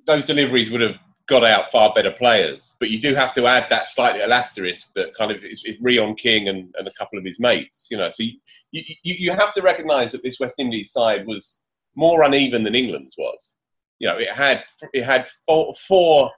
those 0.07 0.25
deliveries 0.25 0.71
would 0.71 0.81
have 0.81 0.97
got 1.27 1.45
out 1.45 1.71
far 1.71 1.93
better 1.95 2.11
players, 2.11 2.75
but 2.79 2.91
you 2.91 3.01
do 3.01 3.15
have 3.15 3.33
to 3.33 3.47
add 3.47 3.67
that 3.71 3.89
slightly 3.89 4.21
asterisk 4.21 4.93
that 4.95 5.15
kind 5.15 5.31
of 5.31 5.43
is, 5.43 5.65
is 5.65 5.77
Reon 5.81 6.15
King 6.15 6.49
and, 6.49 6.75
and 6.77 6.87
a 6.87 6.93
couple 6.99 7.19
of 7.19 7.25
his 7.25 7.41
mates. 7.41 7.89
You 7.91 7.97
know, 7.97 8.11
so 8.11 8.23
you, 8.23 8.35
you, 8.73 8.85
you 9.03 9.31
have 9.31 9.55
to 9.55 9.63
recognise 9.63 10.13
that 10.13 10.23
this 10.23 10.39
West 10.39 10.59
Indies 10.59 10.93
side 10.93 11.27
was 11.27 11.63
more 11.97 12.23
uneven 12.23 12.65
than 12.65 12.75
England's 12.75 13.15
was. 13.17 13.57
You 13.99 14.09
know, 14.09 14.17
it 14.17 14.31
had 14.31 14.65
it 14.93 15.05
had 15.05 15.27
four, 15.47 15.75
four 15.87 16.31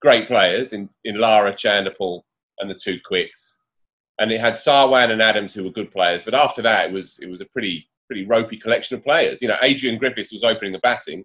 great 0.00 0.26
players 0.26 0.72
in, 0.72 0.88
in 1.04 1.16
Lara, 1.16 1.52
Chanderpaul, 1.52 2.22
and 2.58 2.68
the 2.68 2.74
two 2.74 2.98
quicks, 3.04 3.58
and 4.18 4.30
it 4.30 4.40
had 4.40 4.54
Sarwan 4.54 5.10
and 5.10 5.22
Adams 5.22 5.54
who 5.54 5.64
were 5.64 5.70
good 5.70 5.90
players. 5.90 6.22
But 6.24 6.34
after 6.34 6.62
that, 6.62 6.86
it 6.88 6.92
was 6.92 7.18
it 7.20 7.28
was 7.28 7.40
a 7.40 7.46
pretty 7.46 7.88
pretty 8.06 8.26
ropey 8.26 8.56
collection 8.56 8.96
of 8.96 9.04
players. 9.04 9.40
You 9.40 9.48
know, 9.48 9.56
Adrian 9.62 9.98
Griffiths 9.98 10.32
was 10.32 10.44
opening 10.44 10.72
the 10.72 10.78
batting. 10.80 11.24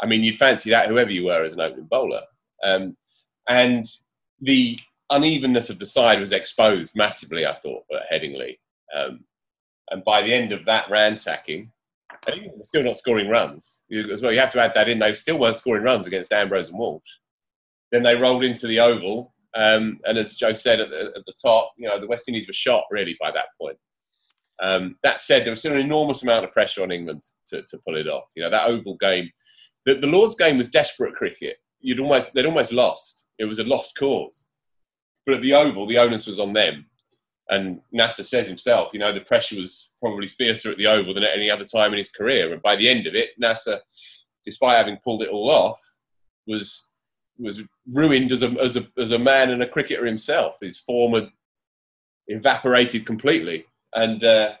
I 0.00 0.06
mean, 0.06 0.22
you'd 0.22 0.36
fancy 0.36 0.70
that 0.70 0.88
whoever 0.88 1.12
you 1.12 1.26
were 1.26 1.44
as 1.44 1.52
an 1.52 1.60
opening 1.60 1.86
bowler. 1.86 2.22
Um, 2.64 2.96
and 3.48 3.86
the 4.40 4.78
unevenness 5.10 5.70
of 5.70 5.78
the 5.78 5.86
side 5.86 6.20
was 6.20 6.32
exposed 6.32 6.96
massively, 6.96 7.46
I 7.46 7.54
thought, 7.54 7.84
at 7.94 8.10
Headingley. 8.10 8.58
Um, 8.94 9.24
and 9.90 10.04
by 10.04 10.22
the 10.22 10.32
end 10.32 10.52
of 10.52 10.64
that 10.64 10.90
ransacking, 10.90 11.70
Still 12.62 12.84
not 12.84 12.96
scoring 12.96 13.28
runs 13.28 13.82
as 13.92 14.22
well. 14.22 14.32
You 14.32 14.38
have 14.38 14.52
to 14.52 14.60
add 14.60 14.72
that 14.74 14.88
in. 14.88 14.98
They 14.98 15.14
still 15.14 15.38
weren't 15.38 15.56
scoring 15.56 15.82
runs 15.82 16.06
against 16.06 16.32
Ambrose 16.32 16.68
and 16.68 16.78
Walsh. 16.78 17.02
Then 17.90 18.02
they 18.02 18.14
rolled 18.14 18.44
into 18.44 18.66
the 18.66 18.80
Oval, 18.80 19.34
um, 19.54 19.98
and 20.04 20.16
as 20.16 20.36
Jo 20.36 20.54
said 20.54 20.80
at 20.80 20.90
the, 20.90 21.12
at 21.16 21.26
the, 21.26 21.34
top, 21.42 21.72
you 21.76 21.88
know 21.88 22.00
the 22.00 22.06
West 22.06 22.28
Indies 22.28 22.46
were 22.46 22.52
shot 22.52 22.84
really 22.90 23.16
by 23.20 23.30
that 23.32 23.46
point. 23.60 23.76
Um, 24.62 24.96
that 25.02 25.20
said, 25.20 25.44
there 25.44 25.50
was 25.50 25.60
still 25.60 25.72
an 25.72 25.80
enormous 25.80 26.22
amount 26.22 26.44
of 26.44 26.52
pressure 26.52 26.82
on 26.82 26.92
England 26.92 27.22
to, 27.48 27.62
to 27.62 27.78
pull 27.84 27.96
it 27.96 28.06
off. 28.06 28.24
You 28.36 28.44
know 28.44 28.50
that 28.50 28.68
Oval 28.68 28.96
game, 28.98 29.28
the, 29.84 29.94
the 29.94 30.06
Lords 30.06 30.36
game 30.36 30.58
was 30.58 30.68
desperate 30.68 31.14
cricket. 31.14 31.56
You'd 31.80 32.00
almost 32.00 32.32
they'd 32.34 32.46
almost 32.46 32.72
lost. 32.72 33.26
It 33.38 33.46
was 33.46 33.58
a 33.58 33.64
lost 33.64 33.96
cause. 33.98 34.46
But 35.26 35.36
at 35.36 35.42
the 35.42 35.54
Oval, 35.54 35.86
the 35.86 35.98
onus 35.98 36.26
was 36.26 36.40
on 36.40 36.52
them 36.52 36.86
and 37.50 37.80
Nasser 37.90 38.24
says 38.24 38.46
himself, 38.46 38.90
you 38.92 39.00
know, 39.00 39.12
the 39.12 39.20
pressure 39.20 39.56
was 39.56 39.90
probably 40.00 40.28
fiercer 40.28 40.70
at 40.70 40.78
the 40.78 40.86
Oval 40.86 41.14
than 41.14 41.24
at 41.24 41.36
any 41.36 41.50
other 41.50 41.64
time 41.64 41.92
in 41.92 41.98
his 41.98 42.08
career. 42.08 42.52
And 42.52 42.62
by 42.62 42.76
the 42.76 42.88
end 42.88 43.06
of 43.06 43.14
it, 43.14 43.30
Nasser, 43.38 43.80
despite 44.44 44.78
having 44.78 44.98
pulled 45.04 45.22
it 45.22 45.28
all 45.28 45.50
off, 45.50 45.80
was 46.46 46.88
was 47.38 47.62
ruined 47.90 48.30
as 48.30 48.42
a 48.42 48.50
as 48.60 48.76
a 48.76 48.86
as 48.98 49.10
a 49.12 49.18
man 49.18 49.50
and 49.50 49.62
a 49.62 49.68
cricketer 49.68 50.06
himself. 50.06 50.56
His 50.60 50.78
form 50.78 51.14
had 51.14 51.30
evaporated 52.28 53.06
completely, 53.06 53.66
and 53.94 54.22
uh, 54.22 54.52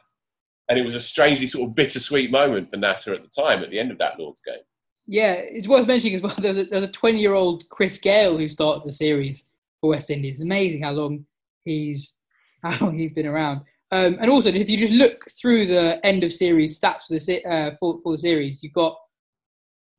and 0.68 0.78
it 0.78 0.84
was 0.84 0.96
a 0.96 1.00
strangely 1.00 1.46
sort 1.46 1.68
of 1.68 1.74
bittersweet 1.74 2.30
moment 2.30 2.70
for 2.70 2.76
Nasser 2.76 3.14
at 3.14 3.22
the 3.22 3.42
time 3.42 3.62
at 3.62 3.70
the 3.70 3.78
end 3.78 3.90
of 3.90 3.98
that 3.98 4.18
Lord's 4.18 4.40
game. 4.40 4.62
Yeah, 5.06 5.32
it's 5.32 5.68
worth 5.68 5.86
mentioning 5.86 6.14
as 6.14 6.22
well. 6.22 6.34
There's 6.38 6.58
a, 6.58 6.64
there's 6.64 6.84
a 6.84 6.92
20 6.92 7.18
year 7.18 7.34
old 7.34 7.68
Chris 7.68 7.98
Gayle 7.98 8.38
who 8.38 8.48
started 8.48 8.84
the 8.84 8.92
series 8.92 9.48
for 9.80 9.90
West 9.90 10.10
Indies. 10.10 10.36
It's 10.36 10.44
amazing 10.44 10.82
how 10.82 10.92
long 10.92 11.26
he's 11.64 12.14
how 12.62 12.86
long 12.86 12.98
he's 12.98 13.12
been 13.12 13.26
around. 13.26 13.62
Um, 13.90 14.16
and 14.20 14.30
also, 14.30 14.50
if 14.50 14.70
you 14.70 14.78
just 14.78 14.92
look 14.92 15.24
through 15.30 15.66
the 15.66 16.04
end 16.04 16.24
of 16.24 16.32
series 16.32 16.78
stats 16.78 17.02
for 17.06 17.18
the 17.18 17.44
uh, 17.44 17.76
for, 17.78 18.00
for 18.02 18.12
the 18.12 18.18
series, 18.18 18.62
you've 18.62 18.72
got 18.72 18.96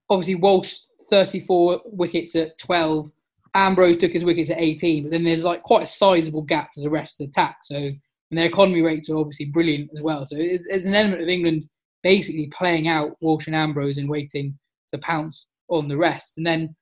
obviously 0.09 0.35
Walsh 0.35 0.75
34 1.09 1.81
wickets 1.85 2.35
at 2.35 2.57
12. 2.57 3.11
Ambrose 3.55 3.97
took 3.97 4.11
his 4.11 4.25
wickets 4.25 4.49
at 4.49 4.59
18, 4.59 5.03
but 5.03 5.11
then 5.11 5.23
there's 5.23 5.43
like 5.43 5.61
quite 5.61 5.83
a 5.83 5.87
sizable 5.87 6.41
gap 6.41 6.71
to 6.73 6.81
the 6.81 6.89
rest 6.89 7.15
of 7.15 7.25
the 7.25 7.29
attack. 7.29 7.57
So, 7.61 7.75
and 7.75 7.99
their 8.31 8.47
economy 8.47 8.81
rates 8.81 9.11
are 9.11 9.17
obviously 9.17 9.45
brilliant 9.45 9.91
as 9.93 10.01
well. 10.01 10.25
So, 10.25 10.37
it's, 10.39 10.65
it's 10.65 10.87
an 10.87 10.95
element 10.95 11.21
of 11.21 11.27
England 11.27 11.69
basically 12.01 12.47
playing 12.47 12.87
out 12.87 13.15
Walsh 13.21 13.45
and 13.45 13.55
Ambrose 13.55 13.97
and 13.97 14.09
waiting 14.09 14.57
to 14.91 14.97
pounce 14.97 15.45
on 15.69 15.87
the 15.87 15.97
rest. 15.97 16.37
And 16.37 16.45
then 16.45 16.75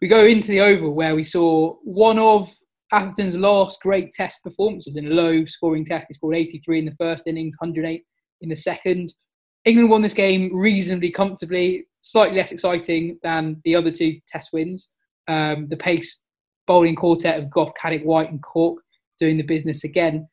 we 0.00 0.08
go 0.08 0.24
into 0.24 0.48
the 0.48 0.60
Oval 0.60 0.94
where 0.94 1.14
we 1.14 1.22
saw 1.22 1.76
one 1.84 2.18
of 2.18 2.54
Atherton's 2.92 3.36
last 3.36 3.80
great 3.80 4.12
test 4.12 4.42
performances 4.42 4.96
in 4.96 5.06
a 5.06 5.10
low 5.10 5.44
scoring 5.44 5.84
test. 5.84 6.06
He 6.08 6.14
scored 6.14 6.36
83 6.36 6.80
in 6.80 6.84
the 6.84 6.94
first 6.98 7.26
innings, 7.26 7.56
108 7.58 8.02
in 8.42 8.48
the 8.48 8.56
second. 8.56 9.12
England 9.64 9.90
won 9.90 10.02
this 10.02 10.14
game 10.14 10.54
reasonably 10.54 11.10
comfortably, 11.10 11.86
slightly 12.00 12.36
less 12.36 12.52
exciting 12.52 13.18
than 13.22 13.60
the 13.64 13.74
other 13.74 13.90
two 13.90 14.18
test 14.28 14.50
wins. 14.52 14.92
Um, 15.28 15.66
the 15.68 15.76
pace 15.76 16.22
bowling 16.66 16.94
quartet 16.94 17.38
of 17.38 17.50
Gough, 17.50 17.72
Caddick, 17.80 18.04
White, 18.04 18.30
and 18.30 18.42
Cork 18.42 18.82
doing 19.18 19.36
the 19.36 19.42
business 19.42 19.84
again. 19.84 20.28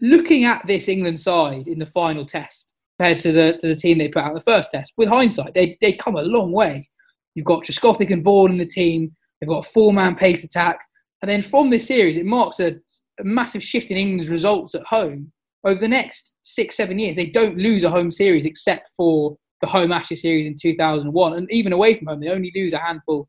Looking 0.00 0.44
at 0.44 0.64
this 0.66 0.88
England 0.88 1.18
side 1.18 1.66
in 1.66 1.78
the 1.78 1.86
final 1.86 2.24
test 2.24 2.74
compared 2.98 3.18
to 3.20 3.32
the 3.32 3.58
to 3.60 3.68
the 3.68 3.74
team 3.74 3.98
they 3.98 4.08
put 4.08 4.22
out 4.22 4.34
the 4.34 4.40
first 4.40 4.70
test, 4.70 4.92
with 4.96 5.08
hindsight, 5.08 5.54
they 5.54 5.76
they 5.80 5.94
come 5.94 6.16
a 6.16 6.22
long 6.22 6.52
way. 6.52 6.88
You've 7.34 7.46
got 7.46 7.64
Trescothick 7.64 8.12
and 8.12 8.22
Vaughan 8.22 8.52
in 8.52 8.58
the 8.58 8.66
team. 8.66 9.14
They've 9.40 9.48
got 9.48 9.66
a 9.66 9.70
four-man 9.70 10.14
pace 10.14 10.44
attack. 10.44 10.78
And 11.24 11.30
then 11.30 11.40
from 11.40 11.70
this 11.70 11.86
series, 11.86 12.18
it 12.18 12.26
marks 12.26 12.60
a, 12.60 12.74
a 13.18 13.24
massive 13.24 13.62
shift 13.62 13.90
in 13.90 13.96
England's 13.96 14.28
results 14.28 14.74
at 14.74 14.82
home. 14.82 15.32
Over 15.64 15.80
the 15.80 15.88
next 15.88 16.36
six, 16.42 16.76
seven 16.76 16.98
years, 16.98 17.16
they 17.16 17.24
don't 17.24 17.56
lose 17.56 17.82
a 17.82 17.88
home 17.88 18.10
series 18.10 18.44
except 18.44 18.90
for 18.94 19.34
the 19.62 19.66
home 19.66 19.90
Ashes 19.90 20.20
series 20.20 20.46
in 20.46 20.54
2001. 20.54 21.32
And 21.32 21.50
even 21.50 21.72
away 21.72 21.94
from 21.94 22.08
home, 22.08 22.20
they 22.20 22.28
only 22.28 22.52
lose 22.54 22.74
a 22.74 22.78
handful 22.78 23.26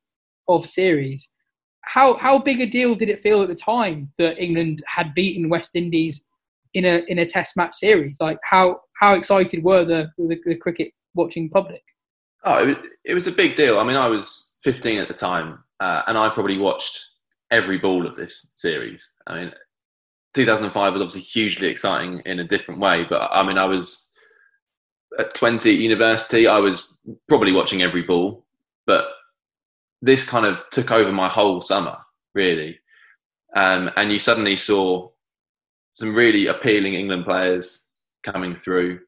of 0.50 0.66
series. 0.66 1.32
How, 1.86 2.16
how 2.16 2.38
big 2.38 2.60
a 2.60 2.66
deal 2.66 2.96
did 2.96 3.08
it 3.08 3.24
feel 3.24 3.42
at 3.42 3.48
the 3.48 3.56
time 3.56 4.12
that 4.18 4.44
England 4.44 4.84
had 4.86 5.14
beaten 5.14 5.48
West 5.48 5.74
Indies 5.74 6.26
in 6.74 6.84
a, 6.84 7.02
in 7.08 7.20
a 7.20 7.26
test 7.26 7.56
match 7.56 7.76
series? 7.76 8.18
Like, 8.20 8.40
how, 8.44 8.82
how 9.00 9.14
excited 9.14 9.64
were 9.64 9.86
the, 9.86 10.10
the, 10.18 10.38
the 10.46 10.58
cricket 10.58 10.92
watching 11.14 11.50
public? 11.50 11.84
Oh, 12.44 12.76
it, 13.06 13.14
was 13.14 13.28
a 13.28 13.32
big 13.32 13.56
deal. 13.56 13.80
I 13.80 13.86
mean, 13.86 13.96
I 13.96 14.10
was 14.10 14.58
15 14.64 15.00
at 15.00 15.08
the 15.08 15.14
time, 15.14 15.60
uh, 15.80 16.02
and 16.08 16.18
I 16.18 16.28
probably 16.28 16.58
watched 16.58 17.15
every 17.56 17.78
ball 17.78 18.06
of 18.06 18.16
this 18.16 18.52
series. 18.56 19.12
I 19.28 19.36
mean, 19.36 19.54
2005 20.34 20.94
was 20.94 21.02
obviously 21.02 21.22
hugely 21.22 21.68
exciting 21.68 22.22
in 22.26 22.40
a 22.40 22.44
different 22.44 22.82
way, 22.82 23.06
but 23.10 23.30
I 23.32 23.44
mean, 23.44 23.58
I 23.58 23.66
was 23.66 24.12
at 25.18 25.34
20 25.34 25.74
at 25.74 25.80
university, 25.80 26.48
I 26.48 26.60
was 26.60 26.94
probably 27.30 27.54
watching 27.54 27.82
every 27.82 28.02
ball, 28.02 28.46
but 28.86 29.08
this 30.02 30.28
kind 30.28 30.46
of 30.46 30.62
took 30.72 30.92
over 30.92 31.12
my 31.12 31.30
whole 31.30 31.62
summer, 31.62 31.98
really. 32.34 32.80
Um, 33.56 33.90
and 33.96 34.12
you 34.12 34.20
suddenly 34.20 34.58
saw 34.58 35.10
some 35.92 36.14
really 36.14 36.48
appealing 36.48 36.96
England 36.96 37.24
players 37.24 37.86
coming 38.24 38.58
through. 38.58 39.00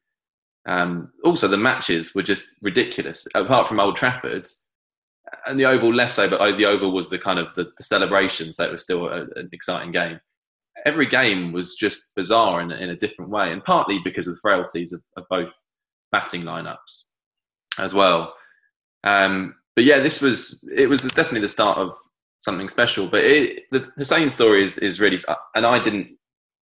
Um, 0.66 1.12
also, 1.22 1.46
the 1.46 1.58
matches 1.58 2.14
were 2.14 2.22
just 2.22 2.48
ridiculous. 2.62 3.26
Apart 3.34 3.68
from 3.68 3.80
Old 3.80 3.96
Trafford, 3.96 4.46
and 5.48 5.58
the 5.58 5.64
oval 5.64 5.92
less 5.92 6.14
so, 6.14 6.28
but 6.28 6.56
the 6.56 6.66
oval 6.66 6.92
was 6.92 7.08
the 7.08 7.18
kind 7.18 7.38
of 7.38 7.54
the, 7.54 7.64
the 7.76 7.82
celebration, 7.82 8.52
so 8.52 8.64
it 8.64 8.72
was 8.72 8.82
still 8.82 9.06
a, 9.06 9.22
an 9.36 9.48
exciting 9.52 9.92
game. 9.92 10.20
Every 10.84 11.06
game 11.06 11.52
was 11.52 11.74
just 11.74 12.10
bizarre 12.14 12.60
in, 12.60 12.70
in 12.70 12.90
a 12.90 12.96
different 12.96 13.30
way, 13.30 13.52
and 13.52 13.64
partly 13.64 13.98
because 14.04 14.28
of 14.28 14.34
the 14.34 14.40
frailties 14.40 14.92
of, 14.92 15.02
of 15.16 15.24
both 15.28 15.52
batting 16.12 16.42
lineups 16.42 17.04
as 17.78 17.94
well. 17.94 18.34
Um, 19.04 19.54
but 19.74 19.84
yeah, 19.84 20.00
this 20.00 20.20
was 20.20 20.62
it 20.74 20.88
was 20.88 21.02
definitely 21.02 21.40
the 21.40 21.48
start 21.48 21.78
of 21.78 21.94
something 22.40 22.68
special. 22.68 23.08
But 23.08 23.24
it, 23.24 23.62
the 23.70 23.88
Hussain 23.96 24.30
story 24.30 24.62
is 24.62 24.78
is 24.78 25.00
really, 25.00 25.18
and 25.54 25.66
I 25.66 25.82
didn't 25.82 26.16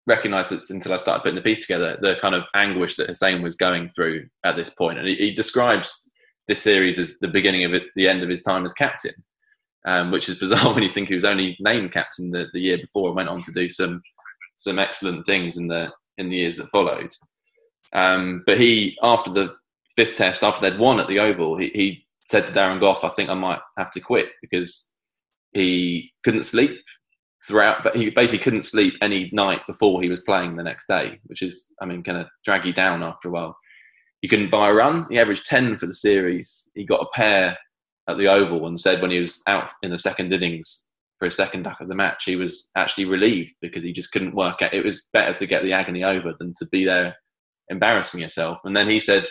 recognise 0.06 0.48
this 0.48 0.70
until 0.70 0.92
I 0.92 0.96
started 0.96 1.22
putting 1.22 1.36
the 1.36 1.42
piece 1.42 1.62
together. 1.62 1.98
The 2.00 2.16
kind 2.20 2.34
of 2.34 2.44
anguish 2.54 2.96
that 2.96 3.08
Hussain 3.08 3.42
was 3.42 3.56
going 3.56 3.88
through 3.88 4.26
at 4.44 4.56
this 4.56 4.70
point, 4.70 4.98
and 4.98 5.08
he, 5.08 5.16
he 5.16 5.34
describes 5.34 6.05
this 6.46 6.62
series 6.62 6.98
is 6.98 7.18
the 7.18 7.28
beginning 7.28 7.64
of 7.64 7.74
it, 7.74 7.84
the 7.96 8.08
end 8.08 8.22
of 8.22 8.28
his 8.28 8.42
time 8.42 8.64
as 8.64 8.72
captain, 8.72 9.14
um, 9.86 10.10
which 10.10 10.28
is 10.28 10.38
bizarre 10.40 10.72
when 10.72 10.82
you 10.82 10.90
think 10.90 11.08
he 11.08 11.14
was 11.14 11.24
only 11.24 11.56
named 11.60 11.92
captain 11.92 12.30
the, 12.30 12.46
the 12.52 12.60
year 12.60 12.78
before 12.78 13.08
and 13.08 13.16
went 13.16 13.28
on 13.28 13.42
to 13.42 13.52
do 13.52 13.68
some 13.68 14.02
some 14.58 14.78
excellent 14.78 15.26
things 15.26 15.58
in 15.58 15.66
the 15.66 15.90
in 16.18 16.30
the 16.30 16.36
years 16.36 16.56
that 16.56 16.70
followed. 16.70 17.10
Um, 17.92 18.42
but 18.46 18.58
he, 18.58 18.96
after 19.02 19.30
the 19.30 19.54
fifth 19.96 20.16
test, 20.16 20.42
after 20.42 20.68
they'd 20.68 20.78
won 20.78 20.98
at 20.98 21.08
the 21.08 21.20
Oval, 21.20 21.58
he, 21.58 21.68
he 21.68 22.06
said 22.24 22.46
to 22.46 22.52
Darren 22.52 22.80
Gough, 22.80 23.04
"I 23.04 23.10
think 23.10 23.28
I 23.28 23.34
might 23.34 23.60
have 23.76 23.90
to 23.92 24.00
quit 24.00 24.28
because 24.40 24.92
he 25.52 26.12
couldn't 26.24 26.44
sleep 26.44 26.78
throughout, 27.46 27.84
but 27.84 27.96
he 27.96 28.10
basically 28.10 28.38
couldn't 28.38 28.62
sleep 28.62 28.94
any 29.00 29.30
night 29.32 29.60
before 29.66 30.02
he 30.02 30.08
was 30.08 30.20
playing 30.20 30.56
the 30.56 30.62
next 30.62 30.86
day, 30.88 31.20
which 31.24 31.42
is, 31.42 31.70
I 31.80 31.86
mean, 31.86 32.02
kind 32.02 32.18
of 32.18 32.26
drag 32.44 32.64
you 32.64 32.72
down 32.72 33.02
after 33.02 33.28
a 33.28 33.30
while 33.30 33.56
he 34.26 34.28
couldn't 34.28 34.50
buy 34.50 34.68
a 34.68 34.74
run. 34.74 35.06
He 35.08 35.20
averaged 35.20 35.46
10 35.46 35.78
for 35.78 35.86
the 35.86 35.94
series. 35.94 36.68
He 36.74 36.84
got 36.84 37.00
a 37.00 37.06
pair 37.14 37.56
at 38.08 38.18
the 38.18 38.26
Oval 38.26 38.66
and 38.66 38.78
said 38.78 39.00
when 39.00 39.12
he 39.12 39.20
was 39.20 39.40
out 39.46 39.70
in 39.84 39.92
the 39.92 39.98
second 39.98 40.32
innings 40.32 40.88
for 41.20 41.26
his 41.26 41.36
second 41.36 41.62
duck 41.62 41.80
of 41.80 41.86
the 41.86 41.94
match, 41.94 42.24
he 42.24 42.34
was 42.34 42.72
actually 42.76 43.04
relieved 43.04 43.54
because 43.60 43.84
he 43.84 43.92
just 43.92 44.10
couldn't 44.10 44.34
work 44.34 44.62
out. 44.62 44.74
It 44.74 44.84
was 44.84 45.06
better 45.12 45.32
to 45.32 45.46
get 45.46 45.62
the 45.62 45.72
agony 45.72 46.02
over 46.02 46.34
than 46.36 46.52
to 46.58 46.66
be 46.72 46.84
there 46.84 47.14
embarrassing 47.68 48.20
yourself. 48.20 48.62
And 48.64 48.76
then 48.76 48.88
he 48.88 48.98
said 48.98 49.28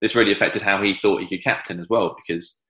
this 0.00 0.16
really 0.16 0.32
affected 0.32 0.60
how 0.60 0.82
he 0.82 0.92
thought 0.92 1.20
he 1.20 1.28
could 1.28 1.44
captain 1.44 1.78
as 1.78 1.88
well 1.88 2.16
because 2.26 2.62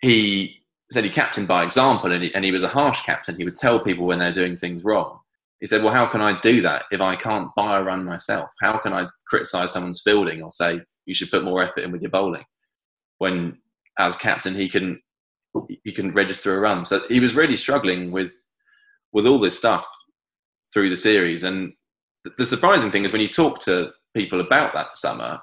he 0.00 0.62
said 0.90 1.04
he 1.04 1.10
captained 1.10 1.46
by 1.46 1.62
example 1.62 2.10
and 2.10 2.24
he, 2.24 2.34
and 2.34 2.42
he 2.42 2.52
was 2.52 2.62
a 2.62 2.68
harsh 2.68 3.02
captain. 3.02 3.36
He 3.36 3.44
would 3.44 3.54
tell 3.54 3.78
people 3.78 4.06
when 4.06 4.18
they're 4.18 4.32
doing 4.32 4.56
things 4.56 4.82
wrong. 4.82 5.19
He 5.60 5.66
said, 5.66 5.82
Well, 5.82 5.92
how 5.92 6.06
can 6.06 6.20
I 6.20 6.40
do 6.40 6.60
that 6.62 6.84
if 6.90 7.00
I 7.00 7.16
can't 7.16 7.54
buy 7.54 7.78
a 7.78 7.82
run 7.82 8.04
myself? 8.04 8.50
How 8.60 8.78
can 8.78 8.92
I 8.92 9.06
criticize 9.26 9.72
someone's 9.72 10.02
fielding 10.02 10.42
or 10.42 10.50
say 10.50 10.80
you 11.06 11.14
should 11.14 11.30
put 11.30 11.44
more 11.44 11.62
effort 11.62 11.80
in 11.80 11.92
with 11.92 12.02
your 12.02 12.10
bowling? 12.10 12.44
When, 13.18 13.58
as 13.98 14.16
captain, 14.16 14.54
he 14.54 14.68
can 14.68 15.00
he 15.84 15.92
can 15.92 16.14
register 16.14 16.56
a 16.56 16.60
run. 16.60 16.84
So 16.84 17.00
he 17.08 17.20
was 17.20 17.34
really 17.34 17.56
struggling 17.56 18.10
with 18.10 18.32
with 19.12 19.26
all 19.26 19.38
this 19.38 19.56
stuff 19.56 19.86
through 20.72 20.90
the 20.90 20.96
series. 20.96 21.42
And 21.42 21.72
the 22.38 22.46
surprising 22.46 22.90
thing 22.90 23.04
is 23.04 23.12
when 23.12 23.20
you 23.20 23.28
talk 23.28 23.58
to 23.60 23.90
people 24.14 24.40
about 24.40 24.72
that 24.74 24.96
summer, 24.96 25.40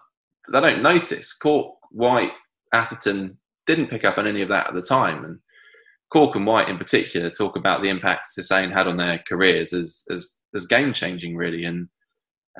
they 0.51 0.61
don't 0.61 0.81
notice. 0.81 1.33
Cork, 1.33 1.75
White, 1.91 2.31
Atherton 2.73 3.37
didn't 3.65 3.87
pick 3.89 4.05
up 4.05 4.17
on 4.17 4.27
any 4.27 4.41
of 4.41 4.49
that 4.49 4.67
at 4.67 4.73
the 4.73 4.81
time. 4.81 5.25
And 5.25 5.39
Cork 6.11 6.35
and 6.35 6.45
White 6.45 6.69
in 6.69 6.77
particular 6.77 7.29
talk 7.29 7.55
about 7.55 7.81
the 7.81 7.89
impact 7.89 8.29
Hussain 8.35 8.71
had 8.71 8.87
on 8.87 8.95
their 8.95 9.21
careers 9.27 9.73
as 9.73 10.03
as, 10.09 10.37
as 10.55 10.65
game 10.65 10.93
changing 10.93 11.35
really 11.35 11.65
and 11.65 11.87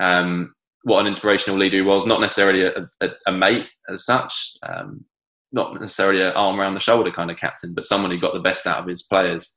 um, 0.00 0.54
what 0.82 1.00
an 1.00 1.06
inspirational 1.06 1.58
leader 1.58 1.76
he 1.76 1.82
was. 1.82 2.06
Not 2.06 2.20
necessarily 2.20 2.62
a, 2.62 2.88
a, 3.00 3.08
a 3.26 3.32
mate 3.32 3.66
as 3.90 4.04
such, 4.04 4.52
um, 4.62 5.04
not 5.52 5.78
necessarily 5.80 6.22
an 6.22 6.32
arm 6.32 6.60
around 6.60 6.74
the 6.74 6.80
shoulder 6.80 7.10
kind 7.10 7.30
of 7.30 7.38
captain, 7.38 7.74
but 7.74 7.86
someone 7.86 8.10
who 8.10 8.20
got 8.20 8.34
the 8.34 8.40
best 8.40 8.66
out 8.66 8.78
of 8.78 8.86
his 8.86 9.02
players, 9.02 9.56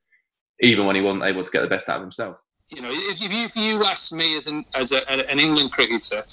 even 0.61 0.85
when 0.85 0.95
he 0.95 1.01
wasn't 1.01 1.23
able 1.23 1.43
to 1.43 1.51
get 1.51 1.61
the 1.61 1.67
best 1.67 1.89
out 1.89 1.97
of 1.97 2.01
himself. 2.01 2.37
You 2.69 2.81
know, 2.81 2.89
if, 2.91 3.21
you, 3.21 3.27
if 3.31 3.55
you 3.55 3.83
ask 3.83 4.13
me 4.13 4.37
as 4.37 4.47
an 4.47 4.63
as 4.73 4.93
a, 4.93 5.29
an 5.29 5.39
England 5.39 5.71
cricketer, 5.71 6.23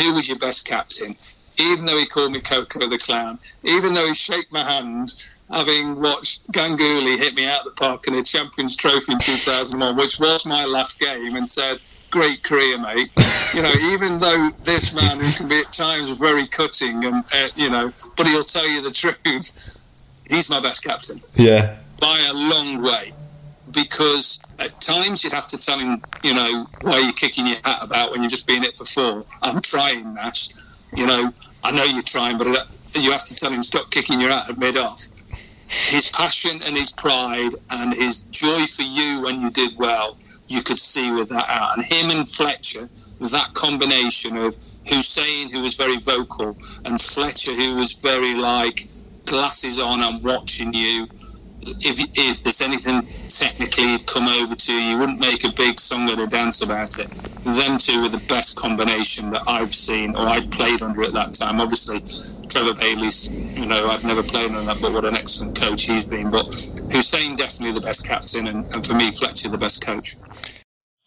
who 0.00 0.14
was 0.14 0.28
your 0.28 0.38
best 0.38 0.66
captain? 0.66 1.16
Even 1.58 1.86
though 1.86 1.98
he 1.98 2.06
called 2.06 2.32
me 2.32 2.40
Coco 2.40 2.86
the 2.86 2.98
Clown, 2.98 3.38
even 3.64 3.94
though 3.94 4.06
he 4.06 4.14
shook 4.14 4.50
my 4.50 4.64
hand, 4.70 5.12
having 5.50 6.00
watched 6.00 6.50
Ganguly 6.52 7.18
hit 7.18 7.34
me 7.34 7.46
out 7.46 7.66
of 7.66 7.74
the 7.74 7.80
park 7.80 8.06
in 8.08 8.14
a 8.14 8.22
Champions 8.22 8.76
Trophy 8.76 9.12
in 9.12 9.18
2001, 9.18 9.96
which 9.96 10.18
was 10.18 10.46
my 10.46 10.64
last 10.64 10.98
game, 10.98 11.36
and 11.36 11.48
said, 11.48 11.78
"Great 12.10 12.42
career, 12.42 12.78
mate." 12.78 13.10
You 13.54 13.62
know, 13.62 13.72
even 13.82 14.18
though 14.18 14.50
this 14.64 14.94
man, 14.94 15.20
who 15.20 15.32
can 15.32 15.48
be 15.48 15.58
at 15.58 15.72
times 15.72 16.16
very 16.18 16.46
cutting, 16.46 17.04
and 17.04 17.24
uh, 17.32 17.48
you 17.54 17.70
know, 17.70 17.92
but 18.16 18.26
he'll 18.26 18.44
tell 18.44 18.68
you 18.68 18.80
the 18.80 18.90
truth. 18.90 19.78
He's 20.28 20.48
my 20.48 20.60
best 20.60 20.82
captain. 20.82 21.20
Yeah. 21.34 21.76
By 22.00 22.18
a 22.30 22.34
long 22.34 22.82
way. 22.82 23.12
Because 23.72 24.38
at 24.58 24.78
times 24.82 25.24
you'd 25.24 25.32
have 25.32 25.48
to 25.48 25.56
tell 25.56 25.78
him, 25.78 26.02
you 26.22 26.34
know, 26.34 26.66
why 26.82 26.98
you're 26.98 27.12
kicking 27.12 27.46
your 27.46 27.56
hat 27.64 27.78
about 27.80 28.10
when 28.10 28.20
you're 28.20 28.28
just 28.28 28.46
being 28.46 28.62
it 28.62 28.76
for 28.76 28.84
four. 28.84 29.24
I'm 29.40 29.62
trying, 29.62 30.14
Nash 30.14 30.50
you 30.94 31.06
know, 31.06 31.30
I 31.64 31.70
know 31.72 31.84
you're 31.84 32.02
trying, 32.02 32.38
but 32.38 32.46
you 32.94 33.10
have 33.10 33.24
to 33.24 33.34
tell 33.34 33.52
him 33.52 33.62
stop 33.62 33.90
kicking 33.90 34.20
your 34.20 34.30
out 34.30 34.50
at 34.50 34.58
mid 34.58 34.78
off. 34.78 35.00
His 35.68 36.10
passion 36.10 36.60
and 36.62 36.76
his 36.76 36.92
pride 36.92 37.52
and 37.70 37.94
his 37.94 38.20
joy 38.22 38.66
for 38.66 38.82
you 38.82 39.22
when 39.22 39.40
you 39.40 39.50
did 39.50 39.72
well, 39.78 40.18
you 40.46 40.62
could 40.62 40.78
see 40.78 41.10
with 41.12 41.30
that 41.30 41.48
out. 41.48 41.78
And 41.78 41.86
him 41.86 42.10
and 42.10 42.28
Fletcher, 42.28 42.88
that 43.20 43.54
combination 43.54 44.36
of 44.36 44.54
Hussain, 44.86 45.50
who 45.50 45.62
was 45.62 45.74
very 45.74 45.96
vocal, 45.98 46.56
and 46.84 47.00
Fletcher, 47.00 47.52
who 47.52 47.76
was 47.76 47.94
very 47.94 48.34
like 48.34 48.86
glasses 49.24 49.78
on, 49.78 50.02
I'm 50.02 50.22
watching 50.22 50.74
you. 50.74 51.06
If, 51.64 52.00
if 52.14 52.42
there's 52.42 52.60
anything 52.60 53.00
technically 53.28 53.98
come 54.04 54.26
over 54.42 54.54
to 54.54 54.72
you, 54.72 54.98
wouldn't 54.98 55.20
make 55.20 55.44
a 55.44 55.52
big 55.52 55.78
song 55.78 56.10
and 56.10 56.20
a 56.20 56.26
dance 56.26 56.62
about 56.62 56.98
it. 56.98 57.08
Them 57.44 57.78
two 57.78 58.02
were 58.02 58.08
the 58.08 58.22
best 58.28 58.56
combination 58.56 59.30
that 59.30 59.42
I've 59.46 59.74
seen 59.74 60.16
or 60.16 60.26
I'd 60.26 60.50
played 60.50 60.82
under 60.82 61.02
at 61.02 61.12
that 61.12 61.34
time. 61.34 61.60
Obviously, 61.60 62.00
Trevor 62.48 62.74
Bayliss, 62.74 63.30
you 63.30 63.66
know, 63.66 63.88
I've 63.88 64.04
never 64.04 64.22
played 64.22 64.50
under 64.50 64.64
that, 64.64 64.82
but 64.82 64.92
what 64.92 65.04
an 65.04 65.16
excellent 65.16 65.60
coach 65.60 65.86
he's 65.86 66.04
been. 66.04 66.30
But 66.30 66.46
Hussain 66.92 67.36
definitely 67.36 67.78
the 67.78 67.86
best 67.86 68.06
captain, 68.06 68.48
and, 68.48 68.66
and 68.74 68.84
for 68.86 68.94
me, 68.94 69.12
Fletcher 69.12 69.48
the 69.48 69.58
best 69.58 69.84
coach. 69.84 70.16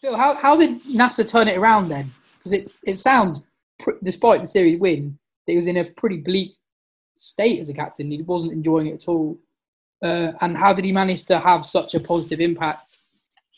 Phil, 0.01 0.15
how, 0.15 0.35
how 0.35 0.55
did 0.55 0.85
Nasser 0.87 1.23
turn 1.23 1.47
it 1.47 1.57
around 1.57 1.89
then? 1.89 2.11
Because 2.37 2.53
it, 2.53 2.71
it 2.83 2.97
sounds, 2.97 3.41
despite 4.03 4.41
the 4.41 4.47
series 4.47 4.79
win, 4.79 5.17
he 5.45 5.55
was 5.55 5.67
in 5.67 5.77
a 5.77 5.85
pretty 5.85 6.17
bleak 6.17 6.55
state 7.15 7.59
as 7.59 7.69
a 7.69 7.73
captain. 7.73 8.11
He 8.11 8.21
wasn't 8.21 8.53
enjoying 8.53 8.87
it 8.87 8.93
at 8.93 9.07
all. 9.07 9.37
Uh, 10.03 10.33
and 10.41 10.57
how 10.57 10.73
did 10.73 10.85
he 10.85 10.91
manage 10.91 11.23
to 11.25 11.39
have 11.39 11.65
such 11.65 11.95
a 11.95 11.99
positive 11.99 12.39
impact 12.39 12.97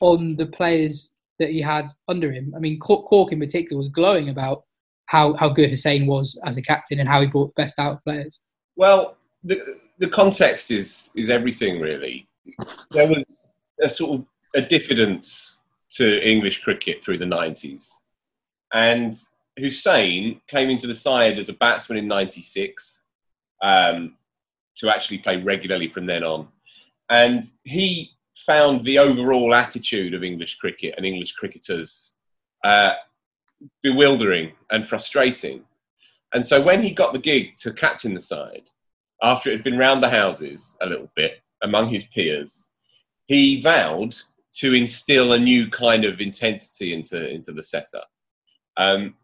on 0.01 0.35
the 0.35 0.45
players 0.45 1.11
that 1.39 1.49
he 1.49 1.61
had 1.61 1.87
under 2.07 2.31
him? 2.31 2.53
I 2.55 2.59
mean, 2.59 2.79
Cork 2.79 3.31
in 3.31 3.39
particular 3.39 3.77
was 3.77 3.89
glowing 3.89 4.29
about 4.29 4.63
how, 5.07 5.33
how 5.33 5.49
good 5.49 5.69
Hussain 5.69 6.05
was 6.05 6.39
as 6.45 6.57
a 6.57 6.61
captain 6.61 6.99
and 6.99 7.09
how 7.09 7.21
he 7.21 7.27
brought 7.27 7.55
the 7.55 7.63
best 7.63 7.79
out 7.79 7.93
of 7.93 8.03
players. 8.03 8.39
Well, 8.75 9.17
the, 9.43 9.59
the 9.99 10.09
context 10.09 10.71
is, 10.71 11.09
is 11.15 11.29
everything, 11.29 11.79
really. 11.79 12.27
There 12.91 13.07
was 13.07 13.51
a 13.81 13.89
sort 13.89 14.19
of 14.19 14.25
a 14.55 14.61
diffidence 14.61 15.57
to 15.91 16.27
English 16.27 16.61
cricket 16.61 17.03
through 17.03 17.17
the 17.17 17.25
90s. 17.25 17.89
And 18.73 19.17
Hussain 19.57 20.41
came 20.47 20.69
into 20.69 20.87
the 20.87 20.95
side 20.95 21.37
as 21.37 21.49
a 21.49 21.53
batsman 21.53 21.99
in 21.99 22.07
96. 22.07 23.03
Um, 23.61 24.16
to 24.77 24.93
actually 24.93 25.19
play 25.19 25.37
regularly 25.37 25.89
from 25.89 26.05
then 26.05 26.23
on. 26.23 26.47
And 27.09 27.43
he 27.63 28.11
found 28.45 28.85
the 28.85 28.99
overall 28.99 29.53
attitude 29.53 30.13
of 30.13 30.23
English 30.23 30.55
cricket 30.57 30.93
and 30.97 31.05
English 31.05 31.33
cricketers 31.33 32.13
uh, 32.63 32.93
bewildering 33.81 34.51
and 34.71 34.87
frustrating. 34.87 35.63
And 36.33 36.45
so 36.45 36.61
when 36.61 36.81
he 36.83 36.91
got 36.91 37.13
the 37.13 37.19
gig 37.19 37.57
to 37.57 37.73
captain 37.73 38.13
the 38.13 38.21
side, 38.21 38.69
after 39.23 39.49
it 39.49 39.53
had 39.53 39.63
been 39.63 39.77
round 39.77 40.03
the 40.03 40.09
houses 40.09 40.77
a 40.81 40.85
little 40.85 41.09
bit 41.15 41.41
among 41.63 41.89
his 41.89 42.05
peers, 42.05 42.67
he 43.25 43.61
vowed 43.61 44.15
to 44.53 44.73
instill 44.73 45.33
a 45.33 45.39
new 45.39 45.69
kind 45.69 46.05
of 46.05 46.19
intensity 46.19 46.93
into, 46.93 47.29
into 47.29 47.51
the 47.51 47.63
setup. 47.63 48.07
Um, 48.75 49.15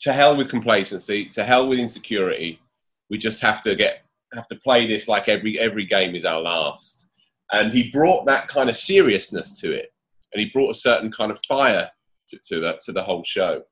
to 0.00 0.12
hell 0.12 0.36
with 0.36 0.48
complacency, 0.48 1.26
to 1.26 1.44
hell 1.44 1.68
with 1.68 1.78
insecurity. 1.78 2.60
We 3.08 3.18
just 3.18 3.40
have 3.42 3.62
to 3.62 3.76
get 3.76 4.01
have 4.34 4.48
to 4.48 4.56
play 4.56 4.86
this 4.86 5.08
like 5.08 5.28
every 5.28 5.58
every 5.58 5.86
game 5.86 6.14
is 6.14 6.24
our 6.24 6.40
last. 6.40 7.08
And 7.52 7.72
he 7.72 7.90
brought 7.90 8.24
that 8.26 8.48
kind 8.48 8.70
of 8.70 8.76
seriousness 8.76 9.58
to 9.60 9.72
it, 9.72 9.92
and 10.32 10.40
he 10.40 10.50
brought 10.50 10.70
a 10.70 10.78
certain 10.78 11.10
kind 11.10 11.30
of 11.30 11.38
fire 11.46 11.90
to, 12.28 12.38
to 12.48 12.60
the 12.60 12.78
to 12.84 12.92
the 12.92 13.02
whole 13.02 13.24
show 13.24 13.62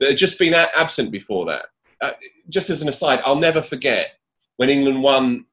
that 0.00 0.10
had 0.10 0.18
just 0.18 0.38
been 0.38 0.54
absent 0.54 1.10
before 1.10 1.46
that. 1.46 1.66
Uh, 2.00 2.12
just 2.48 2.70
as 2.70 2.82
an 2.82 2.88
aside, 2.88 3.20
I'll 3.24 3.36
never 3.36 3.62
forget 3.62 4.12
when 4.56 4.70
England 4.70 5.02
won 5.02 5.46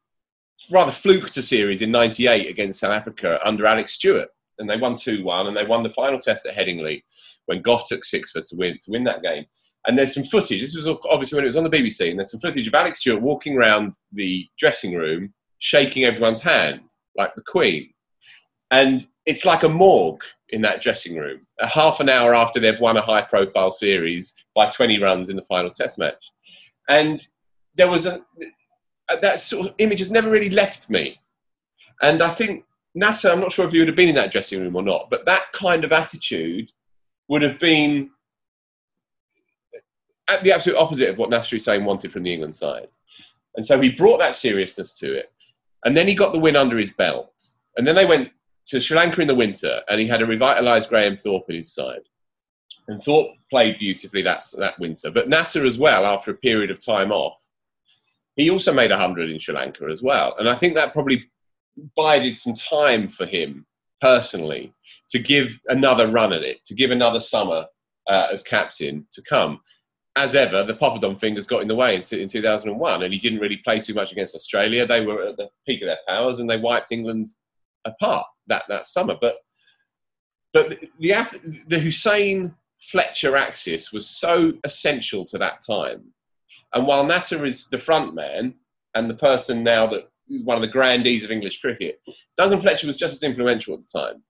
rather 0.71 0.91
fluked 0.91 1.37
a 1.37 1.41
series 1.41 1.81
in 1.81 1.91
'98 1.91 2.49
against 2.49 2.79
South 2.79 2.93
Africa 2.93 3.39
under 3.43 3.65
Alec 3.65 3.89
Stewart, 3.89 4.29
and 4.59 4.69
they 4.69 4.77
won 4.77 4.95
two-one, 4.95 5.47
and 5.47 5.55
they 5.55 5.65
won 5.65 5.83
the 5.83 5.89
final 5.89 6.19
test 6.19 6.45
at 6.45 6.55
Headingley 6.55 7.03
when 7.45 7.61
Gough 7.61 7.87
took 7.87 8.03
six 8.03 8.31
for 8.31 8.41
to 8.41 8.55
win 8.55 8.77
to 8.81 8.91
win 8.91 9.03
that 9.05 9.23
game. 9.23 9.45
And 9.85 9.97
there's 9.97 10.13
some 10.13 10.23
footage. 10.23 10.61
This 10.61 10.75
was 10.75 10.87
obviously 11.09 11.35
when 11.35 11.43
it 11.43 11.47
was 11.47 11.57
on 11.57 11.63
the 11.63 11.69
BBC, 11.69 12.09
and 12.09 12.17
there's 12.17 12.31
some 12.31 12.39
footage 12.39 12.67
of 12.67 12.73
Alec 12.73 12.95
Stewart 12.95 13.21
walking 13.21 13.57
around 13.57 13.97
the 14.11 14.47
dressing 14.57 14.95
room, 14.95 15.33
shaking 15.59 16.05
everyone's 16.05 16.41
hand 16.41 16.81
like 17.17 17.35
the 17.35 17.43
Queen. 17.43 17.89
And 18.71 19.05
it's 19.25 19.45
like 19.45 19.63
a 19.63 19.69
morgue 19.69 20.23
in 20.49 20.61
that 20.61 20.81
dressing 20.81 21.17
room. 21.17 21.45
A 21.59 21.67
half 21.67 21.99
an 21.99 22.09
hour 22.09 22.33
after 22.33 22.59
they've 22.59 22.79
won 22.79 22.97
a 22.97 23.01
high-profile 23.01 23.71
series 23.73 24.33
by 24.55 24.69
20 24.69 24.99
runs 25.01 25.29
in 25.29 25.35
the 25.35 25.43
final 25.43 25.69
Test 25.69 25.99
match, 25.99 26.31
and 26.89 27.25
there 27.75 27.89
was 27.89 28.05
a 28.05 28.21
uh, 29.09 29.17
that 29.17 29.39
sort 29.39 29.67
of 29.67 29.73
image 29.79 29.99
has 29.99 30.11
never 30.11 30.29
really 30.29 30.49
left 30.49 30.89
me. 30.89 31.19
And 32.01 32.21
I 32.21 32.33
think 32.33 32.63
Nasser, 32.95 33.29
I'm 33.29 33.39
not 33.39 33.51
sure 33.51 33.67
if 33.67 33.73
you 33.73 33.81
would 33.81 33.87
have 33.87 33.97
been 33.97 34.09
in 34.09 34.15
that 34.15 34.31
dressing 34.31 34.61
room 34.61 34.75
or 34.75 34.83
not, 34.83 35.09
but 35.09 35.25
that 35.25 35.51
kind 35.51 35.83
of 35.83 35.91
attitude 35.91 36.71
would 37.27 37.41
have 37.41 37.59
been 37.59 38.11
the 40.43 40.51
absolute 40.51 40.77
opposite 40.77 41.09
of 41.09 41.17
what 41.17 41.29
Nasser 41.29 41.55
Hussain 41.55 41.85
wanted 41.85 42.11
from 42.11 42.23
the 42.23 42.33
England 42.33 42.55
side. 42.55 42.87
And 43.55 43.65
so 43.65 43.79
he 43.79 43.91
brought 43.91 44.19
that 44.19 44.35
seriousness 44.35 44.93
to 44.95 45.13
it. 45.13 45.31
And 45.85 45.95
then 45.95 46.07
he 46.07 46.15
got 46.15 46.33
the 46.33 46.39
win 46.39 46.55
under 46.55 46.77
his 46.77 46.91
belt. 46.91 47.33
And 47.77 47.85
then 47.85 47.95
they 47.95 48.05
went 48.05 48.31
to 48.67 48.79
Sri 48.79 48.95
Lanka 48.95 49.21
in 49.21 49.27
the 49.27 49.35
winter, 49.35 49.81
and 49.89 49.99
he 49.99 50.07
had 50.07 50.21
a 50.21 50.25
revitalised 50.25 50.89
Graham 50.89 51.17
Thorpe 51.17 51.45
at 51.49 51.55
his 51.55 51.73
side. 51.73 52.01
And 52.87 53.01
Thorpe 53.01 53.31
played 53.49 53.79
beautifully 53.79 54.21
that, 54.23 54.43
that 54.57 54.79
winter. 54.79 55.11
But 55.11 55.29
Nasser 55.29 55.65
as 55.65 55.77
well, 55.77 56.05
after 56.05 56.31
a 56.31 56.35
period 56.35 56.71
of 56.71 56.83
time 56.83 57.11
off, 57.11 57.37
he 58.35 58.49
also 58.49 58.73
made 58.73 58.91
100 58.91 59.29
in 59.29 59.39
Sri 59.39 59.53
Lanka 59.53 59.85
as 59.85 60.01
well. 60.01 60.35
And 60.39 60.49
I 60.49 60.55
think 60.55 60.73
that 60.75 60.93
probably 60.93 61.25
bided 61.95 62.37
some 62.37 62.55
time 62.55 63.09
for 63.09 63.25
him 63.25 63.65
personally 64.01 64.73
to 65.09 65.19
give 65.19 65.59
another 65.67 66.07
run 66.07 66.33
at 66.33 66.41
it, 66.41 66.65
to 66.65 66.73
give 66.73 66.91
another 66.91 67.19
summer 67.19 67.65
uh, 68.07 68.27
as 68.31 68.43
captain 68.43 69.05
to 69.11 69.21
come 69.21 69.61
as 70.15 70.35
ever, 70.35 70.63
the 70.63 70.75
Poppadom 70.75 71.19
fingers 71.19 71.47
got 71.47 71.61
in 71.61 71.67
the 71.67 71.75
way 71.75 71.95
in, 71.95 72.03
in 72.19 72.27
2001, 72.27 73.03
and 73.03 73.13
he 73.13 73.19
didn't 73.19 73.39
really 73.39 73.57
play 73.57 73.79
too 73.79 73.93
much 73.93 74.11
against 74.11 74.35
Australia. 74.35 74.85
They 74.85 75.05
were 75.05 75.23
at 75.23 75.37
the 75.37 75.49
peak 75.65 75.81
of 75.81 75.87
their 75.87 75.97
powers, 76.07 76.39
and 76.39 76.49
they 76.49 76.57
wiped 76.57 76.91
England 76.91 77.29
apart 77.85 78.27
that, 78.47 78.63
that 78.69 78.85
summer. 78.85 79.15
But 79.19 79.37
but 80.53 80.79
the, 80.99 81.63
the 81.67 81.79
Hussain 81.79 82.53
Fletcher 82.79 83.35
axis 83.35 83.91
was 83.91 84.07
so 84.07 84.53
essential 84.63 85.25
to 85.25 85.37
that 85.39 85.61
time. 85.67 86.13
And 86.73 86.85
while 86.85 87.03
Nasser 87.03 87.43
is 87.43 87.69
the 87.69 87.79
front 87.79 88.13
man 88.13 88.55
and 88.93 89.09
the 89.09 89.15
person 89.15 89.63
now 89.63 89.87
that 89.87 90.09
one 90.43 90.55
of 90.55 90.61
the 90.61 90.67
grandees 90.67 91.23
of 91.23 91.31
English 91.31 91.59
cricket, 91.59 91.99
Duncan 92.37 92.61
Fletcher 92.61 92.87
was 92.87 92.97
just 92.97 93.15
as 93.15 93.23
influential 93.23 93.73
at 93.73 93.81
the 93.81 93.99
time. 93.99 94.23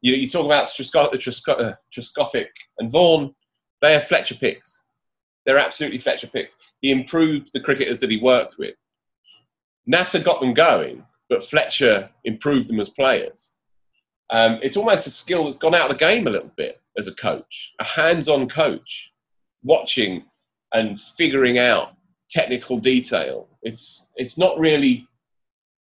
You, 0.00 0.14
you 0.14 0.28
talk 0.28 0.44
about 0.44 0.66
Trescothick 0.66 1.48
uh, 1.48 2.44
and 2.78 2.90
Vaughan, 2.90 3.34
they 3.82 3.94
are 3.96 4.00
Fletcher 4.00 4.36
picks. 4.36 4.84
They're 5.46 5.58
absolutely 5.58 5.98
Fletcher 6.00 6.26
picks. 6.26 6.56
He 6.80 6.90
improved 6.90 7.50
the 7.52 7.60
cricketers 7.60 8.00
that 8.00 8.10
he 8.10 8.18
worked 8.18 8.56
with. 8.58 8.74
Nasser 9.86 10.20
got 10.20 10.40
them 10.40 10.52
going, 10.52 11.04
but 11.30 11.44
Fletcher 11.44 12.10
improved 12.24 12.68
them 12.68 12.80
as 12.80 12.90
players. 12.90 13.54
Um, 14.30 14.58
it's 14.62 14.76
almost 14.76 15.06
a 15.06 15.10
skill 15.10 15.44
that's 15.44 15.56
gone 15.56 15.74
out 15.74 15.90
of 15.90 15.98
the 15.98 16.04
game 16.04 16.26
a 16.26 16.30
little 16.30 16.50
bit 16.56 16.80
as 16.98 17.06
a 17.06 17.14
coach, 17.14 17.72
a 17.78 17.84
hands-on 17.84 18.48
coach, 18.48 19.12
watching 19.62 20.24
and 20.72 21.00
figuring 21.16 21.58
out 21.58 21.92
technical 22.28 22.78
detail. 22.78 23.48
It's 23.62 24.08
it's 24.16 24.36
not 24.36 24.58
really 24.58 25.06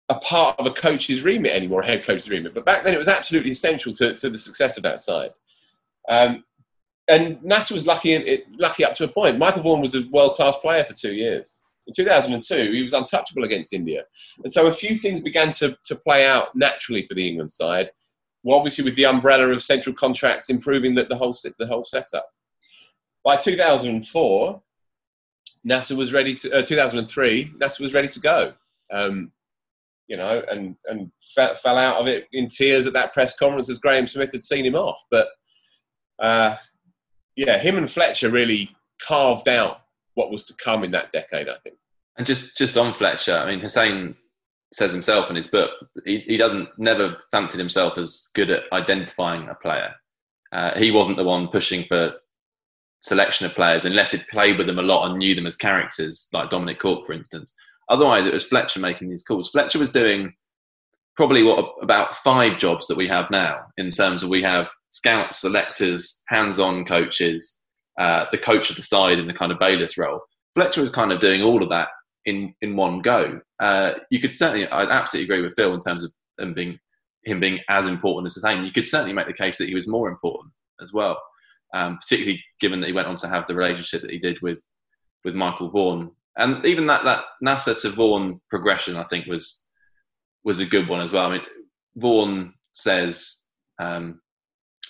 a 0.09 0.15
part 0.15 0.59
of 0.59 0.65
a 0.65 0.71
coach's 0.71 1.21
remit 1.21 1.51
anymore, 1.51 1.81
a 1.81 1.85
head 1.85 2.03
coach's 2.03 2.29
remit. 2.29 2.53
But 2.53 2.65
back 2.65 2.83
then, 2.83 2.93
it 2.93 2.97
was 2.97 3.07
absolutely 3.07 3.51
essential 3.51 3.93
to, 3.93 4.15
to 4.15 4.29
the 4.29 4.37
success 4.37 4.75
of 4.75 4.83
that 4.83 4.99
side. 4.99 5.31
Um, 6.09 6.43
and 7.11 7.43
Nasser 7.43 7.73
was 7.73 7.85
lucky, 7.85 8.13
it, 8.13 8.45
lucky 8.57 8.85
up 8.85 8.95
to 8.95 9.03
a 9.03 9.07
point. 9.07 9.37
Michael 9.37 9.63
Vaughan 9.63 9.81
was 9.81 9.95
a 9.95 10.07
world-class 10.11 10.57
player 10.57 10.83
for 10.83 10.93
two 10.93 11.13
years. 11.13 11.61
In 11.87 11.93
2002, 11.93 12.71
he 12.71 12.83
was 12.83 12.93
untouchable 12.93 13.43
against 13.43 13.73
India. 13.73 14.03
And 14.43 14.53
so 14.53 14.67
a 14.67 14.73
few 14.73 14.97
things 14.97 15.19
began 15.19 15.51
to, 15.53 15.77
to 15.85 15.95
play 15.95 16.27
out 16.27 16.55
naturally 16.55 17.05
for 17.05 17.15
the 17.15 17.27
England 17.27 17.51
side 17.51 17.91
well, 18.43 18.57
obviously 18.57 18.83
with 18.83 18.95
the 18.95 19.05
umbrella 19.05 19.49
of 19.49 19.61
central 19.61 19.95
contracts 19.95 20.49
improving 20.49 20.95
the, 20.95 21.03
the 21.05 21.15
whole 21.15 21.35
the 21.59 21.67
whole 21.67 21.83
setup. 21.83 22.27
By 23.23 23.37
2004, 23.37 24.61
Nasser 25.63 25.95
was 25.95 26.11
ready 26.11 26.33
to. 26.35 26.59
Uh, 26.59 26.61
2003, 26.63 27.53
Nasser 27.59 27.83
was 27.83 27.93
ready 27.93 28.07
to 28.07 28.19
go. 28.19 28.53
Um, 28.91 29.31
you 30.07 30.17
know, 30.17 30.43
and 30.49 30.75
and 30.85 31.11
fell, 31.35 31.55
fell 31.55 31.77
out 31.77 32.01
of 32.01 32.07
it 32.07 32.27
in 32.33 32.47
tears 32.47 32.87
at 32.87 32.93
that 32.93 33.13
press 33.13 33.37
conference 33.37 33.69
as 33.69 33.77
Graeme 33.77 34.07
Smith 34.07 34.31
had 34.31 34.43
seen 34.43 34.65
him 34.65 34.75
off. 34.75 35.01
But 35.11 35.27
uh, 36.19 36.55
yeah, 37.35 37.57
him 37.57 37.77
and 37.77 37.91
Fletcher 37.91 38.29
really 38.29 38.75
carved 39.01 39.47
out 39.47 39.81
what 40.15 40.31
was 40.31 40.43
to 40.45 40.53
come 40.55 40.83
in 40.83 40.91
that 40.91 41.11
decade. 41.11 41.49
I 41.49 41.55
think. 41.63 41.77
And 42.17 42.27
just 42.27 42.55
just 42.57 42.77
on 42.77 42.93
Fletcher, 42.93 43.37
I 43.37 43.49
mean, 43.49 43.59
Hussain 43.59 44.15
says 44.73 44.91
himself 44.91 45.29
in 45.29 45.35
his 45.35 45.47
book, 45.47 45.71
he, 46.05 46.19
he 46.19 46.37
doesn't 46.37 46.69
never 46.77 47.17
fancied 47.31 47.59
himself 47.59 47.97
as 47.97 48.29
good 48.33 48.49
at 48.49 48.71
identifying 48.71 49.49
a 49.49 49.55
player. 49.55 49.93
Uh, 50.51 50.77
he 50.77 50.91
wasn't 50.91 51.17
the 51.17 51.23
one 51.23 51.47
pushing 51.47 51.85
for 51.85 52.13
selection 53.01 53.45
of 53.45 53.55
players 53.55 53.85
unless 53.85 54.11
he'd 54.11 54.27
played 54.27 54.57
with 54.57 54.67
them 54.67 54.79
a 54.79 54.83
lot 54.83 55.09
and 55.09 55.17
knew 55.17 55.33
them 55.33 55.47
as 55.47 55.55
characters, 55.55 56.27
like 56.33 56.49
Dominic 56.49 56.79
Cork, 56.79 57.05
for 57.05 57.13
instance. 57.13 57.53
Otherwise, 57.89 58.25
it 58.25 58.33
was 58.33 58.45
Fletcher 58.45 58.79
making 58.79 59.09
these 59.09 59.23
calls. 59.23 59.49
Fletcher 59.49 59.79
was 59.79 59.91
doing 59.91 60.33
probably 61.15 61.43
what 61.43 61.73
about 61.81 62.15
five 62.15 62.57
jobs 62.57 62.87
that 62.87 62.97
we 62.97 63.07
have 63.07 63.29
now 63.29 63.59
in 63.77 63.89
terms 63.89 64.23
of 64.23 64.29
we 64.29 64.41
have 64.41 64.69
scouts, 64.89 65.39
selectors, 65.39 66.23
hands-on 66.27 66.85
coaches, 66.85 67.63
uh, 67.99 68.25
the 68.31 68.37
coach 68.37 68.69
of 68.69 68.75
the 68.75 68.83
side 68.83 69.19
in 69.19 69.27
the 69.27 69.33
kind 69.33 69.51
of 69.51 69.59
Bayliss 69.59 69.97
role. 69.97 70.21
Fletcher 70.55 70.81
was 70.81 70.89
kind 70.89 71.11
of 71.11 71.19
doing 71.19 71.41
all 71.41 71.61
of 71.61 71.69
that 71.69 71.89
in 72.25 72.53
in 72.61 72.75
one 72.75 73.01
go. 73.01 73.41
Uh, 73.59 73.93
you 74.09 74.19
could 74.19 74.33
certainly, 74.33 74.67
I 74.67 74.83
absolutely 74.83 75.25
agree 75.25 75.45
with 75.45 75.55
Phil 75.55 75.73
in 75.73 75.79
terms 75.79 76.03
of 76.03 76.11
him 76.39 76.53
being 76.53 76.79
him 77.23 77.39
being 77.39 77.59
as 77.69 77.87
important 77.87 78.27
as 78.27 78.35
the 78.35 78.41
same. 78.41 78.63
You 78.63 78.71
could 78.71 78.87
certainly 78.87 79.13
make 79.13 79.27
the 79.27 79.33
case 79.33 79.57
that 79.57 79.67
he 79.67 79.75
was 79.75 79.87
more 79.87 80.09
important 80.09 80.53
as 80.81 80.91
well, 80.91 81.21
um, 81.73 81.97
particularly 81.97 82.43
given 82.59 82.79
that 82.81 82.87
he 82.87 82.93
went 82.93 83.07
on 83.07 83.15
to 83.17 83.27
have 83.27 83.47
the 83.47 83.55
relationship 83.55 84.01
that 84.01 84.11
he 84.11 84.17
did 84.17 84.41
with 84.41 84.63
with 85.23 85.35
Michael 85.35 85.69
Vaughan, 85.69 86.11
and 86.37 86.65
even 86.65 86.87
that 86.87 87.03
that 87.03 87.25
Nasser 87.41 87.75
to 87.75 87.89
Vaughan 87.89 88.41
progression, 88.49 88.95
I 88.95 89.03
think 89.03 89.27
was 89.27 89.67
was 90.43 90.59
a 90.59 90.65
good 90.65 90.87
one 90.87 91.01
as 91.01 91.11
well. 91.11 91.27
I 91.27 91.33
mean, 91.33 91.41
Vaughan 91.95 92.53
says 92.73 93.45
um, 93.79 94.21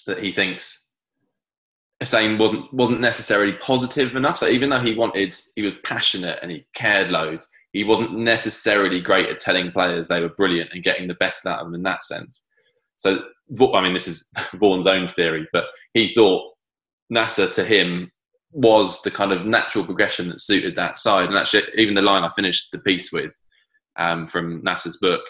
that 0.07 0.23
he 0.23 0.31
thinks 0.31 0.91
Hussain 1.99 2.37
wasn't 2.37 2.73
wasn't 2.73 3.01
necessarily 3.01 3.53
positive 3.53 4.15
enough. 4.15 4.37
So 4.37 4.47
even 4.47 4.69
though 4.69 4.79
he 4.79 4.95
wanted, 4.95 5.35
he 5.55 5.61
was 5.61 5.73
passionate 5.83 6.39
and 6.41 6.51
he 6.51 6.65
cared 6.73 7.11
loads. 7.11 7.47
He 7.73 7.83
wasn't 7.83 8.13
necessarily 8.13 8.99
great 8.99 9.29
at 9.29 9.37
telling 9.37 9.71
players 9.71 10.07
they 10.07 10.19
were 10.19 10.29
brilliant 10.29 10.71
and 10.73 10.83
getting 10.83 11.07
the 11.07 11.13
best 11.15 11.45
out 11.45 11.59
of 11.59 11.67
them 11.67 11.75
in 11.75 11.83
that 11.83 12.03
sense. 12.03 12.47
So 12.97 13.19
I 13.73 13.81
mean, 13.81 13.93
this 13.93 14.07
is 14.07 14.27
Vaughan's 14.55 14.87
own 14.87 15.07
theory, 15.07 15.47
but 15.53 15.65
he 15.93 16.07
thought 16.07 16.53
Nasser 17.09 17.47
to 17.49 17.63
him 17.63 18.11
was 18.51 19.01
the 19.03 19.11
kind 19.11 19.31
of 19.31 19.45
natural 19.45 19.85
progression 19.85 20.29
that 20.29 20.41
suited 20.41 20.75
that 20.75 20.97
side. 20.97 21.27
And 21.27 21.37
actually, 21.37 21.63
even 21.77 21.93
the 21.93 22.01
line 22.01 22.23
I 22.23 22.29
finished 22.29 22.71
the 22.71 22.79
piece 22.79 23.11
with 23.11 23.39
um, 23.97 24.25
from 24.25 24.61
Nasser's 24.63 24.97
book 24.97 25.21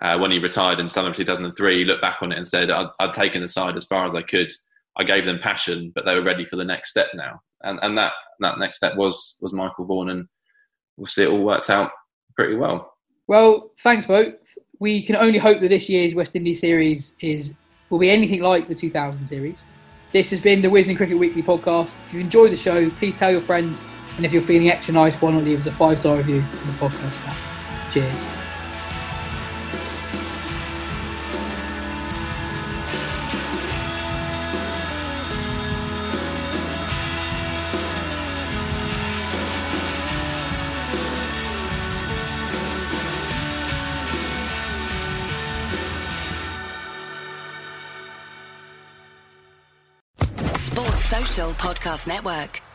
uh, 0.00 0.18
when 0.18 0.30
he 0.30 0.38
retired 0.38 0.80
in 0.80 0.88
summer 0.88 1.10
of 1.10 1.16
2003, 1.16 1.78
he 1.78 1.84
looked 1.84 2.02
back 2.02 2.22
on 2.22 2.32
it 2.32 2.36
and 2.36 2.46
said, 2.46 2.70
I'd, 2.70 2.88
I'd 2.98 3.12
taken 3.12 3.40
the 3.40 3.48
side 3.48 3.76
as 3.76 3.86
far 3.86 4.04
as 4.04 4.14
I 4.14 4.22
could 4.22 4.52
I 4.96 5.04
gave 5.04 5.24
them 5.24 5.38
passion, 5.38 5.92
but 5.94 6.04
they 6.04 6.14
were 6.14 6.22
ready 6.22 6.44
for 6.44 6.56
the 6.56 6.64
next 6.64 6.90
step 6.90 7.08
now. 7.14 7.40
And 7.62 7.78
and 7.82 7.96
that 7.98 8.12
that 8.40 8.58
next 8.58 8.76
step 8.76 8.96
was 8.96 9.38
was 9.40 9.52
Michael 9.52 9.86
Vaughan, 9.86 10.10
and 10.10 10.28
we'll 10.96 11.06
see 11.06 11.24
it 11.24 11.30
all 11.30 11.42
worked 11.42 11.70
out 11.70 11.90
pretty 12.36 12.54
well. 12.54 12.94
Well, 13.26 13.72
thanks 13.80 14.06
both. 14.06 14.34
We 14.78 15.02
can 15.02 15.16
only 15.16 15.38
hope 15.38 15.60
that 15.60 15.68
this 15.68 15.88
year's 15.88 16.14
West 16.14 16.36
Indies 16.36 16.60
series 16.60 17.14
is 17.20 17.54
will 17.90 17.98
be 17.98 18.10
anything 18.10 18.42
like 18.42 18.68
the 18.68 18.74
2000 18.74 19.26
series. 19.26 19.62
This 20.12 20.30
has 20.30 20.40
been 20.40 20.62
the 20.62 20.68
Wisden 20.68 20.96
Cricket 20.96 21.18
Weekly 21.18 21.42
podcast. 21.42 21.94
If 22.06 22.14
you 22.14 22.20
enjoyed 22.20 22.52
the 22.52 22.56
show, 22.56 22.88
please 22.90 23.14
tell 23.14 23.32
your 23.32 23.40
friends. 23.40 23.80
And 24.16 24.24
if 24.24 24.32
you're 24.32 24.42
feeling 24.42 24.70
extra 24.70 24.94
nice, 24.94 25.20
why 25.20 25.32
not 25.32 25.42
leave 25.42 25.58
us 25.58 25.66
a 25.66 25.72
five 25.72 25.98
star 25.98 26.16
review 26.16 26.40
on 26.40 26.66
the 26.66 26.88
podcast 26.88 27.26
app? 27.26 27.92
Cheers. 27.92 28.43
Podcast 51.64 52.06
Network. 52.06 52.73